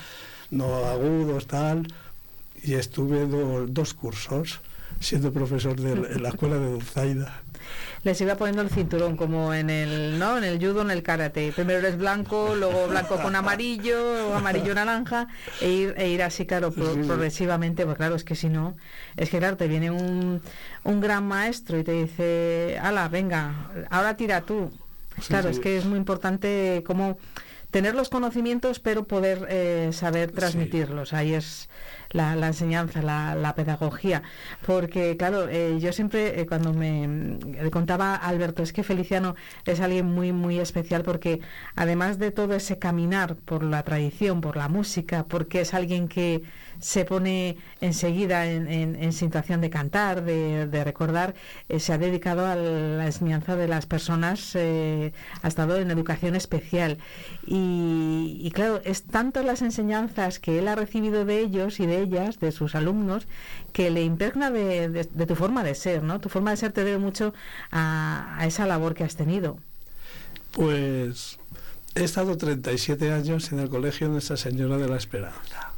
no 0.51 0.75
agudos, 0.85 1.47
tal, 1.47 1.87
y 2.61 2.73
estuve 2.73 3.25
do- 3.25 3.65
dos 3.67 3.93
cursos 3.93 4.59
siendo 4.99 5.31
profesor 5.31 5.79
de, 5.79 6.19
la 6.19 6.29
escuela 6.29 6.57
de 6.57 6.69
Dulzaina. 6.71 7.41
Les 8.03 8.19
iba 8.21 8.35
poniendo 8.35 8.61
el 8.61 8.69
cinturón 8.69 9.17
como 9.17 9.53
en 9.53 9.69
el, 9.69 10.17
¿no? 10.19 10.37
En 10.37 10.43
el 10.43 10.57
judo, 10.57 10.81
en 10.81 10.91
el 10.91 11.03
karate. 11.03 11.51
Primero 11.53 11.79
eres 11.79 11.97
blanco, 11.97 12.55
luego 12.55 12.87
blanco 12.87 13.17
con 13.21 13.35
amarillo, 13.35 14.29
o 14.29 14.35
amarillo 14.35 14.73
naranja, 14.73 15.27
e 15.61 15.69
ir, 15.69 15.93
e 15.97 16.09
ir 16.09 16.23
así, 16.23 16.45
claro, 16.45 16.71
pro- 16.71 16.95
progresivamente, 17.05 17.85
pues 17.85 17.97
claro, 17.97 18.15
es 18.15 18.23
que 18.23 18.35
si 18.35 18.49
no, 18.49 18.75
es 19.17 19.29
que 19.29 19.39
claro, 19.39 19.57
te 19.57 19.67
viene 19.67 19.91
un, 19.91 20.41
un 20.83 21.01
gran 21.01 21.27
maestro 21.27 21.77
y 21.77 21.83
te 21.83 21.91
dice, 21.91 22.77
ala, 22.81 23.07
venga, 23.09 23.69
ahora 23.89 24.15
tira 24.17 24.41
tú. 24.41 24.71
claro, 25.27 25.49
sí. 25.49 25.55
es 25.55 25.59
que 25.59 25.77
es 25.77 25.85
muy 25.85 25.97
importante 25.97 26.83
como 26.85 27.17
tener 27.71 27.93
los 27.93 28.09
conocimientos, 28.09 28.79
pero 28.79 29.03
poder 29.03 29.45
eh, 29.49 29.89
saber 29.93 30.31
transmitirlos. 30.31 31.13
Ahí 31.13 31.33
es 31.35 31.68
la, 32.11 32.35
la 32.35 32.47
enseñanza, 32.47 33.01
la, 33.01 33.35
la 33.35 33.55
pedagogía. 33.55 34.23
Porque, 34.65 35.17
claro, 35.17 35.47
eh, 35.49 35.77
yo 35.79 35.91
siempre, 35.93 36.39
eh, 36.41 36.45
cuando 36.45 36.73
me 36.73 37.07
mm, 37.07 37.69
contaba 37.71 38.15
Alberto, 38.15 38.63
es 38.63 38.73
que 38.73 38.83
Feliciano 38.83 39.35
es 39.65 39.79
alguien 39.79 40.05
muy, 40.05 40.31
muy 40.31 40.59
especial 40.59 41.03
porque 41.03 41.41
además 41.75 42.19
de 42.19 42.31
todo 42.31 42.53
ese 42.55 42.79
caminar 42.79 43.35
por 43.35 43.63
la 43.63 43.83
tradición, 43.83 44.41
por 44.41 44.57
la 44.57 44.67
música, 44.69 45.25
porque 45.27 45.61
es 45.61 45.73
alguien 45.73 46.07
que 46.07 46.43
se 46.79 47.05
pone 47.05 47.57
enseguida 47.81 48.45
en, 48.49 48.67
en- 48.69 48.95
situación 49.13 49.61
de 49.61 49.69
cantar, 49.69 50.23
de, 50.23 50.83
recordar, 50.83 51.33
eh, 51.67 51.79
se 51.79 51.93
ha 51.93 51.97
dedicado 51.97 52.45
a 52.45 52.55
la 52.55 53.05
enseñanza 53.05 53.55
de 53.55 53.67
las 53.67 53.85
personas, 53.85 54.51
eh, 54.55 55.11
ha 55.41 55.47
estado 55.47 55.77
en 55.77 55.91
educación 55.91 56.35
especial. 56.35 56.97
Y, 57.45 58.39
y 58.41 58.51
claro, 58.51 58.81
es 58.85 59.03
tanto 59.03 59.43
las 59.43 59.61
enseñanzas 59.61 60.39
que 60.39 60.59
él 60.59 60.67
ha 60.67 60.75
recibido 60.75 61.25
de 61.25 61.39
ellos 61.39 61.79
y 61.79 61.85
de 61.85 62.01
ellas, 62.01 62.39
de 62.39 62.51
sus 62.51 62.75
alumnos, 62.75 63.27
que 63.73 63.89
le 63.89 64.03
impregna 64.03 64.51
de, 64.51 64.89
de- 64.89 65.09
de 65.11 65.25
tu 65.25 65.35
forma 65.35 65.63
de 65.63 65.75
ser, 65.75 66.03
¿no? 66.03 66.19
Tu 66.19 66.29
forma 66.29 66.51
de 66.51 66.57
ser 66.57 66.71
te 66.71 66.83
debe 66.83 66.97
mucho 66.99 67.33
a, 67.71 68.35
a 68.39 68.45
esa 68.47 68.65
labor 68.67 68.93
que 68.95 69.03
has 69.03 69.15
tenido. 69.15 69.57
Pues 70.51 71.39
he 71.95 72.03
estado 72.03 72.37
37 72.37 73.11
años 73.11 73.51
en 73.51 73.59
el 73.59 73.69
colegio 73.69 74.07
Nuestra 74.09 74.37
Señora 74.37 74.77
de 74.77 74.87
la 74.87 74.97
Esperanza. 74.97 75.73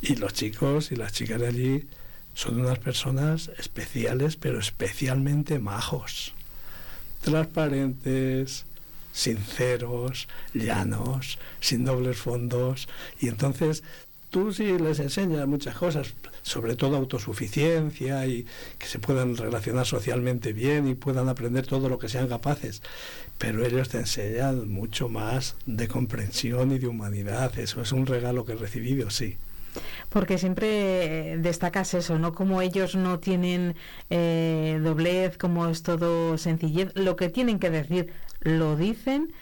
Y 0.00 0.16
los 0.16 0.32
chicos 0.32 0.92
y 0.92 0.96
las 0.96 1.12
chicas 1.12 1.40
de 1.40 1.48
allí 1.48 1.88
son 2.34 2.60
unas 2.60 2.78
personas 2.78 3.50
especiales, 3.58 4.36
pero 4.36 4.60
especialmente 4.60 5.58
majos. 5.58 6.34
Transparentes, 7.22 8.64
sinceros, 9.12 10.28
llanos, 10.54 11.38
sin 11.60 11.84
dobles 11.84 12.16
fondos. 12.18 12.88
Y 13.20 13.26
entonces 13.26 13.82
tú 14.30 14.52
sí 14.52 14.78
les 14.78 15.00
enseñas 15.00 15.48
muchas 15.48 15.74
cosas, 15.74 16.14
sobre 16.42 16.76
todo 16.76 16.96
autosuficiencia 16.96 18.24
y 18.26 18.46
que 18.78 18.86
se 18.86 19.00
puedan 19.00 19.36
relacionar 19.36 19.86
socialmente 19.86 20.52
bien 20.52 20.86
y 20.86 20.94
puedan 20.94 21.28
aprender 21.28 21.66
todo 21.66 21.88
lo 21.88 21.98
que 21.98 22.08
sean 22.08 22.28
capaces. 22.28 22.82
Pero 23.38 23.66
ellos 23.66 23.88
te 23.88 23.98
enseñan 23.98 24.68
mucho 24.68 25.08
más 25.08 25.56
de 25.66 25.88
comprensión 25.88 26.70
y 26.70 26.78
de 26.78 26.86
humanidad. 26.86 27.58
Eso 27.58 27.82
es 27.82 27.90
un 27.90 28.06
regalo 28.06 28.44
que 28.44 28.52
he 28.52 28.56
recibido, 28.56 29.10
sí. 29.10 29.36
Porque 30.08 30.38
siempre 30.38 31.32
eh, 31.34 31.38
destacas 31.38 31.94
eso, 31.94 32.18
¿no? 32.18 32.32
Como 32.32 32.62
ellos 32.62 32.96
no 32.96 33.18
tienen 33.18 33.76
eh, 34.10 34.80
doblez, 34.82 35.36
como 35.38 35.68
es 35.68 35.82
todo 35.82 36.38
sencillez, 36.38 36.92
lo 36.94 37.16
que 37.16 37.28
tienen 37.28 37.58
que 37.58 37.70
decir 37.70 38.12
lo 38.40 38.76
dicen 38.76 39.32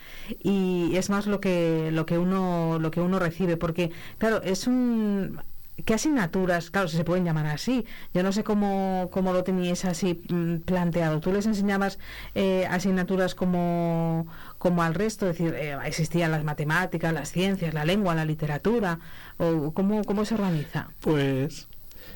y 0.41 0.95
es 0.95 1.09
más 1.11 1.27
lo 1.27 1.39
que 1.39 1.91
lo 1.91 2.07
que 2.07 2.17
uno 2.17 2.79
lo 2.79 2.89
que 2.89 2.99
uno 2.99 3.19
recibe 3.19 3.55
porque 3.55 3.91
claro 4.17 4.41
es 4.41 4.65
un 4.65 5.39
¿Qué 5.85 5.93
asignaturas, 5.93 6.71
claro, 6.71 6.87
si 6.87 6.97
se 6.97 7.03
pueden 7.03 7.23
llamar 7.23 7.45
así? 7.45 7.85
Yo 8.11 8.23
no 8.23 8.31
sé 8.31 8.43
cómo, 8.43 9.09
cómo 9.11 9.31
lo 9.31 9.43
teníais 9.43 9.85
así 9.85 10.19
mm, 10.27 10.61
planteado. 10.61 11.19
¿Tú 11.19 11.31
les 11.31 11.45
enseñabas 11.45 11.99
eh, 12.33 12.65
asignaturas 12.69 13.35
como, 13.35 14.25
como 14.57 14.83
al 14.83 14.93
resto? 14.93 15.29
Es 15.29 15.37
decir, 15.37 15.53
eh, 15.55 15.77
¿existían 15.85 16.31
las 16.31 16.43
matemáticas, 16.43 17.13
las 17.13 17.31
ciencias, 17.31 17.73
la 17.73 17.85
lengua, 17.85 18.15
la 18.15 18.25
literatura? 18.25 18.99
¿O 19.37 19.71
cómo, 19.73 20.03
cómo 20.03 20.25
se 20.25 20.35
organiza? 20.35 20.89
Pues 21.01 21.67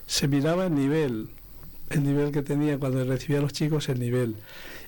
se 0.06 0.28
miraba 0.28 0.66
el 0.66 0.76
nivel, 0.76 1.30
el 1.90 2.04
nivel 2.04 2.32
que 2.32 2.42
tenía 2.42 2.78
cuando 2.78 3.04
recibía 3.06 3.40
a 3.40 3.42
los 3.42 3.54
chicos, 3.54 3.90
el 3.90 4.00
nivel. 4.00 4.36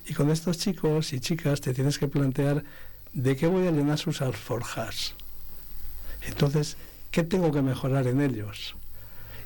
Y 0.06 0.14
con 0.14 0.30
estos 0.30 0.58
chicos 0.58 1.12
y 1.12 1.20
chicas 1.20 1.60
te 1.60 1.72
tienes 1.72 1.98
que 1.98 2.08
plantear 2.08 2.64
de 3.12 3.36
qué 3.36 3.46
voy 3.46 3.66
a 3.66 3.70
llenar 3.70 3.98
sus 3.98 4.20
alforjas. 4.20 5.14
Entonces, 6.26 6.76
¿qué 7.10 7.22
tengo 7.22 7.52
que 7.52 7.62
mejorar 7.62 8.06
en 8.06 8.20
ellos? 8.20 8.76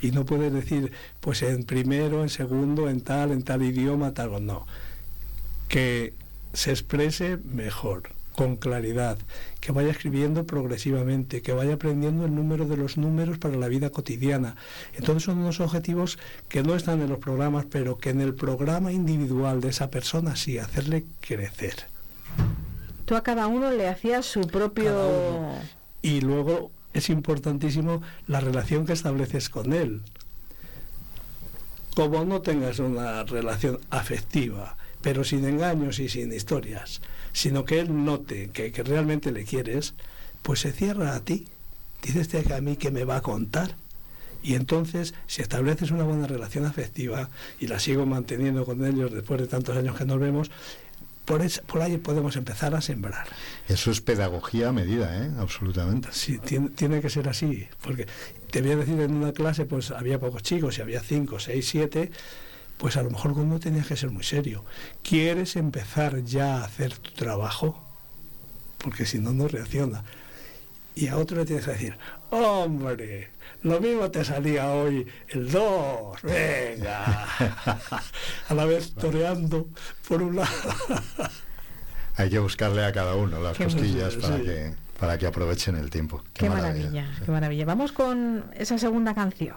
Y 0.01 0.13
no 0.13 0.25
puedes 0.25 0.53
decir, 0.53 0.93
pues 1.21 1.43
en 1.43 1.65
primero, 1.65 2.23
en 2.23 2.29
segundo, 2.29 2.89
en 2.89 3.01
tal, 3.01 3.33
en 3.33 3.43
tal 3.43 3.63
idioma, 3.63 4.15
tal 4.15 4.35
o 4.35 4.41
no. 4.41 4.67
Que 5.69 6.15
se 6.59 6.73
exprese 6.73 7.37
mejor, 7.37 8.11
con 8.35 8.57
claridad, 8.57 9.17
que 9.61 9.71
vaya 9.71 9.93
escribiendo 9.93 10.45
progresivamente, 10.45 11.41
que 11.41 11.53
vaya 11.53 11.75
aprendiendo 11.75 12.25
el 12.25 12.35
número 12.35 12.67
de 12.67 12.77
los 12.77 12.97
números 12.97 13.39
para 13.39 13.57
la 13.57 13.69
vida 13.69 13.91
cotidiana. 13.91 14.57
Entonces 14.97 15.23
son 15.23 15.39
unos 15.39 15.61
objetivos 15.61 16.19
que 16.49 16.65
no 16.65 16.75
están 16.75 17.01
en 17.01 17.11
los 17.11 17.21
programas, 17.21 17.65
pero 17.71 17.99
que 17.99 18.11
en 18.11 18.21
el 18.21 18.35
programa 18.35 18.91
individual 18.91 19.61
de 19.61 19.69
esa 19.69 19.89
persona 19.89 20.35
sí, 20.35 20.59
hacerle 20.59 21.05
crecer. 21.21 21.87
Tú 23.05 23.15
a 23.15 23.23
cada 23.23 23.47
uno 23.47 23.71
le 23.71 23.87
hacías 23.87 24.27
su 24.27 24.41
propio... 24.41 25.53
Y 26.03 26.23
luego 26.23 26.73
es 26.93 27.09
importantísimo 27.09 28.03
la 28.27 28.41
relación 28.41 28.85
que 28.85 28.95
estableces 28.95 29.49
con 29.49 29.73
él. 29.73 30.03
Como 31.95 32.25
no 32.25 32.41
tengas 32.43 32.81
una 32.81 33.23
relación 33.23 33.79
afectiva, 33.91 34.77
pero 35.03 35.25
sin 35.25 35.45
engaños 35.45 35.99
y 35.99 36.09
sin 36.09 36.33
historias, 36.33 37.01
sino 37.33 37.65
que 37.65 37.81
él 37.81 38.05
note 38.05 38.51
que, 38.53 38.73
que 38.73 38.83
realmente 38.83 39.31
le 39.33 39.45
quieres, 39.45 39.95
pues 40.43 40.61
se 40.61 40.73
cierra 40.73 41.15
a 41.15 41.21
ti. 41.21 41.47
Dice 42.03 42.21
este 42.21 42.43
que 42.45 42.55
a 42.55 42.61
mí 42.61 42.77
que 42.77 42.91
me 42.91 43.05
va 43.05 43.17
a 43.17 43.23
contar. 43.23 43.75
Y 44.43 44.55
entonces, 44.55 45.15
si 45.27 45.43
estableces 45.43 45.91
una 45.91 46.05
buena 46.05 46.27
relación 46.29 46.65
afectiva, 46.65 47.29
y 47.59 47.67
la 47.67 47.81
sigo 47.81 48.07
manteniendo 48.07 48.65
con 48.65 48.85
ellos 48.85 49.13
después 49.13 49.41
de 49.41 49.49
tantos 49.49 49.77
años 49.77 49.97
que 49.97 50.05
nos 50.05 50.21
vemos, 50.21 50.51
por, 51.25 51.43
es- 51.43 51.59
por 51.59 51.83
ahí 51.83 51.99
podemos 51.99 52.37
empezar 52.37 52.75
a 52.75 52.81
sembrar. 52.81 53.27
Eso 53.69 53.91
es 53.91 54.01
pedagogía 54.01 54.69
a 54.69 54.73
medida, 54.73 55.25
¿eh? 55.25 55.31
Absolutamente. 55.39 56.09
Sí, 56.13 56.39
tiene, 56.39 56.71
tiene 56.71 57.01
que 57.01 57.11
ser 57.11 57.29
así, 57.29 57.67
porque 57.83 58.07
te 58.51 58.63
voy 58.63 58.71
a 58.71 58.77
decir, 58.77 58.99
en 59.01 59.13
una 59.15 59.33
clase 59.33 59.65
pues 59.67 59.91
había 59.91 60.21
pocos 60.21 60.43
chicos, 60.45 60.79
y 60.79 60.83
había 60.83 61.01
cinco, 61.01 61.41
seis, 61.41 61.69
siete, 61.69 62.13
pues 62.79 62.97
a 62.97 63.03
lo 63.03 63.11
mejor 63.11 63.33
uno 63.33 63.59
tenías 63.59 63.87
que 63.87 63.97
ser 63.97 64.11
muy 64.11 64.25
serio. 64.25 64.65
¿Quieres 65.03 65.57
empezar 65.57 66.23
ya 66.25 66.59
a 66.59 66.65
hacer 66.65 66.97
tu 66.97 67.11
trabajo? 67.11 67.85
Porque 68.79 69.05
si 69.05 69.19
no, 69.19 69.33
no 69.33 69.49
reacciona. 69.49 70.05
Y 70.95 71.09
a 71.09 71.17
otro 71.17 71.37
le 71.37 71.45
tienes 71.45 71.65
que 71.65 71.73
decir, 71.73 71.99
hombre, 72.31 73.31
lo 73.63 73.81
mismo 73.81 74.11
te 74.11 74.25
salía 74.25 74.71
hoy 74.71 75.07
el 75.29 75.51
2, 75.51 76.23
venga. 76.23 77.29
a 78.49 78.55
la 78.55 78.65
vez 78.65 78.95
toreando 78.95 79.69
por 80.09 80.23
un 80.23 80.37
lado. 80.37 80.49
Hay 82.17 82.31
que 82.31 82.39
buscarle 82.39 82.85
a 82.85 82.93
cada 82.93 83.15
uno 83.15 83.41
las 83.41 83.57
Qué 83.57 83.65
costillas 83.65 84.17
bueno, 84.17 84.29
para 84.29 84.39
sí. 84.39 84.45
que 84.45 84.89
para 84.99 85.17
que 85.17 85.27
aprovechen 85.27 85.77
el 85.77 85.91
tiempo. 85.91 86.25
Qué, 86.33 86.51
maravilla, 86.51 87.07
qué 87.25 87.31
maravilla. 87.31 87.65
Vamos 87.65 87.93
con 87.93 88.45
esa 88.57 88.79
segunda 88.79 89.15
canción. 89.15 89.57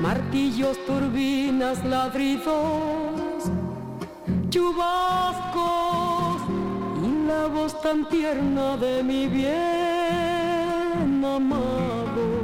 martillos, 0.00 0.78
turbinas, 0.86 1.84
ladridos, 1.84 3.44
chubascos 4.48 6.42
y 7.04 7.26
la 7.26 7.46
voz 7.46 7.80
tan 7.82 8.08
tierna 8.08 8.76
de 8.76 9.02
mi 9.02 9.28
bien 9.28 11.24
amado. 11.24 12.40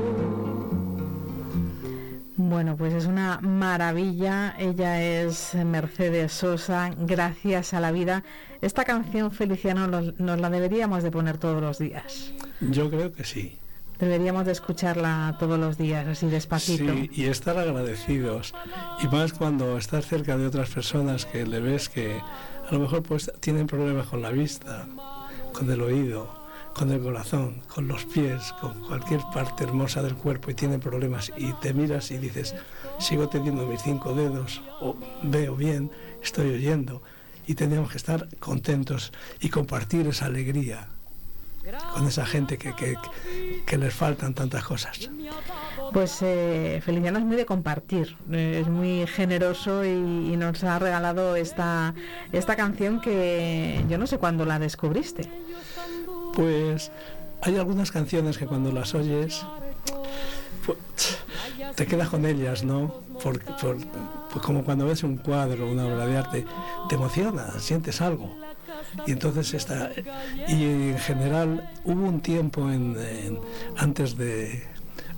Bueno, 2.36 2.76
pues 2.76 2.94
es 2.94 3.06
una 3.06 3.40
maravilla. 3.40 4.54
Ella 4.58 5.02
es 5.02 5.54
Mercedes 5.54 6.32
Sosa, 6.32 6.90
gracias 6.96 7.74
a 7.74 7.80
la 7.80 7.90
vida. 7.90 8.22
Esta 8.60 8.84
canción, 8.84 9.32
Feliciano, 9.32 9.86
nos, 9.86 10.18
nos 10.20 10.40
la 10.40 10.50
deberíamos 10.50 11.02
de 11.02 11.10
poner 11.10 11.38
todos 11.38 11.60
los 11.60 11.78
días. 11.78 12.32
Yo 12.60 12.88
creo 12.90 13.12
que 13.12 13.24
sí. 13.24 13.58
Deberíamos 13.98 14.44
de 14.44 14.52
escucharla 14.52 15.36
todos 15.38 15.58
los 15.58 15.78
días, 15.78 16.06
así 16.06 16.26
despacito. 16.26 16.92
Sí, 16.92 17.10
y 17.14 17.24
estar 17.26 17.56
agradecidos. 17.56 18.54
Y 19.02 19.08
más 19.08 19.32
cuando 19.32 19.78
estás 19.78 20.06
cerca 20.06 20.36
de 20.36 20.46
otras 20.46 20.68
personas 20.70 21.24
que 21.24 21.46
le 21.46 21.60
ves 21.60 21.88
que 21.88 22.20
a 22.68 22.72
lo 22.72 22.80
mejor 22.80 23.02
pues 23.02 23.32
tienen 23.40 23.66
problemas 23.66 24.08
con 24.08 24.20
la 24.20 24.30
vista, 24.30 24.86
con 25.52 25.70
el 25.70 25.80
oído, 25.80 26.46
con 26.74 26.92
el 26.92 27.00
corazón, 27.00 27.62
con 27.68 27.88
los 27.88 28.04
pies, 28.04 28.52
con 28.60 28.74
cualquier 28.86 29.20
parte 29.32 29.64
hermosa 29.64 30.02
del 30.02 30.14
cuerpo 30.14 30.50
y 30.50 30.54
tienen 30.54 30.78
problemas 30.78 31.32
y 31.34 31.54
te 31.54 31.72
miras 31.72 32.10
y 32.10 32.18
dices, 32.18 32.54
sigo 32.98 33.30
teniendo 33.30 33.66
mis 33.66 33.82
cinco 33.82 34.14
dedos, 34.14 34.60
o 34.80 34.94
veo 35.22 35.56
bien, 35.56 35.90
estoy 36.22 36.52
oyendo, 36.52 37.02
y 37.46 37.54
tenemos 37.54 37.90
que 37.90 37.96
estar 37.96 38.28
contentos 38.40 39.12
y 39.40 39.48
compartir 39.48 40.06
esa 40.06 40.26
alegría 40.26 40.88
con 41.94 42.06
esa 42.06 42.26
gente 42.26 42.58
que, 42.58 42.74
que, 42.74 42.96
que 43.64 43.78
les 43.78 43.92
faltan 43.92 44.34
tantas 44.34 44.64
cosas. 44.64 45.10
Pues 45.92 46.18
eh, 46.22 46.80
Feliciano 46.84 47.18
es 47.18 47.24
muy 47.24 47.36
de 47.36 47.46
compartir, 47.46 48.16
eh, 48.30 48.60
es 48.62 48.68
muy 48.68 49.06
generoso 49.06 49.84
y, 49.84 49.88
y, 49.88 50.36
nos 50.36 50.62
ha 50.64 50.78
regalado 50.78 51.36
esta, 51.36 51.94
esta 52.32 52.56
canción 52.56 53.00
que 53.00 53.84
yo 53.88 53.98
no 53.98 54.06
sé 54.06 54.18
cuándo 54.18 54.44
la 54.44 54.58
descubriste. 54.58 55.28
Pues 56.34 56.90
hay 57.42 57.56
algunas 57.56 57.90
canciones 57.90 58.38
que 58.38 58.46
cuando 58.46 58.72
las 58.72 58.94
oyes 58.94 59.44
pues, 60.64 60.78
te 61.74 61.86
quedas 61.86 62.08
con 62.08 62.26
ellas, 62.26 62.64
¿no? 62.64 63.02
Por, 63.22 63.40
por, 63.56 63.76
pues 64.32 64.44
como 64.44 64.64
cuando 64.64 64.86
ves 64.86 65.02
un 65.02 65.16
cuadro, 65.16 65.70
una 65.70 65.86
obra 65.86 66.06
de 66.06 66.16
arte, 66.16 66.44
te 66.88 66.94
emociona, 66.96 67.58
sientes 67.58 68.00
algo. 68.00 68.45
Y 69.06 69.12
entonces. 69.12 69.66
Y 70.48 70.64
en 70.64 70.98
general 70.98 71.70
hubo 71.84 72.06
un 72.06 72.20
tiempo 72.20 72.70
en, 72.70 72.96
antes 73.76 74.16
de 74.16 74.64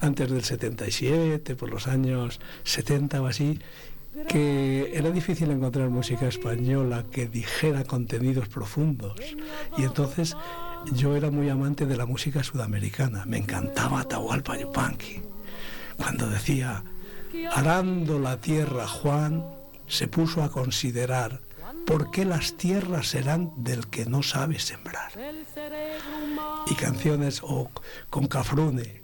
antes 0.00 0.30
del 0.30 0.44
77, 0.44 1.56
por 1.56 1.70
los 1.70 1.88
años 1.88 2.40
70 2.62 3.20
o 3.20 3.26
así, 3.26 3.58
que 4.28 4.92
era 4.94 5.10
difícil 5.10 5.50
encontrar 5.50 5.90
música 5.90 6.28
española 6.28 7.04
que 7.10 7.26
dijera 7.26 7.84
contenidos 7.84 8.48
profundos. 8.48 9.16
Y 9.76 9.82
entonces 9.82 10.36
yo 10.92 11.16
era 11.16 11.30
muy 11.30 11.48
amante 11.48 11.86
de 11.86 11.96
la 11.96 12.06
música 12.06 12.42
sudamericana. 12.42 13.24
Me 13.26 13.38
encantaba 13.38 14.00
Atahualpa 14.00 14.58
Yupanqui. 14.58 15.20
Cuando 15.96 16.28
decía, 16.28 16.82
arando 17.52 18.18
la 18.18 18.40
tierra 18.40 18.86
Juan, 18.86 19.44
se 19.86 20.06
puso 20.06 20.42
a 20.42 20.50
considerar 20.50 21.40
por 21.88 22.10
qué 22.10 22.26
las 22.26 22.52
tierras 22.58 23.08
serán 23.08 23.50
del 23.56 23.88
que 23.88 24.04
no 24.04 24.22
sabe 24.22 24.58
sembrar. 24.58 25.10
Y 26.66 26.74
canciones 26.74 27.40
con 28.10 28.26
Cafrune, 28.26 29.02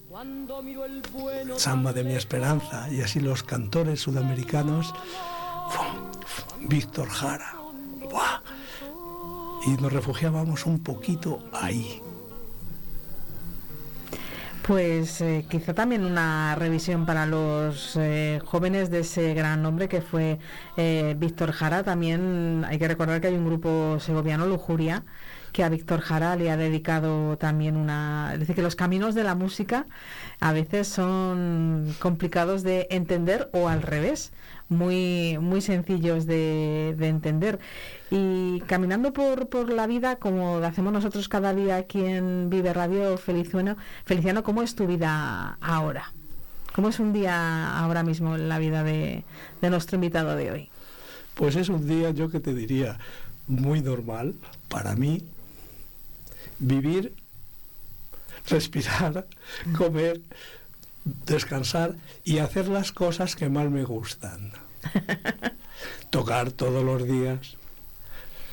Samba 1.56 1.94
de 1.94 2.04
mi 2.04 2.12
esperanza, 2.12 2.90
y 2.90 3.00
así 3.00 3.20
los 3.20 3.42
cantores 3.42 4.00
sudamericanos, 4.00 4.94
Víctor 6.60 7.08
Jara. 7.08 7.56
y 9.66 9.70
nos 9.80 9.90
refugiábamos 9.90 10.66
un 10.66 10.82
poquito 10.82 11.42
ahí. 11.52 12.03
Pues 14.66 15.20
eh, 15.20 15.44
quizá 15.50 15.74
también 15.74 16.06
una 16.06 16.54
revisión 16.54 17.04
para 17.04 17.26
los 17.26 17.96
eh, 17.96 18.40
jóvenes 18.46 18.88
de 18.88 19.00
ese 19.00 19.34
gran 19.34 19.62
nombre 19.62 19.90
que 19.90 20.00
fue 20.00 20.38
eh, 20.78 21.14
Víctor 21.18 21.52
Jara. 21.52 21.82
También 21.82 22.64
hay 22.66 22.78
que 22.78 22.88
recordar 22.88 23.20
que 23.20 23.26
hay 23.26 23.34
un 23.34 23.44
grupo 23.44 24.00
segoviano, 24.00 24.46
Lujuria, 24.46 25.04
que 25.52 25.64
a 25.64 25.68
Víctor 25.68 26.00
Jara 26.00 26.34
le 26.36 26.50
ha 26.50 26.56
dedicado 26.56 27.36
también 27.36 27.76
una... 27.76 28.30
Es 28.32 28.40
decir, 28.40 28.56
que 28.56 28.62
los 28.62 28.74
caminos 28.74 29.14
de 29.14 29.24
la 29.24 29.34
música 29.34 29.84
a 30.40 30.52
veces 30.52 30.88
son 30.88 31.94
complicados 31.98 32.62
de 32.62 32.86
entender 32.90 33.50
o 33.52 33.68
al 33.68 33.82
revés, 33.82 34.32
muy, 34.68 35.38
muy 35.38 35.60
sencillos 35.60 36.26
de, 36.26 36.94
de 36.96 37.08
entender. 37.08 37.58
Y 38.10 38.60
caminando 38.62 39.12
por, 39.12 39.48
por 39.48 39.72
la 39.72 39.86
vida, 39.86 40.16
como 40.16 40.58
hacemos 40.58 40.92
nosotros 40.92 41.28
cada 41.28 41.54
día 41.54 41.76
aquí 41.76 42.04
en 42.04 42.50
Vive 42.50 42.72
Radio 42.72 43.16
Feliciano, 43.16 43.76
Feliciano, 44.04 44.42
¿cómo 44.42 44.62
es 44.62 44.74
tu 44.74 44.86
vida 44.86 45.58
ahora? 45.60 46.12
¿Cómo 46.74 46.88
es 46.88 46.98
un 46.98 47.12
día 47.12 47.78
ahora 47.78 48.02
mismo 48.02 48.34
en 48.34 48.48
la 48.48 48.58
vida 48.58 48.82
de, 48.82 49.24
de 49.60 49.70
nuestro 49.70 49.96
invitado 49.96 50.34
de 50.34 50.50
hoy? 50.50 50.70
Pues 51.34 51.56
es 51.56 51.68
un 51.68 51.86
día, 51.86 52.10
yo 52.10 52.30
que 52.30 52.40
te 52.40 52.54
diría, 52.54 52.98
muy 53.46 53.80
normal 53.80 54.34
para 54.68 54.94
mí. 54.96 55.24
Vivir, 56.58 57.14
respirar, 58.48 59.26
comer, 59.76 60.20
descansar 61.04 61.94
y 62.24 62.38
hacer 62.38 62.68
las 62.68 62.92
cosas 62.92 63.36
que 63.36 63.48
más 63.48 63.70
me 63.70 63.84
gustan. 63.84 64.52
Tocar 66.10 66.52
todos 66.52 66.84
los 66.84 67.06
días, 67.06 67.56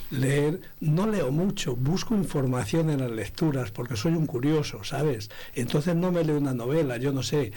leer, 0.10 0.62
no 0.80 1.08
leo 1.08 1.32
mucho, 1.32 1.76
busco 1.76 2.16
información 2.16 2.90
en 2.90 3.00
las 3.00 3.12
lecturas 3.12 3.72
porque 3.72 3.96
soy 3.96 4.14
un 4.14 4.26
curioso, 4.26 4.84
¿sabes? 4.84 5.30
Entonces 5.56 5.96
no 5.96 6.12
me 6.12 6.24
leo 6.24 6.38
una 6.38 6.54
novela, 6.54 6.98
yo 6.98 7.12
no 7.12 7.24
sé, 7.24 7.52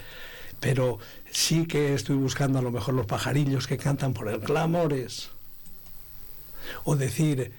pero 0.59 0.99
sí 1.31 1.65
que 1.65 1.93
estoy 1.93 2.15
buscando 2.15 2.59
a 2.59 2.61
lo 2.61 2.71
mejor 2.71 2.93
los 2.95 3.05
pajarillos 3.05 3.67
que 3.67 3.77
cantan 3.77 4.13
por 4.13 4.29
el 4.29 4.39
clamores. 4.39 5.29
O 6.83 6.95
decir, 6.95 7.51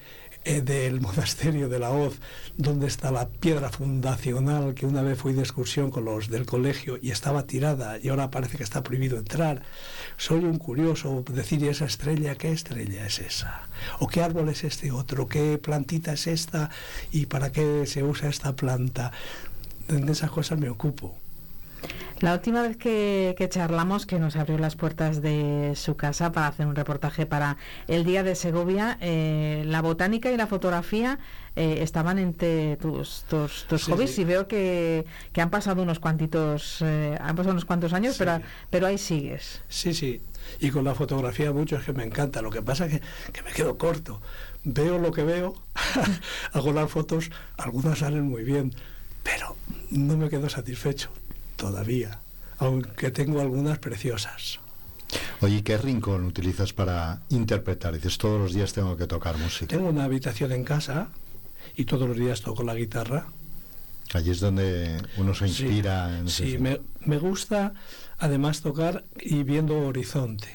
eh, 0.49 0.61
del 0.61 1.01
monasterio 1.01 1.69
de 1.69 1.81
la 1.81 1.91
Hoz, 1.91 2.21
donde 2.57 2.87
está 2.87 3.11
la 3.11 3.29
piedra 3.29 3.69
fundacional 3.69 4.75
que 4.75 4.87
una 4.87 5.03
vez 5.03 5.19
fui 5.19 5.33
de 5.33 5.41
excursión 5.41 5.91
con 5.91 6.05
los 6.05 6.29
del 6.29 6.47
colegio 6.47 7.01
y 7.03 7.11
estaba 7.11 7.49
tirada 7.49 7.99
y 8.01 8.11
ahora 8.11 8.31
parece 8.31 8.57
que 8.57 8.63
está 8.63 8.85
prohibido 8.85 9.19
entrar. 9.19 9.63
Soy 10.17 10.45
un 10.45 10.59
curioso, 10.59 11.25
decir, 11.29 11.61
¿y 11.65 11.69
esa 11.69 11.87
estrella 11.87 12.37
qué 12.37 12.53
estrella 12.53 13.05
es 13.05 13.19
esa? 13.19 13.67
¿O 13.99 14.07
qué 14.07 14.23
árbol 14.23 14.49
es 14.49 14.63
este 14.63 14.93
otro? 14.93 15.27
¿Qué 15.27 15.59
plantita 15.59 16.13
es 16.13 16.29
esta? 16.29 16.71
¿Y 17.11 17.27
para 17.27 17.51
qué 17.51 17.85
se 17.87 18.05
usa 18.05 18.29
esta 18.29 18.55
planta? 18.55 19.11
De 19.89 20.13
esas 20.13 20.31
cosas 20.31 20.61
me 20.61 20.69
ocupo. 20.69 21.19
La 22.21 22.33
última 22.33 22.63
vez 22.63 22.79
que, 22.79 23.35
que, 23.37 23.47
charlamos, 23.49 24.07
que 24.07 24.19
nos 24.19 24.37
abrió 24.37 24.57
las 24.57 24.75
puertas 24.75 25.21
de 25.21 25.73
su 25.77 25.97
casa 25.97 26.33
para 26.33 26.47
hacer 26.47 26.67
un 26.67 26.75
reportaje 26.75 27.27
para 27.27 27.59
el 27.89 28.05
Día 28.05 28.23
de 28.23 28.35
Segovia, 28.35 28.97
eh, 29.03 29.63
la 29.67 29.83
botánica 29.83 30.31
y 30.33 30.37
la 30.39 30.47
fotografía 30.47 31.19
eh, 31.57 31.81
estaban 31.83 32.19
entre 32.19 32.79
tus, 32.79 33.25
tus, 33.29 33.67
tus 33.67 33.85
Sí, 33.85 33.91
hobbies 33.93 34.15
sí. 34.15 34.23
y 34.23 34.25
veo 34.25 34.49
que, 34.49 35.05
que 35.33 35.43
han 35.43 35.51
pasado 35.51 35.83
unos 35.83 35.99
cuantitos, 35.99 36.79
eh, 36.81 37.19
han 37.21 37.37
pasado 37.37 37.53
unos 37.53 37.67
cuantos 37.67 37.93
años, 37.93 38.15
Sí. 38.15 38.21
pero, 38.21 38.41
pero 38.71 38.87
ahí 38.87 38.97
sigues. 38.97 39.61
Sí, 39.69 39.93
sí. 39.93 40.23
Y 40.61 40.71
con 40.71 40.85
la 40.85 40.95
fotografía 40.95 41.53
mucho 41.53 41.77
es 41.77 41.85
que 41.85 41.93
me 41.93 42.05
encanta. 42.05 42.41
Lo 42.41 42.51
que 42.51 42.63
pasa 42.63 42.87
es 42.87 42.93
que, 42.93 43.03
que 43.33 43.43
me 43.43 43.53
quedo 43.53 43.77
corto. 43.77 44.23
Veo 44.65 44.99
lo 44.99 45.13
que 45.13 45.23
veo, 45.23 45.55
hago 46.55 46.73
las 46.73 46.91
fotos, 46.91 47.31
algunas 47.59 47.99
salen 47.99 48.23
muy 48.23 48.43
bien, 48.43 48.73
pero 49.23 49.55
no 49.91 50.17
me 50.17 50.31
quedo 50.31 50.49
satisfecho 50.49 51.11
todavía, 51.57 52.21
aunque 52.59 53.11
tengo 53.11 53.41
algunas 53.41 53.79
preciosas. 53.79 54.61
Oye, 55.41 55.63
¿qué 55.63 55.79
rincón 55.79 56.25
utilizas 56.25 56.73
para 56.73 57.23
interpretar? 57.29 57.95
Dices, 57.95 58.19
todos 58.19 58.41
los 58.41 58.53
días 58.55 58.73
tengo 58.73 58.97
que 58.97 59.07
tocar 59.07 59.37
música. 59.39 59.67
Tengo 59.67 59.89
una 59.89 60.05
habitación 60.05 60.53
en 60.53 60.65
casa 60.65 61.09
y 61.77 61.85
todos 61.85 62.09
los 62.09 62.17
días 62.17 62.41
toco 62.41 62.63
la 62.63 62.75
guitarra. 62.75 63.27
Allí 64.15 64.31
es 64.31 64.41
donde 64.41 65.01
uno 65.17 65.35
se 65.35 65.49
Sí, 65.49 65.65
inspira. 65.65 66.19
en 66.19 66.27
ese 66.29 66.47
Sí, 66.47 66.59
me, 66.59 66.81
me 67.05 67.19
gusta 67.19 67.75
además 68.19 68.61
tocar 68.63 69.05
y 69.21 69.43
viendo 69.43 69.79
horizonte. 69.79 70.49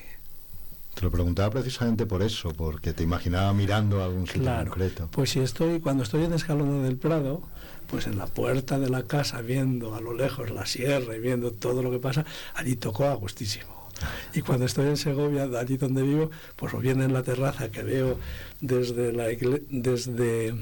Te 0.96 1.02
lo 1.04 1.12
preguntaba 1.12 1.50
precisamente 1.52 2.06
por 2.06 2.22
eso, 2.22 2.52
porque 2.54 2.94
te 2.94 3.04
imaginaba 3.04 3.54
mirando 3.54 4.02
a 4.02 4.06
algún 4.06 4.26
sitio 4.28 4.42
Claro, 4.44 4.72
concreto. 4.72 5.10
pues 5.12 5.30
si 5.32 5.40
estoy, 5.40 5.80
cuando 5.80 6.04
estoy 6.04 6.26
en 6.26 6.34
Escalona 6.34 6.84
del 6.84 6.98
Prado, 6.98 7.42
pues 7.92 8.08
en 8.08 8.18
la 8.18 8.26
puerta 8.26 8.80
de 8.80 8.90
la 8.90 9.04
casa, 9.04 9.42
viendo 9.42 9.96
a 9.96 10.00
lo 10.00 10.14
lejos 10.14 10.50
la 10.50 10.66
sierra 10.66 11.14
y 11.14 11.20
viendo 11.20 11.52
todo 11.52 11.84
lo 11.84 11.92
que 11.92 12.00
pasa, 12.00 12.26
allí 12.56 12.78
tocó 12.78 13.06
a 13.06 13.14
gustísimo. 13.16 13.90
Y 14.34 14.42
cuando 14.42 14.66
estoy 14.66 14.88
en 14.88 14.96
Segovia, 14.96 15.44
allí 15.60 15.76
donde 15.76 16.02
vivo, 16.02 16.32
pues 16.56 16.74
o 16.74 16.78
bien 16.78 17.02
en 17.02 17.12
la 17.12 17.22
terraza 17.22 17.70
que 17.70 17.84
veo 17.84 18.18
desde 18.62 19.12
la, 19.12 19.26
desde 19.70 20.56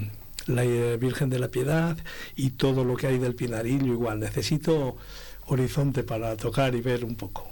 la 0.47 0.65
eh, 0.65 0.97
Virgen 0.97 1.29
de 1.29 1.37
la 1.37 1.49
Piedad 1.49 1.97
y 2.35 2.49
todo 2.49 2.83
lo 2.83 2.97
que 2.97 3.05
hay 3.05 3.19
del 3.19 3.35
Pinarillo 3.35 3.93
igual. 3.93 4.19
Necesito 4.19 4.97
horizonte 5.45 6.03
para 6.03 6.35
tocar 6.35 6.73
y 6.73 6.81
ver 6.81 7.05
un 7.05 7.15
poco. 7.15 7.47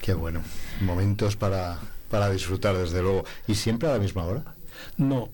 Qué 0.00 0.14
bueno. 0.14 0.42
Momentos 0.80 1.36
para, 1.36 1.78
para 2.10 2.28
disfrutar, 2.28 2.76
desde 2.76 3.02
luego. 3.02 3.24
¿Y 3.46 3.54
siempre 3.54 3.88
a 3.88 3.92
la 3.92 3.98
misma 4.00 4.24
hora? 4.24 4.56
No, 4.96 5.30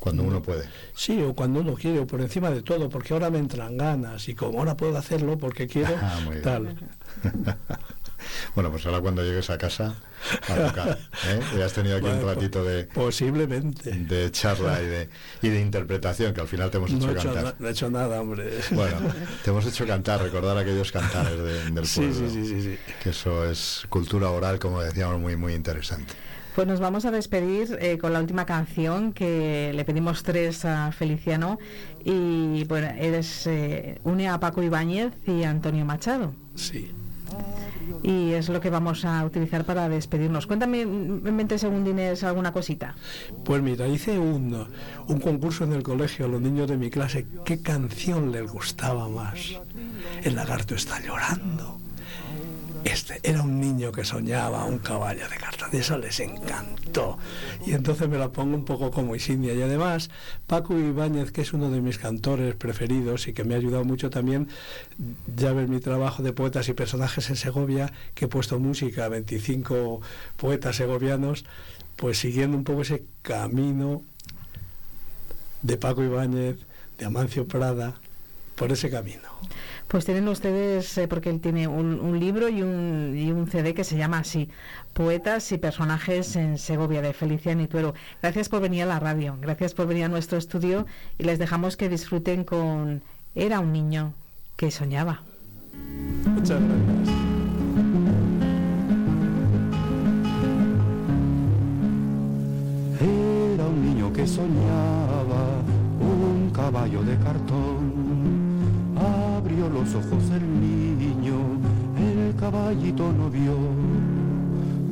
Cuando 0.00 0.22
uno 0.24 0.42
puede. 0.42 0.64
Sí, 0.94 1.22
o 1.22 1.34
cuando 1.34 1.60
uno 1.60 1.74
quiere, 1.74 2.00
o 2.00 2.06
por 2.06 2.20
encima 2.22 2.50
de 2.50 2.62
todo, 2.62 2.88
porque 2.88 3.12
ahora 3.12 3.30
me 3.30 3.38
entran 3.38 3.76
ganas 3.76 4.28
y 4.28 4.34
como 4.34 4.58
ahora 4.58 4.74
puedo 4.76 4.96
hacerlo 4.96 5.36
porque 5.38 5.66
quiero, 5.68 5.94
Ah, 6.02 6.18
muy 6.24 6.36
bien. 6.36 6.42
tal. 6.42 6.76
Bueno, 8.54 8.70
pues 8.70 8.84
ahora 8.86 9.00
cuando 9.00 9.22
llegues 9.22 9.48
a 9.50 9.56
casa, 9.58 9.94
a 10.48 10.54
tocar. 10.54 10.98
¿eh? 11.26 11.40
Ya 11.58 11.64
has 11.64 11.72
tenido 11.72 11.96
aquí 11.96 12.06
un 12.06 12.16
Bueno, 12.16 12.34
ratito 12.34 12.62
de, 12.64 12.84
Posiblemente. 12.84 13.92
de 13.92 14.30
charla 14.30 14.80
y 14.82 14.86
de, 14.86 15.08
y 15.42 15.48
de 15.48 15.60
interpretación, 15.60 16.34
que 16.34 16.40
al 16.42 16.48
final 16.48 16.70
te 16.70 16.76
hemos 16.76 16.90
hecho 16.90 17.06
No 17.06 17.12
he, 17.12 17.14
hecho, 17.14 17.32
cantar. 17.32 17.54
no 17.58 17.68
he 17.68 17.70
hecho 17.70 17.90
nada, 17.90 18.20
hombre. 18.20 18.50
Bueno, 18.72 18.98
te 19.42 19.50
hemos 19.50 19.64
hecho 19.66 19.86
cantar, 19.86 20.22
recordar 20.22 20.56
aquellos 20.58 20.92
cantares 20.92 21.38
de- 21.38 21.70
del 21.70 21.86
sí, 21.86 22.00
pueblo. 22.00 22.28
sí, 22.28 22.44
sí, 22.44 22.46
sí, 22.46 22.62
sí. 22.62 22.78
Que 23.02 23.10
eso 23.10 23.48
es 23.50 23.84
cultura 23.88 24.30
oral, 24.30 24.58
como 24.58 24.82
decíamos, 24.82 25.18
muy, 25.18 25.36
muy 25.36 25.54
interesante. 25.54 26.12
Pues 26.54 26.66
nos 26.66 26.80
vamos 26.80 27.04
a 27.04 27.10
despedir 27.10 27.78
eh, 27.80 27.96
con 27.98 28.12
la 28.12 28.20
última 28.20 28.44
canción 28.44 29.12
que 29.12 29.72
le 29.74 29.84
pedimos 29.84 30.22
tres 30.22 30.64
a 30.64 30.90
Feliciano 30.92 31.58
y 32.04 32.64
bueno, 32.64 32.88
eres 32.98 33.46
eh, 33.46 33.98
une 34.04 34.28
a 34.28 34.38
Paco 34.40 34.62
Ibáñez 34.62 35.12
y 35.26 35.44
Antonio 35.44 35.84
Machado 35.84 36.34
Sí. 36.56 36.90
y 38.02 38.32
es 38.32 38.48
lo 38.48 38.60
que 38.60 38.68
vamos 38.68 39.04
a 39.04 39.24
utilizar 39.24 39.64
para 39.64 39.88
despedirnos. 39.88 40.46
Cuéntame 40.46 40.82
en 40.82 41.22
20 41.22 41.58
segundines 41.58 42.24
alguna 42.24 42.52
cosita. 42.52 42.94
Pues 43.44 43.62
mira, 43.62 43.86
hice 43.86 44.18
un, 44.18 44.66
un 45.06 45.20
concurso 45.20 45.64
en 45.64 45.72
el 45.72 45.82
colegio 45.82 46.26
a 46.26 46.28
los 46.28 46.40
niños 46.40 46.68
de 46.68 46.76
mi 46.76 46.90
clase. 46.90 47.26
¿Qué 47.44 47.62
canción 47.62 48.32
les 48.32 48.50
gustaba 48.50 49.08
más? 49.08 49.38
El 50.22 50.34
lagarto 50.34 50.74
está 50.74 51.00
llorando. 51.00 51.79
Este 52.84 53.20
era 53.22 53.42
un 53.42 53.60
niño 53.60 53.92
que 53.92 54.04
soñaba 54.04 54.64
un 54.64 54.78
caballo 54.78 55.28
de 55.28 55.36
cartas, 55.36 55.70
de 55.70 55.78
eso 55.78 55.98
les 55.98 56.18
encantó. 56.20 57.18
Y 57.66 57.72
entonces 57.72 58.08
me 58.08 58.16
la 58.16 58.32
pongo 58.32 58.56
un 58.56 58.64
poco 58.64 58.90
como 58.90 59.14
insignia. 59.14 59.52
Y 59.52 59.60
además, 59.60 60.10
Paco 60.46 60.78
Ibáñez, 60.78 61.30
que 61.30 61.42
es 61.42 61.52
uno 61.52 61.70
de 61.70 61.80
mis 61.82 61.98
cantores 61.98 62.54
preferidos 62.54 63.28
y 63.28 63.34
que 63.34 63.44
me 63.44 63.54
ha 63.54 63.58
ayudado 63.58 63.84
mucho 63.84 64.08
también, 64.08 64.48
ya 65.36 65.52
ves 65.52 65.68
mi 65.68 65.80
trabajo 65.80 66.22
de 66.22 66.32
poetas 66.32 66.68
y 66.68 66.72
personajes 66.72 67.28
en 67.28 67.36
Segovia, 67.36 67.92
que 68.14 68.24
he 68.24 68.28
puesto 68.28 68.58
música 68.58 69.04
a 69.04 69.08
25 69.08 70.00
poetas 70.38 70.76
segovianos, 70.76 71.44
pues 71.96 72.18
siguiendo 72.18 72.56
un 72.56 72.64
poco 72.64 72.82
ese 72.82 73.04
camino 73.20 74.02
de 75.60 75.76
Paco 75.76 76.02
Ibáñez, 76.02 76.56
de 76.96 77.04
Amancio 77.04 77.46
Prada, 77.46 78.00
por 78.56 78.72
ese 78.72 78.90
camino. 78.90 79.28
Pues 79.90 80.04
tienen 80.04 80.28
ustedes, 80.28 80.96
eh, 80.98 81.08
porque 81.08 81.30
él 81.30 81.40
tiene 81.40 81.66
un, 81.66 81.98
un 81.98 82.20
libro 82.20 82.48
y 82.48 82.62
un, 82.62 83.12
y 83.16 83.32
un 83.32 83.48
CD 83.48 83.74
que 83.74 83.82
se 83.82 83.96
llama 83.96 84.18
así, 84.18 84.48
Poetas 84.92 85.50
y 85.50 85.58
Personajes 85.58 86.36
en 86.36 86.58
Segovia, 86.58 87.02
de 87.02 87.12
Feliciano 87.12 87.60
Ituero. 87.60 87.94
Gracias 88.22 88.48
por 88.48 88.60
venir 88.60 88.84
a 88.84 88.86
la 88.86 89.00
radio, 89.00 89.36
gracias 89.40 89.74
por 89.74 89.88
venir 89.88 90.04
a 90.04 90.08
nuestro 90.08 90.38
estudio 90.38 90.86
y 91.18 91.24
les 91.24 91.40
dejamos 91.40 91.76
que 91.76 91.88
disfruten 91.88 92.44
con 92.44 93.02
Era 93.34 93.58
un 93.58 93.72
niño 93.72 94.12
que 94.56 94.70
soñaba. 94.70 95.22
Muchas 96.24 96.60
gracias. 96.60 97.08
Era 103.00 103.66
un 103.66 103.84
niño 103.84 104.12
que 104.12 104.24
soñaba 104.24 105.64
un 105.98 106.52
caballo 106.54 107.02
de 107.02 107.16
cartón. 107.16 108.39
Abrió 109.40 109.70
los 109.70 109.94
ojos 109.94 110.22
el 110.34 110.60
niño, 110.60 111.38
el 111.96 112.34
caballito 112.36 113.10
no 113.10 113.30
vio. 113.30 113.56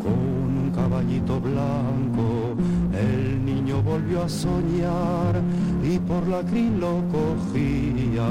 Con 0.03 0.49
un 0.65 0.73
caballito 0.75 1.39
blanco, 1.39 2.57
el 2.95 3.45
niño 3.45 3.83
volvió 3.83 4.23
a 4.23 4.29
soñar 4.31 5.43
y 5.85 5.99
por 5.99 6.27
la 6.29 6.41
crin 6.41 6.81
lo 6.81 7.03
cogía. 7.13 8.27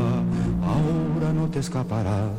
Ahora 0.66 1.34
no 1.36 1.46
te 1.50 1.60
escaparás. 1.60 2.32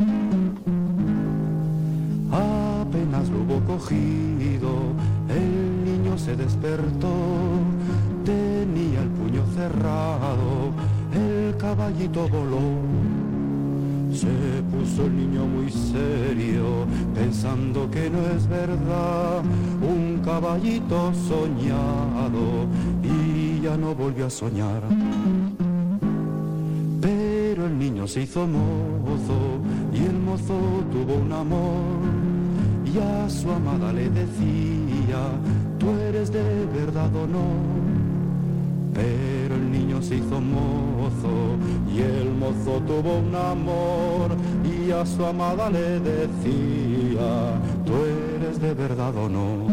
Apenas 2.32 3.28
lo 3.28 3.38
hubo 3.42 3.60
cogido, 3.64 4.72
el 5.28 5.84
niño 5.84 6.18
se 6.18 6.34
despertó, 6.34 7.14
tenía 8.24 9.02
el 9.02 9.08
puño 9.10 9.44
cerrado, 9.54 10.72
el 11.14 11.56
caballito 11.56 12.28
voló. 12.28 13.17
Se 14.18 14.62
puso 14.72 15.06
el 15.06 15.16
niño 15.16 15.46
muy 15.46 15.70
serio, 15.70 16.86
pensando 17.14 17.88
que 17.88 18.10
no 18.10 18.18
es 18.36 18.48
verdad, 18.48 19.44
un 19.80 20.20
caballito 20.24 21.12
soñado 21.14 22.66
y 23.04 23.60
ya 23.60 23.76
no 23.76 23.94
volvió 23.94 24.26
a 24.26 24.30
soñar. 24.30 24.82
Pero 27.00 27.66
el 27.66 27.78
niño 27.78 28.08
se 28.08 28.22
hizo 28.22 28.44
mozo 28.44 29.38
y 29.94 30.04
el 30.04 30.18
mozo 30.18 30.58
tuvo 30.90 31.14
un 31.14 31.32
amor 31.32 32.02
y 32.92 32.98
a 32.98 33.30
su 33.30 33.48
amada 33.52 33.92
le 33.92 34.10
decía, 34.10 35.20
tú 35.78 35.90
eres 36.08 36.32
de 36.32 36.66
verdad 36.74 37.14
o 37.14 37.24
no. 37.24 37.46
Pero 38.94 39.37
se 40.02 40.16
hizo 40.16 40.40
mozo 40.40 41.56
y 41.92 42.00
el 42.00 42.34
mozo 42.34 42.80
tuvo 42.86 43.18
un 43.18 43.34
amor 43.34 44.30
y 44.64 44.90
a 44.92 45.04
su 45.04 45.24
amada 45.24 45.70
le 45.70 46.00
decía, 46.00 47.60
tú 47.84 47.92
eres 48.36 48.60
de 48.60 48.74
verdad 48.74 49.16
o 49.16 49.28
no. 49.28 49.66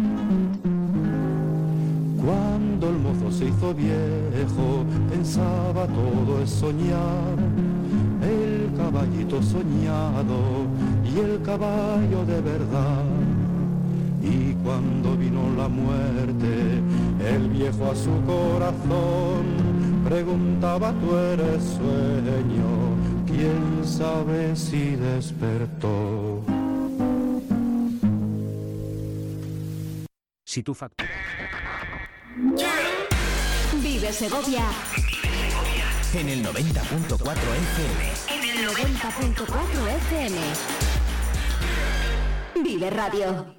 Cuando 2.24 2.90
el 2.90 2.98
mozo 2.98 3.32
se 3.32 3.46
hizo 3.46 3.74
viejo, 3.74 4.84
pensaba 5.10 5.86
todo 5.88 6.42
es 6.42 6.50
soñar. 6.50 7.36
El 8.22 8.76
caballito 8.76 9.42
soñado 9.44 10.66
y 11.04 11.20
el 11.20 11.42
caballo 11.44 12.26
de 12.26 12.42
verdad. 12.42 13.04
Y 14.24 14.54
cuando 14.64 15.16
vino 15.16 15.42
la 15.56 15.68
muerte, 15.68 16.82
el 17.32 17.50
viejo 17.50 17.92
a 17.92 17.96
su 17.96 18.12
corazón 18.26 19.65
preguntaba, 20.06 20.94
tú 21.02 21.18
eres 21.18 21.64
sueño, 21.64 23.26
quién 23.26 23.84
sabe 23.86 24.56
si 24.56 24.96
despertó. 24.96 26.44
Si 30.46 30.64
tu 30.64 30.74
factura. 30.74 31.10
Vive 33.82 34.12
Segovia 34.14 34.64
En 36.14 36.30
el 36.30 36.46
90.4 36.46 37.20
FM. 37.68 38.14
en 38.30 38.58
el 38.58 38.58
el 38.58 38.68
90.4 38.70 39.88
FM. 39.98 40.38
Vive 42.64 42.90
Radio. 42.90 43.55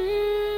I 0.00 0.57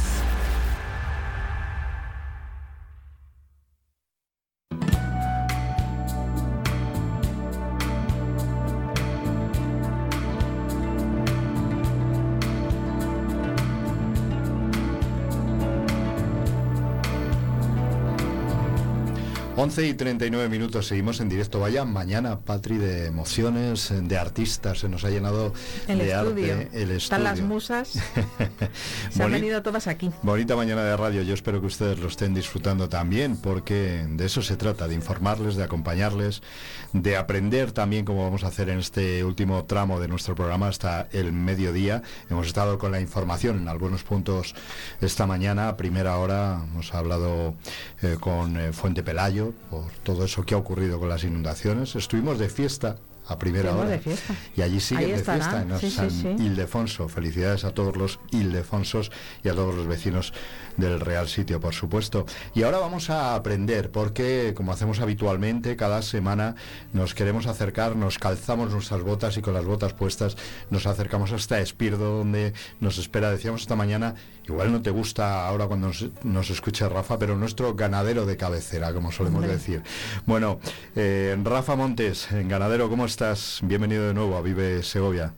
11 19.61 19.89
y 19.89 19.93
39 19.93 20.49
minutos, 20.49 20.87
seguimos 20.87 21.19
en 21.19 21.29
directo. 21.29 21.59
Vaya 21.59 21.85
mañana, 21.85 22.39
Patri, 22.39 22.79
de 22.79 23.05
emociones, 23.05 23.93
de 23.95 24.17
artistas, 24.17 24.79
se 24.79 24.89
nos 24.89 25.03
ha 25.03 25.11
llenado 25.11 25.53
El 25.87 25.99
de 25.99 26.11
estudio. 26.11 26.53
arte 26.55 26.81
el 26.81 26.89
Están 26.89 27.23
las 27.23 27.33
estudio. 27.33 27.53
musas. 27.53 27.89
Se 29.11 29.21
han 29.21 29.31
venido 29.31 29.61
todas 29.61 29.85
aquí. 29.85 30.09
Bonita 30.23 30.55
mañana 30.55 30.83
de 30.83 30.97
radio, 30.97 31.21
yo 31.21 31.35
espero 31.35 31.61
que 31.61 31.67
ustedes 31.67 31.99
lo 31.99 32.07
estén 32.07 32.33
disfrutando 32.33 32.89
también, 32.89 33.37
porque 33.37 34.03
de 34.09 34.25
eso 34.25 34.41
se 34.41 34.57
trata, 34.57 34.87
de 34.87 34.95
informarles, 34.95 35.55
de 35.55 35.63
acompañarles, 35.63 36.41
de 36.93 37.15
aprender 37.15 37.71
también 37.71 38.03
como 38.03 38.23
vamos 38.23 38.43
a 38.43 38.47
hacer 38.47 38.67
en 38.69 38.79
este 38.79 39.23
último 39.23 39.65
tramo 39.65 39.99
de 39.99 40.07
nuestro 40.07 40.33
programa 40.33 40.69
hasta 40.69 41.07
el 41.11 41.33
mediodía. 41.33 42.01
Hemos 42.31 42.47
estado 42.47 42.79
con 42.79 42.91
la 42.91 42.99
información 42.99 43.59
en 43.59 43.67
algunos 43.67 44.01
puntos 44.01 44.55
esta 45.01 45.27
mañana, 45.27 45.69
a 45.69 45.77
primera 45.77 46.17
hora 46.17 46.63
hemos 46.67 46.95
hablado 46.95 47.53
eh, 48.01 48.17
con 48.19 48.57
eh, 48.57 48.73
Fuente 48.73 49.03
Pelayo 49.03 49.50
por 49.69 49.91
todo 50.03 50.25
eso 50.25 50.43
que 50.43 50.53
ha 50.53 50.57
ocurrido 50.57 50.99
con 50.99 51.09
las 51.09 51.23
inundaciones. 51.23 51.95
Estuvimos 51.95 52.39
de 52.39 52.49
fiesta. 52.49 52.97
A 53.27 53.37
primera 53.37 53.73
hora. 53.75 53.87
de 53.87 53.99
fiesta. 53.99 54.35
Y 54.57 54.61
allí 54.61 54.79
siguen 54.79 55.05
Ahí 55.05 55.11
de 55.11 55.23
fiesta 55.23 55.61
en 55.61 55.79
sí, 55.79 55.89
sí, 55.89 55.95
San 55.95 56.11
sí. 56.11 56.27
Ildefonso. 56.27 57.07
Felicidades 57.07 57.63
a 57.63 57.71
todos 57.71 57.95
los 57.95 58.19
Ildefonsos 58.31 59.11
y 59.43 59.47
a 59.47 59.53
todos 59.53 59.73
los 59.75 59.87
vecinos 59.87 60.33
del 60.75 60.99
Real 60.99 61.29
Sitio, 61.29 61.59
por 61.59 61.73
supuesto. 61.73 62.25
Y 62.55 62.63
ahora 62.63 62.79
vamos 62.79 63.09
a 63.09 63.35
aprender, 63.35 63.91
porque 63.91 64.53
como 64.55 64.73
hacemos 64.73 64.99
habitualmente, 64.99 65.75
cada 65.75 66.01
semana 66.01 66.55
nos 66.93 67.13
queremos 67.13 67.45
acercar, 67.45 67.95
nos 67.95 68.17
calzamos 68.17 68.71
nuestras 68.71 69.01
botas 69.03 69.37
y 69.37 69.41
con 69.41 69.53
las 69.53 69.65
botas 69.65 69.93
puestas 69.93 70.35
nos 70.69 70.85
acercamos 70.85 71.31
hasta 71.31 71.59
Espirdo, 71.59 72.17
donde 72.17 72.53
nos 72.79 72.97
espera, 72.97 73.31
decíamos 73.31 73.61
esta 73.61 73.75
mañana, 73.75 74.15
igual 74.51 74.71
no 74.71 74.81
te 74.81 74.89
gusta 74.91 75.47
ahora 75.47 75.67
cuando 75.67 75.87
nos, 75.87 76.05
nos 76.23 76.49
escuche 76.49 76.87
Rafa, 76.87 77.17
pero 77.17 77.35
nuestro 77.35 77.73
ganadero 77.75 78.25
de 78.25 78.37
cabecera, 78.37 78.93
como 78.93 79.11
solemos 79.11 79.39
Hombre. 79.39 79.53
decir. 79.53 79.83
Bueno, 80.25 80.59
eh, 80.95 81.37
Rafa 81.43 81.75
Montes, 81.75 82.31
en 82.31 82.47
ganadero, 82.49 82.89
¿cómo 82.89 83.05
estás? 83.05 83.59
Bienvenido 83.63 84.07
de 84.07 84.13
nuevo 84.13 84.35
a 84.37 84.41
Vive 84.41 84.83
Segovia. 84.83 85.33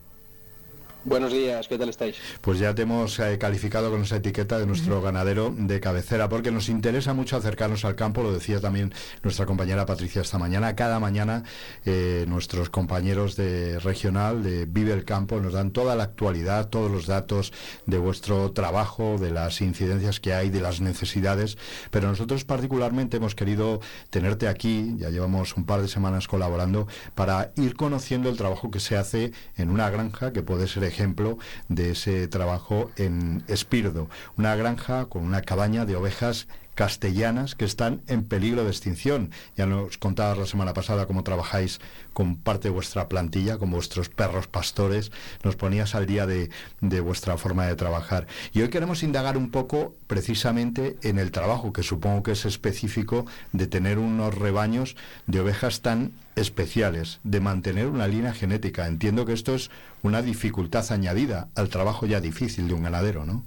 Buenos 1.06 1.34
días, 1.34 1.68
¿qué 1.68 1.76
tal 1.76 1.90
estáis? 1.90 2.16
Pues 2.40 2.58
ya 2.58 2.74
te 2.74 2.82
hemos 2.82 3.18
eh, 3.18 3.36
calificado 3.36 3.90
con 3.90 4.00
esa 4.00 4.16
etiqueta 4.16 4.58
de 4.58 4.64
nuestro 4.64 5.02
ganadero 5.02 5.54
de 5.54 5.78
cabecera, 5.78 6.30
porque 6.30 6.50
nos 6.50 6.70
interesa 6.70 7.12
mucho 7.12 7.36
acercarnos 7.36 7.84
al 7.84 7.94
campo, 7.94 8.22
lo 8.22 8.32
decía 8.32 8.58
también 8.58 8.90
nuestra 9.22 9.44
compañera 9.44 9.84
Patricia 9.84 10.22
esta 10.22 10.38
mañana. 10.38 10.74
Cada 10.74 10.98
mañana 11.00 11.44
eh, 11.84 12.24
nuestros 12.26 12.70
compañeros 12.70 13.36
de 13.36 13.78
regional 13.80 14.42
de 14.42 14.64
Vive 14.64 14.94
el 14.94 15.04
Campo 15.04 15.38
nos 15.40 15.52
dan 15.52 15.72
toda 15.72 15.94
la 15.94 16.04
actualidad, 16.04 16.68
todos 16.68 16.90
los 16.90 17.06
datos 17.06 17.52
de 17.84 17.98
vuestro 17.98 18.52
trabajo, 18.52 19.18
de 19.18 19.30
las 19.30 19.60
incidencias 19.60 20.20
que 20.20 20.32
hay, 20.32 20.48
de 20.48 20.62
las 20.62 20.80
necesidades. 20.80 21.58
Pero 21.90 22.08
nosotros 22.08 22.46
particularmente 22.46 23.18
hemos 23.18 23.34
querido 23.34 23.80
tenerte 24.08 24.48
aquí, 24.48 24.94
ya 24.96 25.10
llevamos 25.10 25.54
un 25.58 25.66
par 25.66 25.82
de 25.82 25.88
semanas 25.88 26.28
colaborando, 26.28 26.88
para 27.14 27.52
ir 27.56 27.74
conociendo 27.76 28.30
el 28.30 28.38
trabajo 28.38 28.70
que 28.70 28.80
se 28.80 28.96
hace 28.96 29.32
en 29.58 29.68
una 29.68 29.90
granja 29.90 30.32
que 30.32 30.42
puede 30.42 30.66
ser 30.66 30.93
ejemplo 30.94 31.38
de 31.68 31.90
ese 31.90 32.28
trabajo 32.28 32.90
en 32.96 33.42
Espirdo, 33.48 34.08
una 34.38 34.54
granja 34.54 35.06
con 35.06 35.24
una 35.24 35.42
cabaña 35.42 35.84
de 35.84 35.96
ovejas 35.96 36.46
castellanas 36.74 37.54
que 37.54 37.64
están 37.64 38.02
en 38.06 38.24
peligro 38.24 38.64
de 38.64 38.70
extinción. 38.70 39.30
Ya 39.56 39.66
nos 39.66 39.98
contabas 39.98 40.38
la 40.38 40.46
semana 40.46 40.74
pasada 40.74 41.06
cómo 41.06 41.24
trabajáis 41.24 41.80
con 42.12 42.36
parte 42.36 42.68
de 42.68 42.74
vuestra 42.74 43.08
plantilla, 43.08 43.58
con 43.58 43.70
vuestros 43.70 44.08
perros 44.08 44.46
pastores, 44.46 45.10
nos 45.42 45.56
ponías 45.56 45.94
al 45.94 46.06
día 46.06 46.26
de, 46.26 46.50
de 46.80 47.00
vuestra 47.00 47.36
forma 47.36 47.66
de 47.66 47.76
trabajar. 47.76 48.26
Y 48.52 48.62
hoy 48.62 48.68
queremos 48.68 49.02
indagar 49.02 49.36
un 49.36 49.50
poco 49.50 49.94
precisamente 50.06 50.96
en 51.02 51.18
el 51.18 51.30
trabajo, 51.30 51.72
que 51.72 51.82
supongo 51.82 52.22
que 52.22 52.32
es 52.32 52.44
específico 52.44 53.26
de 53.52 53.66
tener 53.66 53.98
unos 53.98 54.34
rebaños 54.34 54.96
de 55.26 55.40
ovejas 55.40 55.80
tan 55.80 56.12
especiales, 56.36 57.20
de 57.22 57.40
mantener 57.40 57.86
una 57.86 58.08
línea 58.08 58.32
genética. 58.32 58.86
Entiendo 58.86 59.24
que 59.24 59.32
esto 59.32 59.54
es 59.54 59.70
una 60.02 60.22
dificultad 60.22 60.90
añadida 60.92 61.48
al 61.54 61.68
trabajo 61.68 62.06
ya 62.06 62.20
difícil 62.20 62.68
de 62.68 62.74
un 62.74 62.82
ganadero, 62.82 63.24
¿no? 63.24 63.44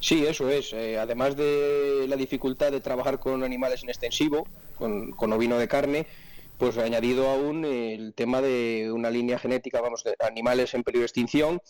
Sí, 0.00 0.26
eso 0.26 0.48
es. 0.48 0.72
Eh, 0.72 0.98
además 0.98 1.36
de 1.36 2.06
la 2.08 2.16
dificultad 2.16 2.72
de 2.72 2.80
trabajar 2.80 3.18
con 3.18 3.42
animales 3.44 3.82
en 3.82 3.90
extensivo, 3.90 4.46
con, 4.74 5.12
con 5.12 5.32
ovino 5.32 5.58
de 5.58 5.68
carne, 5.68 6.06
pues 6.56 6.76
añadido 6.78 7.28
aún 7.28 7.64
el 7.64 8.14
tema 8.14 8.40
de 8.42 8.90
una 8.92 9.10
línea 9.10 9.38
genética, 9.38 9.80
vamos, 9.80 10.04
de 10.04 10.14
animales 10.20 10.74
en 10.74 10.82
peligro 10.82 11.00
de 11.02 11.06
extinción, 11.06 11.60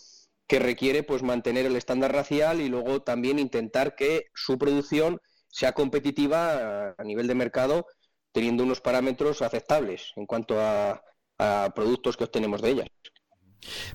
que 0.46 0.58
requiere 0.58 1.02
pues 1.04 1.22
mantener 1.22 1.66
el 1.66 1.76
estándar 1.76 2.12
racial 2.12 2.60
y 2.60 2.68
luego 2.68 3.02
también 3.02 3.38
intentar 3.38 3.94
que 3.94 4.26
su 4.34 4.58
producción 4.58 5.20
sea 5.48 5.72
competitiva 5.72 6.94
a 6.98 7.04
nivel 7.04 7.28
de 7.28 7.34
mercado, 7.36 7.86
teniendo 8.32 8.64
unos 8.64 8.80
parámetros 8.80 9.42
aceptables 9.42 10.12
en 10.16 10.26
cuanto 10.26 10.60
a, 10.60 11.02
a 11.38 11.72
productos 11.74 12.16
que 12.16 12.24
obtenemos 12.24 12.62
de 12.62 12.70
ellas. 12.70 12.88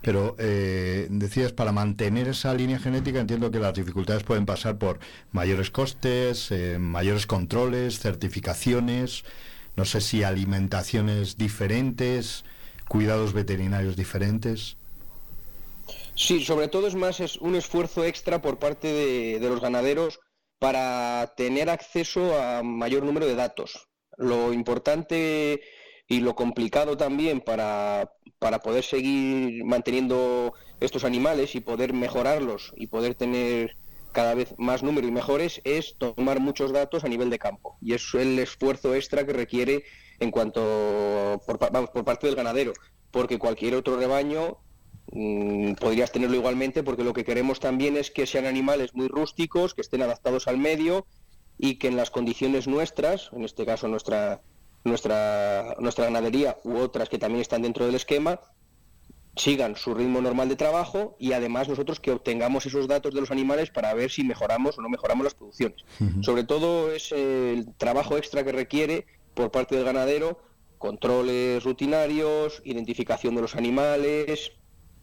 Pero 0.02 0.36
eh, 0.40 1.08
decías, 1.10 1.52
para 1.52 1.72
mantener 1.72 2.28
esa 2.28 2.54
línea 2.54 2.80
genética 2.80 3.20
entiendo 3.20 3.52
que 3.52 3.60
las 3.60 3.74
dificultades 3.74 4.24
pueden 4.24 4.46
pasar 4.46 4.78
por 4.78 5.00
mayores 5.32 5.72
costes, 5.72 6.52
eh, 6.52 6.78
mayores 6.80 7.26
controles, 7.26 8.00
certificaciones, 8.00 9.24
no 9.76 9.86
sé 9.86 10.02
si 10.02 10.24
alimentaciones 10.24 11.38
diferentes, 11.38 12.46
cuidados 12.88 13.34
veterinarios 13.34 13.96
diferentes. 13.96 14.78
Sí, 16.16 16.44
sobre 16.44 16.70
todo 16.70 16.88
es 16.88 16.96
más 16.96 17.20
es 17.20 17.36
un 17.38 17.56
esfuerzo 17.56 18.06
extra 18.06 18.42
por 18.42 18.58
parte 18.58 18.88
de, 18.88 19.40
de 19.40 19.50
los 19.50 19.60
ganaderos 19.60 20.20
para 20.60 21.34
tener 21.36 21.70
acceso 21.70 22.40
a 22.40 22.64
mayor 22.64 23.04
número 23.04 23.26
de 23.26 23.36
datos. 23.36 23.88
Lo 24.18 24.54
importante 24.54 25.62
y 26.08 26.20
lo 26.20 26.36
complicado 26.36 26.98
también 26.98 27.42
para, 27.42 28.12
para 28.40 28.60
poder 28.60 28.84
seguir 28.84 29.64
manteniendo 29.66 30.54
estos 30.80 31.04
animales 31.04 31.56
y 31.56 31.62
poder 31.62 31.94
mejorarlos 31.94 32.74
y 32.76 32.88
poder 32.88 33.16
tener 33.16 33.78
cada 34.12 34.34
vez 34.34 34.56
más 34.58 34.84
número 34.84 35.08
y 35.08 35.12
mejores 35.12 35.62
es 35.64 35.96
tomar 35.98 36.40
muchos 36.40 36.72
datos 36.72 37.04
a 37.04 37.10
nivel 37.10 37.30
de 37.30 37.40
campo. 37.40 37.78
Y 37.82 37.94
es 37.94 38.14
el 38.14 38.40
esfuerzo 38.40 38.96
extra 38.96 39.26
que 39.26 39.34
requiere 39.34 39.84
en 40.20 40.32
cuanto 40.32 41.42
por, 41.46 41.60
vamos, 41.72 41.90
por 41.90 42.06
parte 42.06 42.28
del 42.28 42.36
ganadero 42.36 42.74
porque 43.16 43.40
cualquier 43.40 43.76
otro 43.76 43.96
rebaño 43.96 44.58
mm, 45.14 45.76
podrías 45.76 46.12
tenerlo 46.12 46.36
igualmente 46.36 46.84
porque 46.84 47.06
lo 47.06 47.14
que 47.14 47.24
queremos 47.24 47.62
también 47.62 47.96
es 47.96 48.12
que 48.12 48.26
sean 48.26 48.46
animales 48.46 48.94
muy 48.94 49.08
rústicos 49.08 49.74
que 49.74 49.80
estén 49.80 50.02
adaptados 50.02 50.50
al 50.50 50.58
medio 50.58 51.08
y 51.58 51.76
que 51.76 51.88
en 51.88 51.96
las 51.96 52.12
condiciones 52.12 52.68
nuestras 52.68 53.30
en 53.32 53.46
este 53.46 53.66
caso 53.66 53.88
nuestra 53.88 54.42
nuestra 54.86 55.76
nuestra 55.80 56.06
ganadería 56.06 56.58
u 56.64 56.78
otras 56.78 57.10
que 57.10 57.18
también 57.18 57.42
están 57.42 57.62
dentro 57.62 57.86
del 57.86 57.96
esquema 57.96 58.40
sigan 59.36 59.76
su 59.76 59.94
ritmo 59.94 60.22
normal 60.22 60.48
de 60.50 60.56
trabajo 60.56 61.16
y 61.20 61.34
además 61.34 61.68
nosotros 61.68 62.00
que 62.00 62.12
obtengamos 62.12 62.66
esos 62.66 62.88
datos 62.88 63.14
de 63.14 63.22
los 63.22 63.32
animales 63.32 63.70
para 63.70 63.94
ver 63.94 64.10
si 64.10 64.24
mejoramos 64.24 64.78
o 64.78 64.82
no 64.82 64.90
mejoramos 64.90 65.26
las 65.26 65.34
producciones. 65.34 65.84
Sobre 66.22 66.44
todo 66.44 66.92
es 66.92 67.12
el 67.12 67.74
trabajo 67.78 68.18
extra 68.18 68.44
que 68.44 68.54
requiere 68.54 69.06
por 69.34 69.52
parte 69.52 69.76
del 69.76 69.84
ganadero, 69.84 70.40
controles 70.78 71.64
rutinarios, 71.64 72.62
identificación 72.64 73.36
de 73.36 73.42
los 73.42 73.56
animales, 73.56 74.54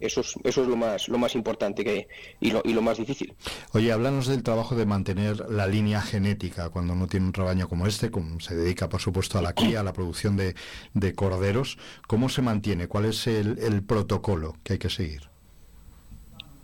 eso 0.06 0.20
es, 0.22 0.34
eso 0.44 0.62
es 0.62 0.68
lo 0.68 0.76
más 0.76 1.08
lo 1.08 1.18
más 1.18 1.34
importante 1.34 1.84
que, 1.84 2.08
y, 2.40 2.50
lo, 2.50 2.60
y 2.64 2.72
lo 2.74 2.82
más 2.82 2.98
difícil. 2.98 3.36
Oye, 3.72 3.90
háblanos 3.92 4.26
del 4.28 4.42
trabajo 4.44 4.76
de 4.76 4.86
mantener 4.86 5.50
la 5.50 5.66
línea 5.66 6.00
genética 6.00 6.70
cuando 6.70 6.92
uno 6.92 7.06
tiene 7.08 7.26
un 7.26 7.32
rebaño 7.32 7.68
como 7.68 7.86
este, 7.86 8.10
como 8.10 8.38
se 8.40 8.54
dedica 8.54 8.88
por 8.88 9.00
supuesto 9.00 9.38
a 9.38 9.42
la 9.42 9.54
cría, 9.54 9.80
a 9.80 9.82
la 9.82 9.92
producción 9.92 10.36
de, 10.36 10.54
de 10.94 11.14
corderos. 11.14 11.78
¿Cómo 12.06 12.28
se 12.28 12.42
mantiene? 12.42 12.86
¿Cuál 12.88 13.06
es 13.06 13.26
el, 13.26 13.58
el 13.58 13.82
protocolo 13.82 14.56
que 14.62 14.74
hay 14.74 14.78
que 14.78 14.90
seguir? 14.90 15.30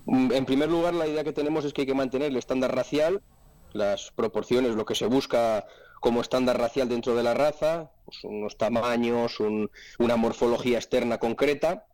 Mm, 0.05 0.33
En 0.33 0.45
primer 0.47 0.69
lugar, 0.69 0.95
la 0.95 1.07
idea 1.07 1.25
que 1.25 1.33
tenemos 1.33 1.65
es 1.65 1.73
que 1.73 1.83
hay 1.83 1.87
que 1.87 1.95
mantener 1.95 2.29
el 2.31 2.37
estándar 2.37 2.75
racial, 2.75 3.23
las 3.73 4.11
proporciones, 4.13 4.75
lo 4.77 4.85
que 4.85 4.95
se 4.95 5.07
busca 5.07 5.67
como 6.01 6.21
estándar 6.21 6.59
racial 6.59 6.89
dentro 6.89 7.15
de 7.15 7.23
la 7.23 7.35
raza, 7.35 7.93
pues 8.05 8.19
unos 8.25 8.57
tamaños, 8.57 9.41
un- 9.41 9.71
una 9.99 10.17
morfología 10.17 10.79
externa 10.79 11.19
concreta, 11.19 11.87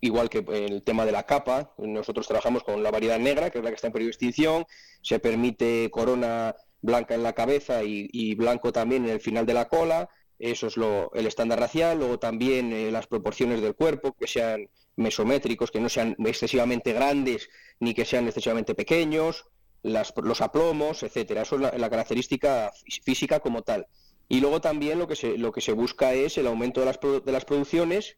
igual 0.00 0.28
que 0.28 0.44
el 0.48 0.82
tema 0.82 1.04
de 1.04 1.12
la 1.12 1.24
capa. 1.24 1.72
Nosotros 1.78 2.26
trabajamos 2.26 2.62
con 2.64 2.82
la 2.82 2.90
variedad 2.90 3.18
negra, 3.18 3.50
que 3.50 3.58
es 3.58 3.64
la 3.64 3.70
que 3.70 3.76
está 3.76 3.88
en 3.88 3.92
periodo 3.92 4.08
de 4.08 4.12
extinción, 4.12 4.66
se 5.02 5.18
permite 5.18 5.90
corona 5.90 6.54
blanca 6.82 7.14
en 7.14 7.22
la 7.22 7.34
cabeza 7.34 7.82
y, 7.84 8.34
blanco 8.34 8.72
también 8.72 9.04
en 9.04 9.10
el 9.10 9.20
final 9.20 9.46
de 9.46 9.54
la 9.54 9.68
cola. 9.68 10.08
Eso 10.38 10.68
es 10.68 10.76
lo, 10.76 11.12
el 11.14 11.26
estándar 11.26 11.60
racial. 11.60 11.98
Luego 11.98 12.18
también 12.18 12.72
eh, 12.72 12.90
las 12.90 13.06
proporciones 13.06 13.60
del 13.60 13.74
cuerpo, 13.74 14.12
que 14.18 14.26
sean 14.26 14.68
mesométricos, 14.96 15.70
que 15.70 15.80
no 15.80 15.88
sean 15.88 16.16
excesivamente 16.24 16.92
grandes 16.92 17.48
ni 17.78 17.94
que 17.94 18.04
sean 18.04 18.26
excesivamente 18.26 18.74
pequeños, 18.74 19.46
las- 19.82 20.14
los 20.22 20.40
aplomos, 20.40 21.02
etcétera. 21.02 21.42
Eso 21.42 21.56
es 21.56 21.60
la, 21.62 21.72
la 21.76 21.90
característica 21.90 22.72
fí- 22.72 23.02
física 23.02 23.40
como 23.40 23.62
tal. 23.62 23.86
Y 24.28 24.40
luego 24.40 24.60
también 24.60 24.98
lo 24.98 25.08
que 25.08 25.16
se, 25.16 25.36
lo 25.38 25.52
que 25.52 25.60
se 25.60 25.72
busca 25.72 26.14
es 26.14 26.38
el 26.38 26.46
aumento 26.46 26.80
de 26.80 26.86
las, 26.86 27.00
de 27.00 27.32
las 27.32 27.44
producciones 27.44 28.16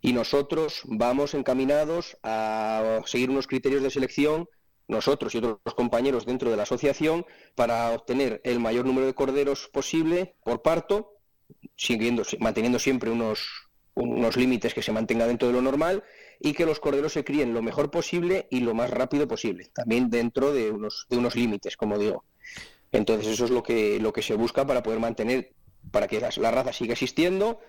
y 0.00 0.12
nosotros 0.12 0.82
vamos 0.84 1.34
encaminados 1.34 2.16
a 2.22 3.00
seguir 3.04 3.30
unos 3.30 3.46
criterios 3.46 3.82
de 3.82 3.90
selección 3.90 4.48
nosotros 4.90 5.34
y 5.34 5.38
otros 5.38 5.74
compañeros 5.74 6.26
dentro 6.26 6.50
de 6.50 6.56
la 6.56 6.64
asociación 6.64 7.24
para 7.54 7.92
obtener 7.92 8.40
el 8.44 8.60
mayor 8.60 8.84
número 8.84 9.06
de 9.06 9.14
corderos 9.14 9.68
posible 9.68 10.34
por 10.44 10.62
parto, 10.62 11.12
siguiendo, 11.76 12.24
manteniendo 12.40 12.78
siempre 12.78 13.10
unos, 13.10 13.70
unos 13.94 14.36
límites 14.36 14.74
que 14.74 14.82
se 14.82 14.92
mantenga 14.92 15.26
dentro 15.26 15.48
de 15.48 15.54
lo 15.54 15.62
normal 15.62 16.02
y 16.40 16.52
que 16.52 16.66
los 16.66 16.80
corderos 16.80 17.12
se 17.12 17.24
críen 17.24 17.54
lo 17.54 17.62
mejor 17.62 17.90
posible 17.90 18.48
y 18.50 18.60
lo 18.60 18.74
más 18.74 18.90
rápido 18.90 19.28
posible, 19.28 19.70
también 19.72 20.10
dentro 20.10 20.52
de 20.52 20.70
unos, 20.70 21.06
de 21.08 21.18
unos 21.18 21.36
límites, 21.36 21.76
como 21.76 21.96
digo. 21.96 22.24
Entonces 22.92 23.28
eso 23.28 23.44
es 23.44 23.50
lo 23.50 23.62
que, 23.62 24.00
lo 24.00 24.12
que 24.12 24.22
se 24.22 24.34
busca 24.34 24.66
para 24.66 24.82
poder 24.82 24.98
mantener, 24.98 25.52
para 25.92 26.08
que 26.08 26.20
la 26.20 26.50
raza 26.50 26.72
siga 26.72 26.92
existiendo, 26.94 27.60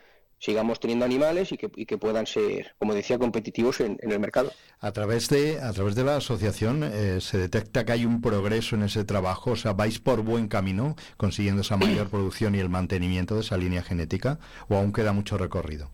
sigamos 0.42 0.80
teniendo 0.80 1.06
animales 1.06 1.52
y 1.52 1.58
que, 1.58 1.98
puedan 2.00 2.26
ser, 2.26 2.76
como 2.80 2.96
decía, 2.96 3.20
competitivos 3.20 3.80
en, 3.80 4.00
el 4.02 4.20
mercado. 4.20 4.52
A 4.80 4.92
través 4.92 5.30
de, 5.30 5.62
a 5.62 5.72
través 5.72 5.94
de 5.94 6.04
la 6.04 6.16
asociación 6.16 6.84
eh, 6.84 7.22
se 7.22 7.38
detecta 7.38 7.86
que 7.86 7.92
hay 7.92 8.06
un 8.06 8.22
progreso 8.22 8.76
en 8.76 8.84
ese 8.84 9.04
trabajo, 9.04 9.52
o 9.52 9.56
sea, 9.56 9.74
vais 9.74 10.00
por 10.00 10.24
buen 10.24 10.48
camino 10.48 10.96
consiguiendo 11.18 11.62
esa 11.62 11.78
mayor 11.78 12.10
producción 12.10 12.56
y 12.56 12.60
el 12.60 12.70
mantenimiento 12.70 13.36
de 13.36 13.42
esa 13.42 13.56
línea 13.56 13.84
genética, 13.84 14.40
o 14.68 14.76
aún 14.76 14.92
queda 14.92 15.14
mucho 15.14 15.38
recorrido. 15.38 15.92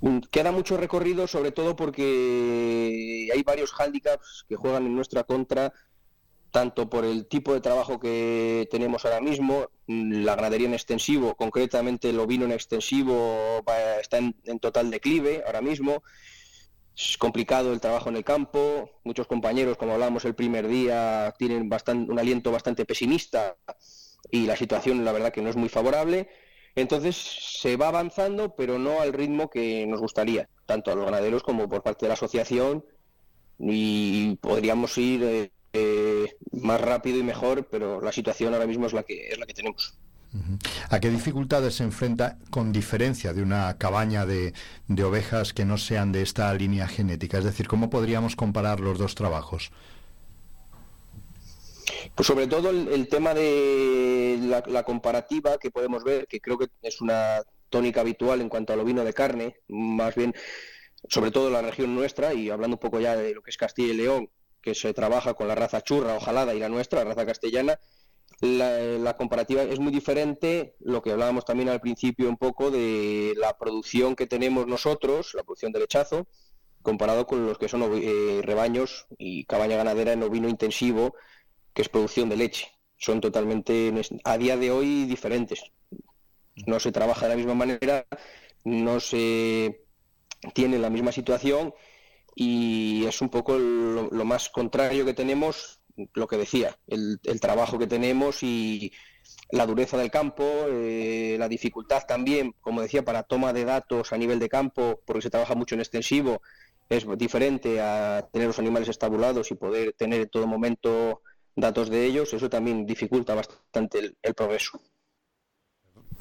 Mm, 0.00 0.20
queda 0.30 0.50
mucho 0.50 0.78
recorrido, 0.78 1.26
sobre 1.26 1.52
todo 1.52 1.76
porque 1.76 3.28
hay 3.32 3.42
varios 3.42 3.72
hándicaps 3.72 4.46
que 4.48 4.56
juegan 4.56 4.86
en 4.86 4.96
nuestra 4.96 5.24
contra 5.24 5.74
tanto 6.52 6.88
por 6.88 7.04
el 7.04 7.26
tipo 7.26 7.54
de 7.54 7.60
trabajo 7.60 7.98
que 7.98 8.68
tenemos 8.70 9.04
ahora 9.04 9.20
mismo, 9.20 9.70
la 9.86 10.36
ganadería 10.36 10.68
en 10.68 10.74
extensivo, 10.74 11.34
concretamente 11.34 12.10
el 12.10 12.20
ovino 12.20 12.44
en 12.44 12.52
extensivo 12.52 13.64
está 14.00 14.18
en, 14.18 14.34
total 14.60 14.90
declive 14.90 15.42
ahora 15.46 15.62
mismo, 15.62 16.04
es 16.94 17.16
complicado 17.16 17.72
el 17.72 17.80
trabajo 17.80 18.10
en 18.10 18.16
el 18.16 18.24
campo, 18.24 18.90
muchos 19.02 19.26
compañeros, 19.26 19.78
como 19.78 19.94
hablábamos 19.94 20.26
el 20.26 20.34
primer 20.34 20.68
día, 20.68 21.34
tienen 21.38 21.70
bastante, 21.70 22.12
un 22.12 22.18
aliento 22.18 22.52
bastante 22.52 22.84
pesimista 22.84 23.56
y 24.30 24.44
la 24.44 24.54
situación 24.54 25.06
la 25.06 25.12
verdad 25.12 25.32
que 25.32 25.40
no 25.40 25.48
es 25.48 25.56
muy 25.56 25.70
favorable. 25.70 26.28
Entonces 26.74 27.16
se 27.16 27.76
va 27.76 27.88
avanzando, 27.88 28.54
pero 28.54 28.78
no 28.78 29.00
al 29.00 29.12
ritmo 29.12 29.50
que 29.50 29.86
nos 29.86 30.00
gustaría, 30.00 30.48
tanto 30.66 30.90
a 30.90 30.94
los 30.94 31.04
ganaderos 31.04 31.42
como 31.42 31.68
por 31.68 31.82
parte 31.82 32.04
de 32.04 32.08
la 32.08 32.14
asociación, 32.14 32.84
y 33.58 34.36
podríamos 34.36 34.98
ir... 34.98 35.22
Eh, 35.24 35.52
más 36.52 36.80
rápido 36.80 37.18
y 37.18 37.22
mejor, 37.22 37.66
pero 37.70 38.00
la 38.00 38.12
situación 38.12 38.52
ahora 38.54 38.66
mismo 38.66 38.86
es 38.86 38.92
la 38.92 39.02
que 39.02 39.28
es 39.28 39.38
la 39.38 39.46
que 39.46 39.54
tenemos. 39.54 39.94
¿A 40.88 40.98
qué 41.00 41.10
dificultades 41.10 41.74
se 41.74 41.84
enfrenta 41.84 42.38
con 42.50 42.72
diferencia 42.72 43.34
de 43.34 43.42
una 43.42 43.76
cabaña 43.76 44.24
de, 44.24 44.54
ovejas 45.04 45.52
que 45.52 45.66
no 45.66 45.76
sean 45.76 46.10
de 46.10 46.22
esta 46.22 46.52
línea 46.54 46.88
genética? 46.88 47.38
Es 47.38 47.44
decir, 47.44 47.68
¿cómo 47.68 47.90
podríamos 47.90 48.34
comparar 48.34 48.80
los 48.80 48.98
dos 48.98 49.14
trabajos? 49.14 49.72
Pues 52.14 52.26
sobre 52.26 52.46
todo 52.46 52.70
el, 52.70 53.08
tema 53.08 53.34
de 53.34 54.38
la, 54.40 54.62
la, 54.66 54.82
comparativa 54.84 55.58
que 55.58 55.70
podemos 55.70 56.02
ver, 56.02 56.26
que 56.26 56.40
creo 56.40 56.58
que 56.58 56.68
es 56.82 57.00
una 57.00 57.42
tónica 57.68 58.00
habitual 58.00 58.40
en 58.40 58.48
cuanto 58.48 58.72
al 58.72 58.80
ovino 58.80 59.04
de 59.04 59.12
carne, 59.12 59.56
más 59.68 60.14
bien, 60.14 60.34
sobre 61.08 61.30
todo 61.30 61.48
en 61.48 61.54
la 61.54 61.62
región 61.62 61.94
nuestra, 61.94 62.32
y 62.32 62.50
hablando 62.50 62.76
un 62.76 62.80
poco 62.80 63.00
ya 63.00 63.16
de 63.16 63.34
lo 63.34 63.42
que 63.42 63.50
es 63.50 63.56
Castilla 63.56 63.92
y 63.92 63.96
León, 63.96 64.30
que 64.62 64.74
se 64.74 64.94
trabaja 64.94 65.34
con 65.34 65.48
la 65.48 65.54
raza 65.54 65.82
churra 65.82 66.14
o 66.14 66.20
jalada 66.20 66.54
y 66.54 66.60
la 66.60 66.68
nuestra, 66.68 67.00
la 67.00 67.10
raza 67.10 67.26
castellana, 67.26 67.78
la, 68.40 69.16
comparativa 69.16 69.62
es 69.62 69.78
muy 69.78 69.92
diferente, 69.92 70.74
lo 70.80 71.02
que 71.02 71.12
hablábamos 71.12 71.44
también 71.44 71.68
al 71.68 71.80
principio 71.80 72.28
un 72.28 72.36
poco 72.36 72.70
de 72.70 73.34
la 73.36 73.56
producción 73.56 74.16
que 74.16 74.26
tenemos 74.26 74.66
nosotros, 74.66 75.34
la 75.34 75.44
producción 75.44 75.72
de 75.72 75.80
lechazo, 75.80 76.26
comparado 76.82 77.26
con 77.26 77.46
los 77.46 77.58
que 77.58 77.68
son 77.68 77.82
eh, 78.02 78.40
rebaños 78.42 79.06
y 79.16 79.44
cabaña 79.44 79.76
ganadera 79.76 80.12
en 80.12 80.22
ovino 80.22 80.48
intensivo, 80.48 81.14
que 81.72 81.82
es 81.82 81.88
producción 81.88 82.28
de 82.28 82.36
leche. 82.36 82.68
Son 82.96 83.20
totalmente, 83.20 83.92
a 84.24 84.38
día 84.38 84.56
de 84.56 84.70
hoy, 84.70 85.04
diferentes. 85.04 85.62
No 86.66 86.80
se 86.80 86.92
trabaja 86.92 87.26
de 87.26 87.30
la 87.30 87.36
misma 87.36 87.54
manera, 87.54 88.06
no 88.64 88.98
se 89.00 89.84
tiene 90.54 90.78
la 90.78 90.90
misma 90.90 91.12
situación 91.12 91.74
y 92.34 93.04
es 93.06 93.20
un 93.20 93.28
poco 93.28 93.58
lo, 93.58 94.24
más 94.24 94.48
contrario 94.48 95.04
que 95.04 95.14
tenemos, 95.14 95.80
lo 96.14 96.26
que 96.26 96.36
decía, 96.36 96.78
el, 96.86 97.20
trabajo 97.40 97.78
que 97.78 97.86
tenemos 97.86 98.42
y 98.42 98.92
la 99.50 99.66
dureza 99.66 99.96
del 99.96 100.10
campo, 100.10 100.44
eh, 100.68 101.36
la 101.38 101.48
dificultad 101.48 102.02
también, 102.06 102.54
como 102.60 102.80
decía, 102.80 103.04
para 103.04 103.22
toma 103.22 103.52
de 103.52 103.64
datos 103.64 104.12
a 104.12 104.18
nivel 104.18 104.38
de 104.38 104.48
campo, 104.48 105.00
porque 105.04 105.22
se 105.22 105.30
trabaja 105.30 105.54
mucho 105.54 105.74
en 105.74 105.80
extensivo, 105.80 106.42
es 106.88 107.06
diferente 107.16 107.80
a 107.80 108.28
tener 108.32 108.48
los 108.48 108.58
animales 108.58 108.88
estabulados 108.88 109.50
y 109.50 109.54
poder 109.54 109.94
tener 109.94 110.22
en 110.22 110.28
todo 110.28 110.46
momento 110.46 111.22
datos 111.54 111.90
de 111.90 112.06
ellos, 112.06 112.32
eso 112.32 112.48
también 112.48 112.86
dificulta 112.86 113.34
bastante 113.34 114.16
el 114.22 114.34
progreso. 114.34 114.80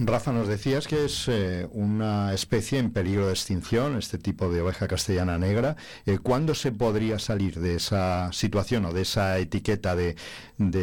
Rafa, 0.08 0.32
nos 0.32 0.48
decías 0.48 0.88
que 0.88 1.06
es 1.06 1.28
eh, 1.28 1.68
una 1.74 2.34
especie 2.34 2.80
en 2.80 2.92
peligro 2.92 3.28
de 3.28 3.34
extinción, 3.34 3.98
este 3.98 4.18
tipo 4.18 4.50
de 4.50 4.62
oveja 4.62 4.88
castellana 4.88 5.38
negra. 5.38 5.76
Eh, 6.08 6.18
¿Cuándo 6.18 6.56
se 6.56 6.72
podría 6.72 7.20
salir 7.20 7.60
de 7.60 7.76
esa 7.76 8.34
situación 8.34 8.86
o 8.86 8.94
de 8.94 9.04
esa 9.04 9.38
etiqueta 9.38 9.96
de, 9.96 10.16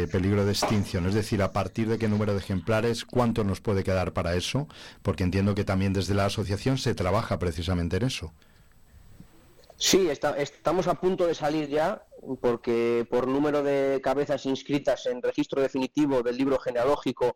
peligro 0.09 0.45
de 0.45 0.51
extinción? 0.51 1.05
Es 1.05 1.15
decir, 1.15 1.43
¿a 1.43 1.51
partir 1.51 1.89
de 1.89 1.97
qué 1.97 2.07
número 2.07 2.31
de 2.31 2.39
ejemplares? 2.39 3.03
¿Cuánto 3.03 3.43
nos 3.43 3.59
puede 3.59 3.83
quedar 3.83 4.13
para 4.13 4.35
eso? 4.35 4.69
Porque 5.01 5.25
entiendo 5.25 5.53
que 5.53 5.65
también 5.65 5.91
desde 5.91 6.13
la 6.13 6.25
asociación 6.25 6.77
se 6.77 6.95
trabaja 6.95 7.39
precisamente 7.39 7.97
en 7.97 8.03
eso. 8.03 8.31
Sí, 9.75 10.09
estamos 10.09 10.87
a 10.87 10.95
punto 10.95 11.27
de 11.27 11.35
salir 11.35 11.67
ya, 11.67 12.05
porque 12.39 13.05
por 13.09 13.27
número 13.27 13.63
de 13.63 13.99
cabezas 14.01 14.45
inscritas 14.45 15.05
en 15.07 15.21
registro 15.21 15.61
definitivo 15.61 16.23
del 16.23 16.37
libro 16.37 16.57
genealógico 16.57 17.35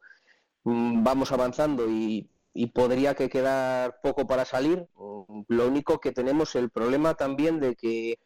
vamos 0.64 1.32
avanzando 1.32 1.90
y, 1.90 2.30
podría 2.74 3.16
que 3.16 3.30
quedar 3.30 4.00
poco 4.02 4.28
para 4.28 4.46
salir. 4.46 4.88
Mm, 4.96 5.42
lo 5.48 5.68
único 5.68 6.00
que 6.00 6.12
tenemos 6.12 6.56
el 6.56 6.70
problema 6.70 7.16
también 7.16 7.60
de 7.60 7.76
que 7.76 8.20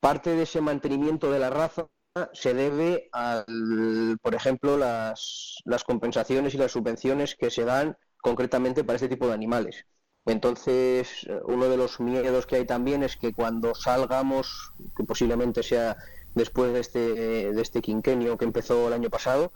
parte 0.00 0.30
de 0.36 0.42
ese 0.42 0.60
mantenimiento 0.60 1.30
de 1.30 1.38
la 1.38 1.50
raza 1.50 1.86
se 2.32 2.54
debe 2.54 3.08
al, 3.12 4.18
por 4.22 4.34
ejemplo, 4.34 4.76
las, 4.76 5.62
las 5.64 5.82
compensaciones 5.84 6.54
y 6.54 6.58
las 6.58 6.72
subvenciones 6.72 7.34
que 7.34 7.50
se 7.50 7.64
dan 7.64 7.96
concretamente 8.18 8.84
para 8.84 8.96
este 8.96 9.08
tipo 9.08 9.26
de 9.26 9.34
animales. 9.34 9.86
Entonces, 10.26 11.26
uno 11.44 11.68
de 11.68 11.76
los 11.76 12.00
miedos 12.00 12.46
que 12.46 12.56
hay 12.56 12.66
también 12.66 13.02
es 13.02 13.16
que 13.16 13.32
cuando 13.32 13.74
salgamos, 13.74 14.72
que 14.96 15.04
posiblemente 15.04 15.62
sea 15.62 15.96
después 16.34 16.72
de 16.72 16.80
este, 16.80 17.52
de 17.52 17.62
este 17.62 17.82
quinquenio 17.82 18.38
que 18.38 18.44
empezó 18.44 18.88
el 18.88 18.94
año 18.94 19.10
pasado, 19.10 19.52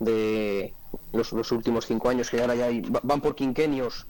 de 0.00 0.74
los, 1.12 1.52
últimos 1.52 1.86
cinco 1.86 2.08
años, 2.08 2.28
que 2.28 2.40
ahora 2.40 2.56
ya 2.56 2.68
van 3.02 3.20
por 3.20 3.36
quinquenios 3.36 4.06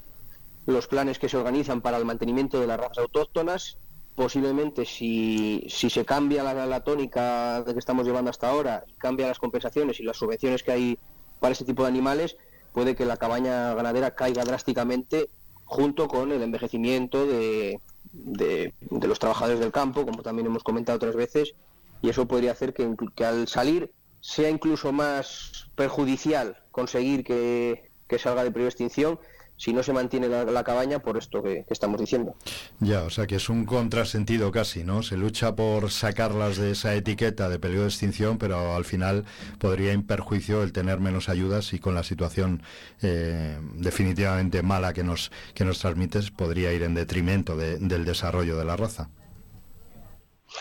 los 0.67 0.87
planes 0.87 1.19
que 1.19 1.29
se 1.29 1.37
organizan 1.37 1.83
para 1.83 1.99
el 1.99 2.05
mantenimiento 2.05 2.61
de 2.61 2.67
las 2.67 2.81
razas 2.81 2.99
autóctonas. 2.99 3.77
Posiblemente 4.15 4.85
si, 4.85 5.67
si 5.69 5.91
se 5.91 6.05
cambia 6.05 6.43
la, 6.43 6.81
tónica 6.81 7.63
de 7.63 7.73
que 7.73 7.79
estamos 7.79 8.07
llevando 8.07 8.31
hasta 8.31 8.49
ahora, 8.49 8.85
cambia 8.99 9.29
las 9.29 9.39
compensaciones 9.39 10.01
y 10.01 10.05
las 10.05 10.17
subvenciones 10.17 10.63
que 10.63 10.73
hay 10.73 10.99
para 11.39 11.53
ese 11.53 11.65
tipo 11.65 11.83
de 11.83 11.89
animales, 11.89 12.37
puede 12.73 12.95
que 12.95 13.07
la 13.07 13.17
cabaña 13.17 13.75
ganadera 13.75 14.15
caiga 14.15 14.45
drásticamente 14.45 15.31
junto 15.65 16.07
con 16.09 16.33
el 16.33 16.43
envejecimiento 16.43 17.27
de, 17.27 17.81
de, 18.13 18.75
los 18.91 19.19
trabajadores 19.19 19.61
del 19.61 19.73
campo, 19.73 20.05
como 20.05 20.23
también 20.23 20.47
hemos 20.47 20.65
comentado 20.65 20.97
otras 20.97 21.15
veces, 21.15 21.55
y 22.03 22.11
eso 22.11 22.27
podría 22.27 22.53
hacer 22.53 22.75
que 22.75 23.25
al 23.25 23.49
salir 23.49 23.91
sea 24.21 24.51
incluso 24.51 24.93
más 24.93 25.71
perjudicial 25.75 26.57
conseguir 26.71 27.25
que, 27.25 27.91
salga 28.19 28.45
de 28.45 28.67
extinción 28.67 29.19
si 29.57 29.75
no 29.75 29.83
se 29.83 29.93
mantiene 29.93 30.27
la, 30.27 30.65
cabaña 30.65 31.01
por 31.01 31.19
esto 31.19 31.43
que, 31.43 31.67
estamos 31.69 32.01
diciendo. 32.01 32.35
Ya, 32.81 33.03
o 33.03 33.11
sea 33.11 33.27
que 33.27 33.37
es 33.37 33.51
un 33.51 33.67
contrasentido 33.67 34.51
casi, 34.51 34.85
¿no? 34.85 35.03
Se 35.03 35.19
lucha 35.19 35.55
por 35.55 35.91
sacarlas 35.91 36.57
de 36.57 36.71
esa 36.71 36.95
etiqueta 36.95 37.51
de 37.51 37.59
peligro 37.59 37.83
de 37.83 37.89
extinción, 37.89 38.39
pero 38.39 38.75
al 38.75 38.87
final 38.87 39.27
podría 39.59 39.93
ir 39.93 40.07
perjuicio 40.07 40.63
el 40.63 40.73
tener 40.73 40.99
menos 41.01 41.29
ayudas 41.29 41.75
y 41.75 41.79
con 41.79 41.95
la 41.95 42.03
situación 42.03 42.63
eh, 43.03 43.59
definitivamente 43.75 44.63
mala 44.63 44.95
que 44.95 45.05
nos, 45.05 45.31
que 45.53 45.67
nos 45.67 45.79
transmites 45.79 46.31
podría 46.31 46.73
ir 46.73 46.83
en 46.83 46.95
detrimento 46.95 47.55
del 47.55 48.07
desarrollo 48.07 48.57
de 48.57 48.65
la 48.65 48.77
raza. 48.77 49.11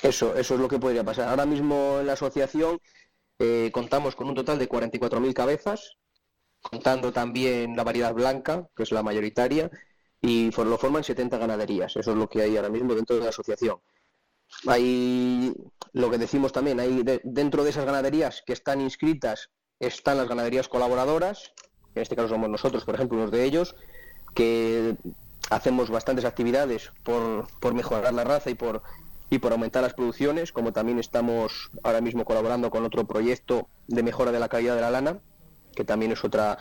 Eso, 0.03 0.35
eso 0.35 0.55
es 0.55 0.59
lo 0.59 0.67
que 0.67 0.77
podría 0.77 1.05
pasar. 1.05 1.29
Ahora 1.29 1.45
mismo 1.45 1.99
en 2.01 2.07
la 2.07 2.13
asociación 2.13 2.81
eh, 3.39 3.71
contamos 3.73 4.15
con 4.15 4.27
un 4.27 4.35
total 4.35 4.59
de 4.59 4.69
44.000 4.69 5.33
cabezas, 5.33 5.97
contando 6.61 7.11
también 7.11 7.75
la 7.75 7.83
variedad 7.83 8.13
blanca, 8.13 8.67
que 8.75 8.83
es 8.83 8.91
la 8.91 9.03
mayoritaria, 9.03 9.71
y 10.21 10.51
lo 10.51 10.77
forman 10.77 11.03
70 11.03 11.37
ganaderías. 11.37 11.95
Eso 11.95 12.11
es 12.11 12.17
lo 12.17 12.27
que 12.27 12.41
hay 12.41 12.57
ahora 12.57 12.69
mismo 12.69 12.93
dentro 12.93 13.15
de 13.15 13.23
la 13.23 13.29
asociación. 13.29 13.77
Hay 14.67 15.53
lo 15.93 16.09
que 16.09 16.17
decimos 16.17 16.51
también, 16.51 16.79
hay 16.79 17.03
dentro 17.23 17.63
de 17.63 17.69
esas 17.69 17.85
ganaderías 17.85 18.43
que 18.45 18.53
están 18.53 18.81
inscritas 18.81 19.49
están 19.79 20.17
las 20.17 20.27
ganaderías 20.27 20.67
colaboradoras, 20.67 21.53
en 21.95 22.01
este 22.01 22.15
caso 22.15 22.29
somos 22.29 22.49
nosotros, 22.49 22.83
por 22.83 22.95
ejemplo, 22.95 23.17
unos 23.17 23.31
de 23.31 23.45
ellos, 23.45 23.75
que 24.35 24.97
hacemos 25.49 25.89
bastantes 25.89 26.25
actividades 26.25 26.91
por, 27.03 27.47
por 27.59 27.73
mejorar 27.73 28.13
la 28.13 28.23
raza 28.23 28.49
y 28.49 28.55
por 28.55 28.83
y 29.29 29.39
por 29.39 29.51
aumentar 29.51 29.83
las 29.83 29.93
producciones, 29.93 30.51
como 30.51 30.73
también 30.73 30.99
estamos 30.99 31.71
ahora 31.83 32.01
mismo 32.01 32.25
colaborando 32.25 32.69
con 32.69 32.83
otro 32.83 33.05
proyecto 33.05 33.67
de 33.87 34.03
mejora 34.03 34.31
de 34.31 34.39
la 34.39 34.49
calidad 34.49 34.75
de 34.75 34.81
la 34.81 34.91
lana, 34.91 35.19
que 35.75 35.83
también 35.83 36.11
es 36.11 36.23
otra 36.23 36.57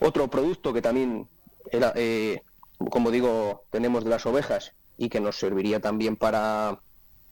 otro 0.00 0.28
producto 0.28 0.72
que 0.72 0.82
también 0.82 1.28
eh, 1.72 2.42
como 2.90 3.10
digo, 3.10 3.64
tenemos 3.70 4.04
de 4.04 4.10
las 4.10 4.26
ovejas 4.26 4.72
y 4.96 5.08
que 5.08 5.20
nos 5.20 5.38
serviría 5.38 5.80
también 5.80 6.16
para 6.16 6.80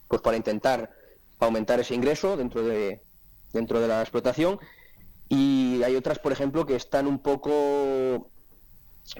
pues 0.08 0.22
para 0.22 0.36
intentar 0.36 0.90
aumentar 1.38 1.80
ese 1.80 1.94
ingreso 1.94 2.36
dentro 2.36 2.62
de 2.62 3.00
dentro 3.52 3.80
de 3.80 3.88
la 3.88 4.00
explotación. 4.00 4.58
Y 5.28 5.82
hay 5.82 5.94
otras, 5.96 6.18
por 6.18 6.32
ejemplo, 6.32 6.64
que 6.66 6.76
están 6.76 7.06
un 7.06 7.18
poco 7.18 8.30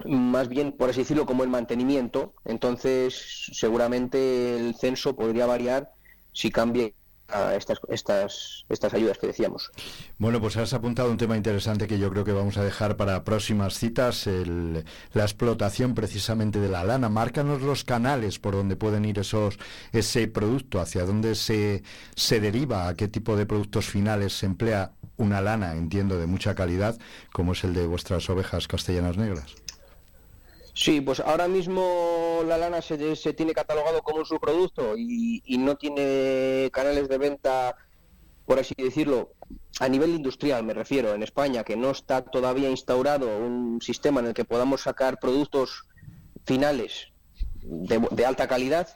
más 0.05 0.49
bien, 0.49 0.71
por 0.71 0.89
así 0.89 0.99
decirlo, 0.99 1.25
como 1.25 1.43
el 1.43 1.49
mantenimiento. 1.49 2.33
Entonces, 2.45 3.49
seguramente 3.51 4.55
el 4.55 4.75
censo 4.75 5.15
podría 5.15 5.45
variar 5.45 5.91
si 6.31 6.51
cambie 6.51 6.93
a 7.31 7.55
estas, 7.55 7.79
estas, 7.89 8.65
estas 8.69 8.93
ayudas 8.93 9.17
que 9.17 9.27
decíamos. 9.27 9.71
Bueno, 10.17 10.39
pues 10.41 10.57
has 10.57 10.73
apuntado 10.73 11.11
un 11.11 11.17
tema 11.17 11.37
interesante 11.37 11.87
que 11.87 11.99
yo 11.99 12.09
creo 12.09 12.23
que 12.23 12.31
vamos 12.31 12.57
a 12.57 12.63
dejar 12.63 12.97
para 12.97 13.23
próximas 13.23 13.75
citas, 13.75 14.27
el, 14.27 14.83
la 15.13 15.23
explotación 15.23 15.93
precisamente 15.93 16.59
de 16.59 16.69
la 16.69 16.83
lana. 16.83 17.09
Márcanos 17.09 17.61
los 17.61 17.83
canales 17.83 18.39
por 18.39 18.55
donde 18.55 18.75
pueden 18.75 19.05
ir 19.05 19.19
esos, 19.19 19.59
ese 19.91 20.27
producto, 20.27 20.79
hacia 20.79 21.05
dónde 21.05 21.35
se, 21.35 21.83
se 22.15 22.39
deriva, 22.39 22.87
a 22.87 22.95
qué 22.95 23.07
tipo 23.07 23.35
de 23.35 23.45
productos 23.45 23.85
finales 23.85 24.33
se 24.33 24.45
emplea 24.45 24.93
una 25.17 25.41
lana, 25.41 25.75
entiendo, 25.75 26.17
de 26.17 26.27
mucha 26.27 26.55
calidad, 26.55 26.97
como 27.31 27.51
es 27.53 27.63
el 27.63 27.73
de 27.73 27.85
vuestras 27.85 28.29
ovejas 28.29 28.67
castellanas 28.67 29.17
negras. 29.17 29.55
Sí, 30.73 31.01
pues 31.01 31.19
ahora 31.19 31.47
mismo 31.47 32.41
la 32.45 32.57
lana 32.57 32.81
se, 32.81 33.15
se 33.15 33.33
tiene 33.33 33.53
catalogado 33.53 34.01
como 34.01 34.19
un 34.19 34.25
subproducto 34.25 34.95
y, 34.97 35.41
y 35.45 35.57
no 35.57 35.75
tiene 35.75 36.69
canales 36.71 37.09
de 37.09 37.17
venta, 37.17 37.75
por 38.45 38.59
así 38.59 38.73
decirlo, 38.77 39.33
a 39.79 39.89
nivel 39.89 40.11
industrial 40.11 40.63
me 40.63 40.73
refiero, 40.73 41.13
en 41.13 41.23
España, 41.23 41.63
que 41.63 41.75
no 41.75 41.91
está 41.91 42.23
todavía 42.23 42.69
instaurado 42.69 43.37
un 43.37 43.81
sistema 43.81 44.19
en 44.21 44.27
el 44.27 44.33
que 44.33 44.45
podamos 44.45 44.81
sacar 44.81 45.19
productos 45.19 45.83
finales 46.45 47.07
de, 47.61 48.07
de 48.11 48.25
alta 48.25 48.47
calidad, 48.47 48.87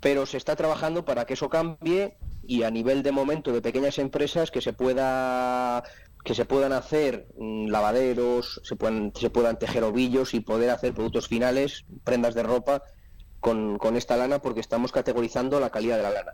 pero 0.00 0.26
se 0.26 0.36
está 0.36 0.54
trabajando 0.56 1.04
para 1.04 1.24
que 1.24 1.34
eso 1.34 1.48
cambie 1.48 2.16
y 2.46 2.62
a 2.62 2.70
nivel 2.70 3.02
de 3.02 3.12
momento 3.12 3.52
de 3.52 3.62
pequeñas 3.62 3.98
empresas 3.98 4.50
que 4.50 4.60
se 4.60 4.72
pueda 4.72 5.82
que 6.24 6.34
se 6.34 6.46
puedan 6.46 6.72
hacer 6.72 7.28
mm, 7.38 7.68
lavaderos, 7.68 8.60
se 8.64 8.76
puedan, 8.76 9.12
se 9.14 9.30
puedan 9.30 9.58
tejer 9.58 9.84
ovillos 9.84 10.34
y 10.34 10.40
poder 10.40 10.70
hacer 10.70 10.94
productos 10.94 11.28
finales, 11.28 11.84
prendas 12.02 12.34
de 12.34 12.42
ropa 12.42 12.82
con, 13.40 13.78
con 13.78 13.96
esta 13.96 14.16
lana 14.16 14.40
porque 14.40 14.60
estamos 14.60 14.90
categorizando 14.90 15.60
la 15.60 15.70
calidad 15.70 15.98
de 15.98 16.02
la 16.02 16.10
lana. 16.10 16.32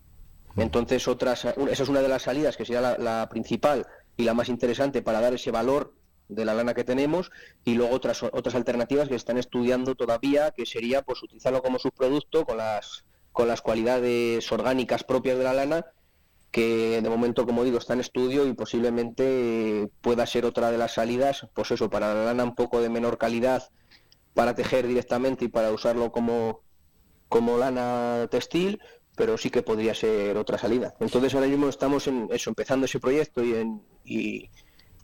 Entonces, 0.57 1.07
otras, 1.09 1.45
esa 1.45 1.83
es 1.83 1.89
una 1.89 2.03
de 2.03 2.09
las 2.09 2.23
salidas 2.23 2.57
que 2.57 2.65
sería 2.65 2.81
la, 2.81 2.99
la 2.99 3.29
principal 3.29 3.87
y 4.17 4.25
la 4.25 4.35
más 4.35 4.49
interesante 4.49 5.03
para 5.03 5.21
dar 5.21 5.35
ese 5.35 5.51
valor 5.51 5.95
de 6.29 6.45
la 6.45 6.55
lana 6.55 6.75
que 6.75 6.85
tenemos 6.85 7.33
y 7.65 7.75
luego 7.75 7.95
otras 7.95 8.23
otras 8.23 8.55
alternativas 8.55 9.09
que 9.09 9.17
están 9.17 9.37
estudiando 9.37 9.97
todavía 9.97 10.53
que 10.53 10.65
sería 10.65 11.03
pues 11.03 11.23
utilizarlo 11.25 11.61
como 11.61 11.81
subproducto 11.81 12.45
con 12.45 12.59
las 12.59 13.05
con 13.33 13.49
las 13.49 13.63
cualidades 13.63 14.51
orgánicas 14.53 15.03
propias 15.03 15.39
de 15.39 15.45
la 15.45 15.55
lana 15.55 15.87
que 16.51 17.01
de 17.01 17.09
momento, 17.09 17.47
como 17.47 17.65
digo, 17.65 17.79
está 17.79 17.93
en 17.93 18.01
estudio 18.01 18.47
y 18.47 18.55
posiblemente 18.55 19.89
pueda 20.01 20.27
ser 20.27 20.45
otra 20.45 20.71
de 20.71 20.79
las 20.79 20.95
salidas, 20.95 21.47
pues 21.55 21.71
eso, 21.71 21.91
para 21.91 22.13
la 22.15 22.25
lana 22.25 22.45
un 22.45 22.55
poco 22.55 22.81
de 22.81 22.89
menor 22.89 23.19
calidad, 23.19 23.71
para 24.35 24.55
tejer 24.55 24.87
directamente 24.87 25.45
y 25.45 25.49
para 25.49 25.71
usarlo 25.73 26.11
como, 26.11 26.63
como 27.29 27.59
lana 27.59 28.27
textil, 28.31 28.81
pero 29.17 29.39
sí 29.39 29.51
que 29.51 29.63
podría 29.63 29.95
ser 29.95 30.37
otra 30.37 30.59
salida. 30.59 30.95
Entonces 30.99 31.35
ahora 31.35 31.47
mismo 31.47 31.69
estamos 31.69 32.07
en 32.09 32.29
eso, 32.33 32.51
empezando 32.51 32.87
ese 32.87 33.01
proyecto 33.01 33.45
y, 33.45 33.55
en, 33.55 33.83
y, 34.05 34.51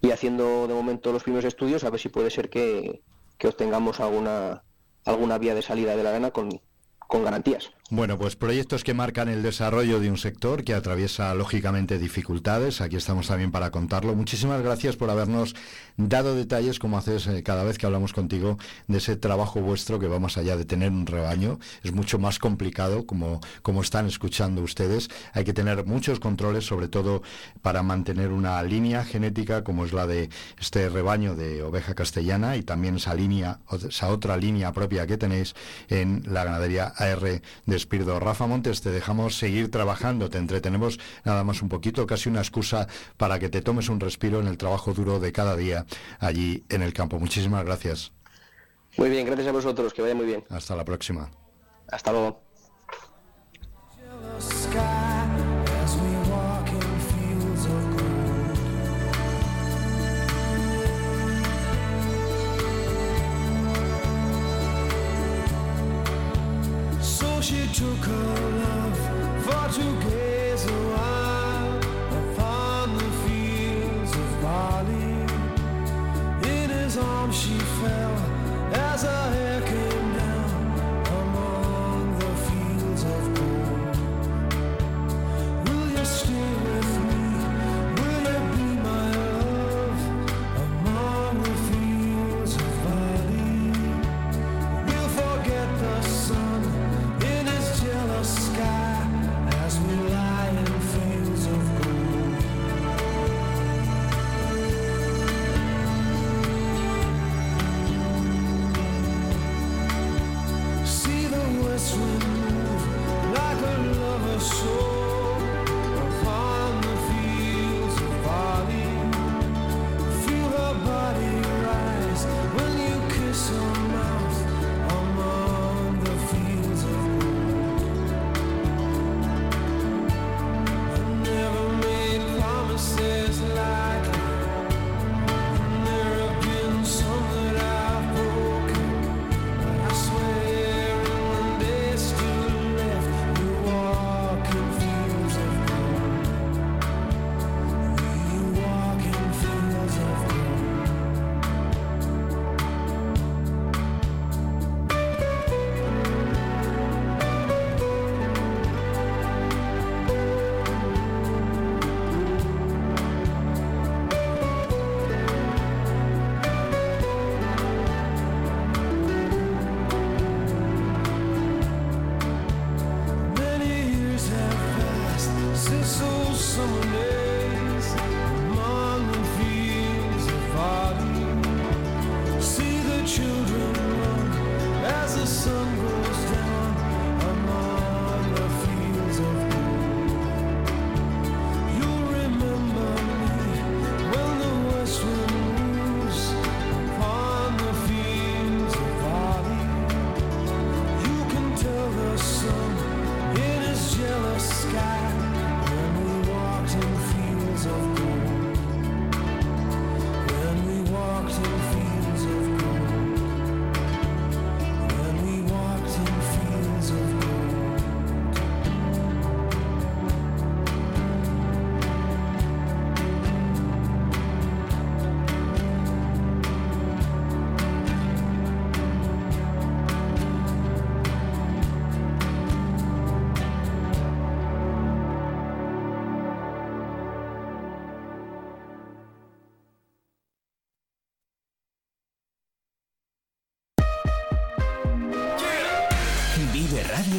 y 0.00 0.10
haciendo 0.10 0.66
de 0.66 0.74
momento 0.74 1.12
los 1.12 1.22
primeros 1.22 1.44
estudios, 1.44 1.84
a 1.84 1.90
ver 1.90 2.00
si 2.00 2.08
puede 2.08 2.30
ser 2.30 2.50
que, 2.50 3.02
que 3.38 3.48
obtengamos 3.48 4.00
alguna, 4.00 4.64
alguna 5.04 5.38
vía 5.38 5.54
de 5.54 5.62
salida 5.62 5.96
de 5.96 6.02
la 6.02 6.12
lana 6.12 6.30
con, 6.30 6.60
con 6.98 7.24
garantías. 7.24 7.70
Bueno, 7.88 8.18
pues 8.18 8.34
proyectos 8.34 8.82
que 8.82 8.94
marcan 8.94 9.28
el 9.28 9.44
desarrollo 9.44 10.00
de 10.00 10.10
un 10.10 10.18
sector 10.18 10.64
que 10.64 10.74
atraviesa 10.74 11.32
lógicamente 11.36 12.00
dificultades. 12.00 12.80
Aquí 12.80 12.96
estamos 12.96 13.28
también 13.28 13.52
para 13.52 13.70
contarlo. 13.70 14.16
Muchísimas 14.16 14.60
gracias 14.60 14.96
por 14.96 15.08
habernos 15.08 15.54
dado 15.96 16.34
detalles, 16.34 16.80
como 16.80 16.98
haces 16.98 17.28
eh, 17.28 17.44
cada 17.44 17.62
vez 17.62 17.78
que 17.78 17.86
hablamos 17.86 18.12
contigo, 18.12 18.58
de 18.88 18.98
ese 18.98 19.14
trabajo 19.14 19.60
vuestro 19.60 20.00
que 20.00 20.08
va 20.08 20.18
más 20.18 20.36
allá 20.36 20.56
de 20.56 20.64
tener 20.64 20.90
un 20.90 21.06
rebaño. 21.06 21.60
Es 21.84 21.92
mucho 21.92 22.18
más 22.18 22.40
complicado, 22.40 23.06
como, 23.06 23.40
como 23.62 23.82
están 23.82 24.08
escuchando 24.08 24.62
ustedes. 24.62 25.08
Hay 25.32 25.44
que 25.44 25.52
tener 25.52 25.86
muchos 25.86 26.18
controles, 26.18 26.66
sobre 26.66 26.88
todo 26.88 27.22
para 27.62 27.84
mantener 27.84 28.32
una 28.32 28.60
línea 28.64 29.04
genética 29.04 29.62
como 29.62 29.84
es 29.84 29.92
la 29.92 30.08
de 30.08 30.28
este 30.58 30.88
rebaño 30.88 31.36
de 31.36 31.62
oveja 31.62 31.94
castellana 31.94 32.56
y 32.56 32.62
también 32.64 32.96
esa 32.96 33.14
línea, 33.14 33.60
esa 33.88 34.08
otra 34.08 34.36
línea 34.36 34.72
propia 34.72 35.06
que 35.06 35.16
tenéis 35.16 35.54
en 35.88 36.24
la 36.26 36.42
ganadería 36.42 36.92
AR 36.96 37.40
de 37.66 37.75
Espirdo. 37.76 38.18
Rafa 38.18 38.46
Montes, 38.46 38.80
te 38.80 38.90
dejamos 38.90 39.38
seguir 39.38 39.70
trabajando, 39.70 40.30
te 40.30 40.38
entretenemos 40.38 40.98
nada 41.24 41.44
más 41.44 41.62
un 41.62 41.68
poquito, 41.68 42.06
casi 42.06 42.28
una 42.28 42.40
excusa 42.40 42.88
para 43.16 43.38
que 43.38 43.48
te 43.48 43.62
tomes 43.62 43.88
un 43.88 44.00
respiro 44.00 44.40
en 44.40 44.46
el 44.46 44.58
trabajo 44.58 44.92
duro 44.92 45.20
de 45.20 45.32
cada 45.32 45.56
día 45.56 45.86
allí 46.18 46.64
en 46.68 46.82
el 46.82 46.92
campo. 46.92 47.18
Muchísimas 47.18 47.64
gracias. 47.64 48.12
Muy 48.96 49.10
bien, 49.10 49.26
gracias 49.26 49.48
a 49.48 49.52
vosotros, 49.52 49.92
que 49.92 50.02
vaya 50.02 50.14
muy 50.14 50.26
bien. 50.26 50.44
Hasta 50.48 50.74
la 50.74 50.84
próxima. 50.84 51.30
Hasta 51.88 52.12
luego. 52.12 52.45
took 67.76 68.06
her 68.06 68.55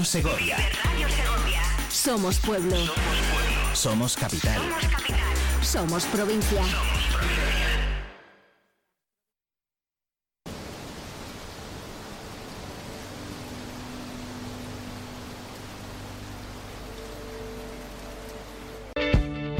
Radio 0.07 0.29
Segovia. 0.29 0.57
Somos 1.89 2.39
pueblo. 2.39 2.77
Somos 3.73 4.15
capital. 4.15 4.61
Somos 5.61 6.05
provincia. 6.05 6.61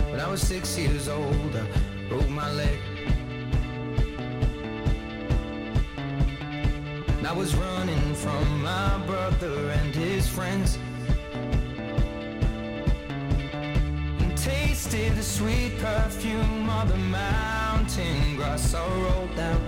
When 0.10 0.20
I 0.22 0.30
was 0.30 0.42
six 0.42 0.78
years 0.78 1.10
old, 1.10 1.56
I 1.56 2.08
broke 2.08 2.30
my 2.30 2.50
leg. 2.54 2.97
I 7.30 7.34
was 7.34 7.54
running 7.56 8.16
from 8.16 8.64
my 8.64 8.98
brother 9.06 9.70
and 9.72 9.94
his 9.94 10.30
friends. 10.30 10.80
And 14.22 14.38
tasted 14.38 15.14
the 15.14 15.24
sweet 15.24 15.78
perfume 15.78 16.70
of 16.70 16.88
the 16.88 16.98
mountain 16.98 18.38
grass 18.38 18.74
I 18.74 18.88
rolled 19.04 19.36
down. 19.36 19.62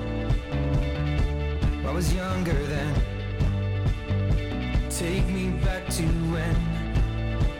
I 1.85 1.91
was 1.91 2.13
younger 2.13 2.65
then. 2.67 2.95
Take 4.89 5.27
me 5.27 5.49
back 5.61 5.89
to 5.97 6.03
when 6.31 6.55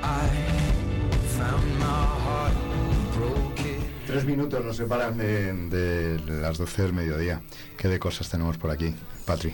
I 0.01 0.29
found 1.37 1.67
my 1.77 2.05
heart 2.25 2.53
and 2.53 3.13
broke 3.13 3.65
it. 3.65 3.81
Tres 4.07 4.23
minutos 4.23 4.63
nos 4.63 4.77
separan 4.77 5.17
de, 5.17 5.53
de 5.53 6.41
las 6.41 6.57
12 6.57 6.83
del 6.83 6.93
mediodía. 6.93 7.41
¿Qué 7.77 7.89
de 7.89 7.99
cosas 7.99 8.29
tenemos 8.29 8.57
por 8.57 8.71
aquí, 8.71 8.95
Patri? 9.25 9.53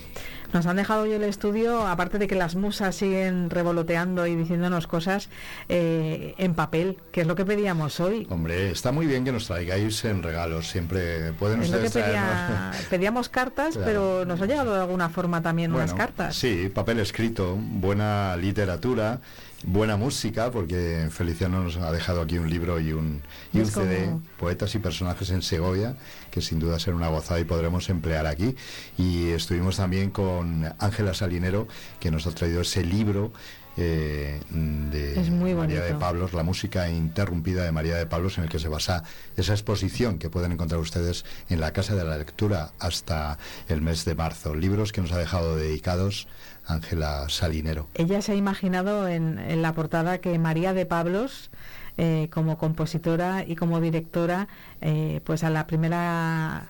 Nos 0.55 0.67
han 0.67 0.77
dejado 0.77 1.01
hoy 1.01 1.11
el 1.11 1.23
estudio, 1.25 1.85
aparte 1.85 2.17
de 2.17 2.27
que 2.29 2.35
las 2.35 2.55
musas 2.55 2.95
siguen 2.95 3.49
revoloteando 3.49 4.25
y 4.25 4.37
diciéndonos 4.37 4.87
cosas 4.87 5.27
eh, 5.67 6.33
en 6.37 6.53
papel, 6.53 6.97
que 7.11 7.19
es 7.19 7.27
lo 7.27 7.35
que 7.35 7.43
pedíamos 7.43 7.99
hoy. 7.99 8.25
Hombre, 8.29 8.71
está 8.71 8.93
muy 8.93 9.05
bien 9.05 9.25
que 9.25 9.33
nos 9.33 9.47
traigáis 9.47 10.05
en 10.05 10.23
regalos. 10.23 10.69
Siempre 10.69 11.33
pueden 11.33 11.61
Es 11.61 11.71
lo 11.71 11.81
que 11.81 11.89
pedía- 11.89 12.71
pedíamos 12.89 13.27
cartas, 13.27 13.73
Claro. 13.75 13.85
pero 13.85 14.25
nos 14.25 14.39
ha 14.41 14.45
llegado 14.45 14.73
de 14.75 14.79
alguna 14.79 15.09
forma 15.09 15.41
también 15.41 15.73
unas 15.73 15.91
Bueno, 15.91 16.05
cartas. 16.05 16.37
Sí, 16.37 16.71
papel 16.73 16.99
escrito, 16.99 17.57
buena 17.59 18.37
literatura, 18.37 19.19
buena 19.65 19.97
música, 19.97 20.51
porque 20.51 21.07
Feliciano 21.11 21.63
nos 21.63 21.77
ha 21.77 21.91
dejado 21.91 22.21
aquí 22.21 22.37
un 22.37 22.49
libro 22.49 22.79
y 22.79 22.91
un, 22.93 23.21
y 23.53 23.59
un 23.59 23.69
como- 23.69 23.85
CD, 23.85 24.09
Poetas 24.39 24.73
y 24.75 24.79
Personajes 24.79 25.29
en 25.31 25.41
Segovia, 25.41 25.95
que 26.31 26.41
sin 26.41 26.59
duda 26.59 26.79
será 26.79 26.95
una 26.95 27.07
gozada 27.09 27.39
y 27.39 27.43
podremos 27.45 27.89
emplear 27.89 28.27
aquí. 28.27 28.55
Y 28.97 29.29
estuvimos 29.29 29.77
también 29.77 30.11
con 30.11 30.65
Ángela 30.79 31.13
Salinero, 31.13 31.67
que 31.99 32.11
nos 32.11 32.27
ha 32.27 32.31
traído 32.31 32.61
ese 32.61 32.83
libro. 32.83 33.31
eh, 33.77 34.39
de 34.51 35.19
Es 35.19 35.29
muy 35.29 35.53
María 35.53 35.81
de. 35.81 35.95
Pablos, 35.95 36.31
la 36.31 36.43
música 36.43 36.87
interrumpida 36.89 37.63
de 37.65 37.73
María 37.73 37.95
de 37.97 38.05
Pablos, 38.05 38.37
en 38.37 38.45
el 38.45 38.49
que 38.49 38.57
se 38.57 38.69
basa 38.69 39.03
esa 39.35 39.51
exposición 39.51 40.17
que 40.17 40.29
pueden 40.29 40.53
encontrar 40.53 40.79
ustedes 40.79 41.25
en 41.49 41.59
la 41.59 41.73
Casa 41.73 41.93
de 41.93 42.05
la 42.05 42.17
Lectura 42.17 42.71
hasta 42.79 43.37
el 43.67 43.81
mes 43.81 44.05
de 44.05 44.15
marzo. 44.15 44.55
Libros 44.55 44.93
que 44.93 45.01
nos 45.01 45.11
ha 45.11 45.17
dejado 45.17 45.57
dedicados 45.57 46.29
Ángela 46.67 47.27
Salinero. 47.29 47.87
Ella 47.93 48.21
se 48.21 48.33
ha 48.33 48.35
imaginado 48.35 49.07
en, 49.07 49.39
en 49.39 49.61
la 49.61 49.73
portada 49.73 50.19
que 50.19 50.37
María 50.39 50.73
de 50.73 50.85
Pablos, 50.85 51.51
eh, 51.97 52.27
como 52.31 52.57
compositora 52.57 53.45
y 53.45 53.55
como 53.55 53.79
directora, 53.79 54.47
eh, 54.81 55.21
pues 55.23 55.43
a 55.43 55.49
la 55.49 55.65
primera 55.67 56.67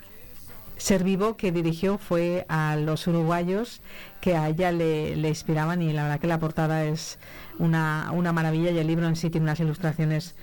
ser 0.78 1.04
vivo 1.04 1.38
que 1.38 1.52
dirigió 1.52 1.98
fue 1.98 2.46
a 2.50 2.76
los 2.76 3.08
uruguayos 3.08 3.82
que 4.22 4.36
a 4.36 4.50
ella 4.50 4.72
le, 4.72 5.16
le 5.16 5.30
inspiraban 5.30 5.82
y 5.82 5.94
la 5.94 6.04
verdad 6.04 6.20
que 6.20 6.28
la 6.28 6.40
portada 6.40 6.86
es 6.86 7.18
una, 7.58 8.12
una 8.14 8.34
maravilla 8.34 8.72
y 8.72 8.78
el 8.78 8.88
libro 8.88 9.08
en 9.08 9.16
sí 9.16 9.30
tiene 9.30 9.46
unas 9.46 9.60
ilustraciones 9.60 10.36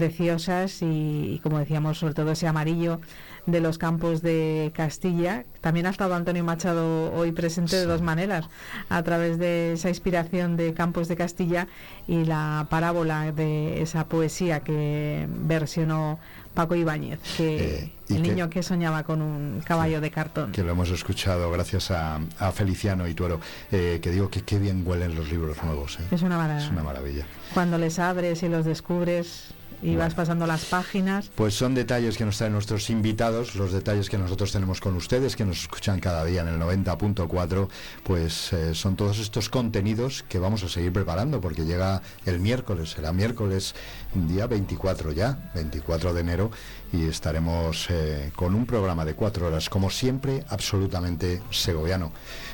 preciosas 0.00 0.82
y, 0.82 1.34
y 1.36 1.40
como 1.42 1.58
decíamos 1.58 1.98
sobre 1.98 2.12
todo 2.12 2.32
ese 2.32 2.46
amarillo 2.46 3.00
de 3.46 3.60
los 3.60 3.78
campos 3.78 4.20
de 4.20 4.72
Castilla. 4.74 5.44
También 5.62 5.86
ha 5.86 5.90
estado 5.90 6.14
Antonio 6.14 6.44
Machado 6.44 7.12
hoy 7.14 7.32
presente 7.32 7.76
de 7.76 7.86
dos 7.86 8.02
maneras, 8.02 8.46
a 8.90 9.02
través 9.02 9.38
de 9.38 9.72
esa 9.72 9.88
inspiración 9.88 10.56
de 10.56 10.74
Campos 10.74 11.08
de 11.08 11.16
Castilla 11.16 11.66
y 12.06 12.24
la 12.24 12.66
parábola 12.68 13.32
de 13.32 13.80
esa 13.82 14.06
poesía 14.06 14.60
que 14.60 15.26
versionó 15.30 16.18
Paco 16.54 16.74
Ibáñez, 16.74 17.20
que 17.36 17.56
Eh, 17.56 17.92
el 18.08 18.16
que- 18.22 18.28
niño 18.28 18.50
que 18.50 18.62
soñaba 18.62 19.02
con 19.04 19.20
un 19.22 19.60
caballo 19.64 20.00
de 20.00 20.10
cartón. 20.10 20.52
que 20.52 20.62
lo 20.62 20.72
hemos 20.72 20.90
escuchado 20.90 21.50
gracias 21.50 21.90
a, 21.90 22.18
a 22.38 22.50
Feliciano 22.52 23.06
y 23.08 23.14
Tuero, 23.14 23.40
eh, 23.72 24.00
que 24.02 24.10
digo 24.10 24.28
que 24.30 24.42
qué 24.42 24.58
bien 24.58 24.82
huelen 24.86 25.14
los 25.14 25.30
libros 25.30 25.62
nuevos. 25.62 25.98
eh. 26.00 26.04
Es 26.10 26.22
una. 26.22 26.58
Es 26.58 26.68
una 26.70 26.82
maravilla. 26.82 27.24
Cuando 27.54 27.78
les 27.78 27.98
abres 27.98 28.42
y 28.42 28.48
los 28.48 28.64
descubres 28.64 29.54
y 29.82 29.96
vas 29.96 30.14
pasando 30.14 30.46
las 30.46 30.64
páginas, 30.64 31.30
Pues 31.34 31.54
son 31.54 31.74
detalles 31.74 32.16
que 32.16 32.24
nos 32.24 32.38
traen 32.38 32.52
nuestros 32.52 32.90
invitados, 32.90 33.54
los 33.54 33.72
detalles 33.72 34.08
que 34.08 34.18
nosotros 34.18 34.52
tenemos 34.52 34.80
con 34.80 34.96
ustedes, 34.96 35.36
que 35.36 35.44
nos 35.44 35.60
escuchan 35.60 36.00
cada 36.00 36.24
día 36.24 36.42
en 36.42 36.48
el 36.48 36.60
90.4, 36.60 37.68
pues 38.02 38.52
eh, 38.52 38.74
son 38.74 38.96
todos 38.96 39.18
estos 39.18 39.48
contenidos 39.48 40.24
que 40.28 40.38
vamos 40.38 40.62
a 40.64 40.68
seguir 40.68 40.92
preparando, 40.92 41.40
porque 41.40 41.64
llega 41.64 42.02
el 42.24 42.40
miércoles, 42.40 42.90
será 42.90 43.12
miércoles, 43.12 43.74
día 44.14 44.46
24 44.46 45.12
ya, 45.12 45.50
24 45.54 46.14
de 46.14 46.20
enero, 46.20 46.50
y 46.92 47.06
estaremos 47.06 47.88
eh, 47.90 48.30
con 48.34 48.54
un 48.54 48.66
programa 48.66 49.04
de 49.04 49.14
cuatro 49.14 49.46
horas, 49.46 49.68
como 49.68 49.90
siempre, 49.90 50.44
absolutamente 50.48 51.42
segoviano. 51.50 52.12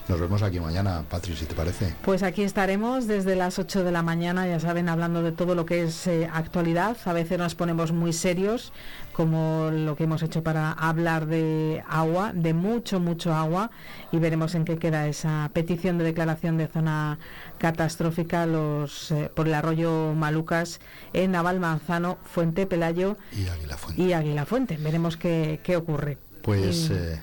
Nos 0.08 0.18
vemos 0.18 0.42
aquí 0.42 0.58
mañana, 0.58 1.04
Patri, 1.08 1.36
si 1.36 1.46
te 1.46 1.54
parece. 1.54 1.94
Pues 2.04 2.22
aquí 2.22 2.42
estaremos 2.42 3.06
desde 3.06 3.36
las 3.36 3.58
8 3.58 3.84
de 3.84 3.92
la 3.92 4.02
mañana, 4.02 4.46
ya 4.48 4.58
saben, 4.58 4.88
hablando 4.88 5.22
de 5.22 5.32
todo 5.32 5.54
lo 5.54 5.64
que 5.64 5.84
es 5.84 6.06
eh, 6.06 6.28
actualidad. 6.32 6.96
A 7.04 7.12
veces 7.12 7.38
nos 7.38 7.54
ponemos 7.54 7.92
muy 7.92 8.12
serios, 8.12 8.72
como 9.12 9.70
lo 9.70 9.94
que 9.96 10.04
hemos 10.04 10.22
hecho 10.22 10.42
para 10.42 10.72
hablar 10.72 11.26
de 11.26 11.82
agua, 11.88 12.32
de 12.34 12.54
mucho, 12.54 12.98
mucho 13.00 13.34
agua, 13.34 13.70
y 14.10 14.18
veremos 14.18 14.54
en 14.54 14.64
qué 14.64 14.78
queda 14.78 15.06
esa 15.06 15.50
petición 15.52 15.98
de 15.98 16.04
declaración 16.04 16.56
de 16.56 16.66
zona 16.68 17.18
catastrófica 17.58 18.46
los, 18.46 19.10
eh, 19.10 19.30
por 19.34 19.46
el 19.48 19.54
arroyo 19.54 20.14
Malucas 20.14 20.80
en 21.12 21.32
Navalmanzano, 21.32 22.18
Fuente 22.24 22.66
Pelayo 22.66 23.16
Y 23.32 23.46
Águila 23.48 23.76
Fuente. 23.76 24.02
y 24.02 24.12
Águila 24.12 24.46
Fuente. 24.46 24.76
Veremos 24.78 25.16
qué, 25.16 25.60
qué 25.62 25.76
ocurre. 25.76 26.18
Pues 26.42 26.90
Y- 26.90 26.94
eh, 26.94 27.20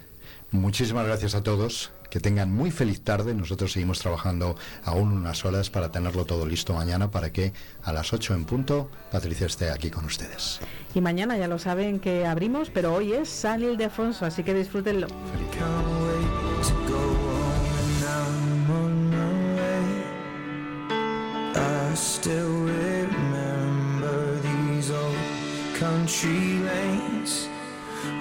muchísimas 0.51 1.05
gracias 1.05 1.35
a 1.35 1.43
todos. 1.43 1.91
Que 2.09 2.19
tengan 2.19 2.51
muy 2.51 2.71
feliz 2.71 3.01
tarde. 3.01 3.33
Nosotros 3.33 3.71
seguimos 3.71 3.99
trabajando 3.99 4.55
aún 4.83 5.11
unas 5.11 5.45
horas 5.45 5.69
para 5.69 5.91
tenerlo 5.91 6.25
todo 6.25 6.45
listo 6.45 6.73
mañana 6.73 7.11
para 7.11 7.31
que 7.31 7.53
a 7.83 7.93
las 7.93 8.13
8 8.13 8.33
en 8.33 8.45
punto 8.45 8.89
Patricia 9.11 9.47
esté 9.47 9.69
aquí 9.69 9.89
con 9.89 10.05
ustedes. 10.05 10.59
Y 10.93 11.01
mañana 11.01 11.37
ya 11.37 11.47
lo 11.47 11.59
saben 11.59 11.99
que 11.99 12.25
abrimos, 12.25 12.69
pero 12.69 12.93
hoy 12.93 13.13
es 13.13 13.29
San 13.29 13.61
Ildefonso, 13.61 14.25
así 14.25 14.43
que 14.43 14.53
disfrútenlo. 14.53 15.07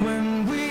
Wait 0.00 0.67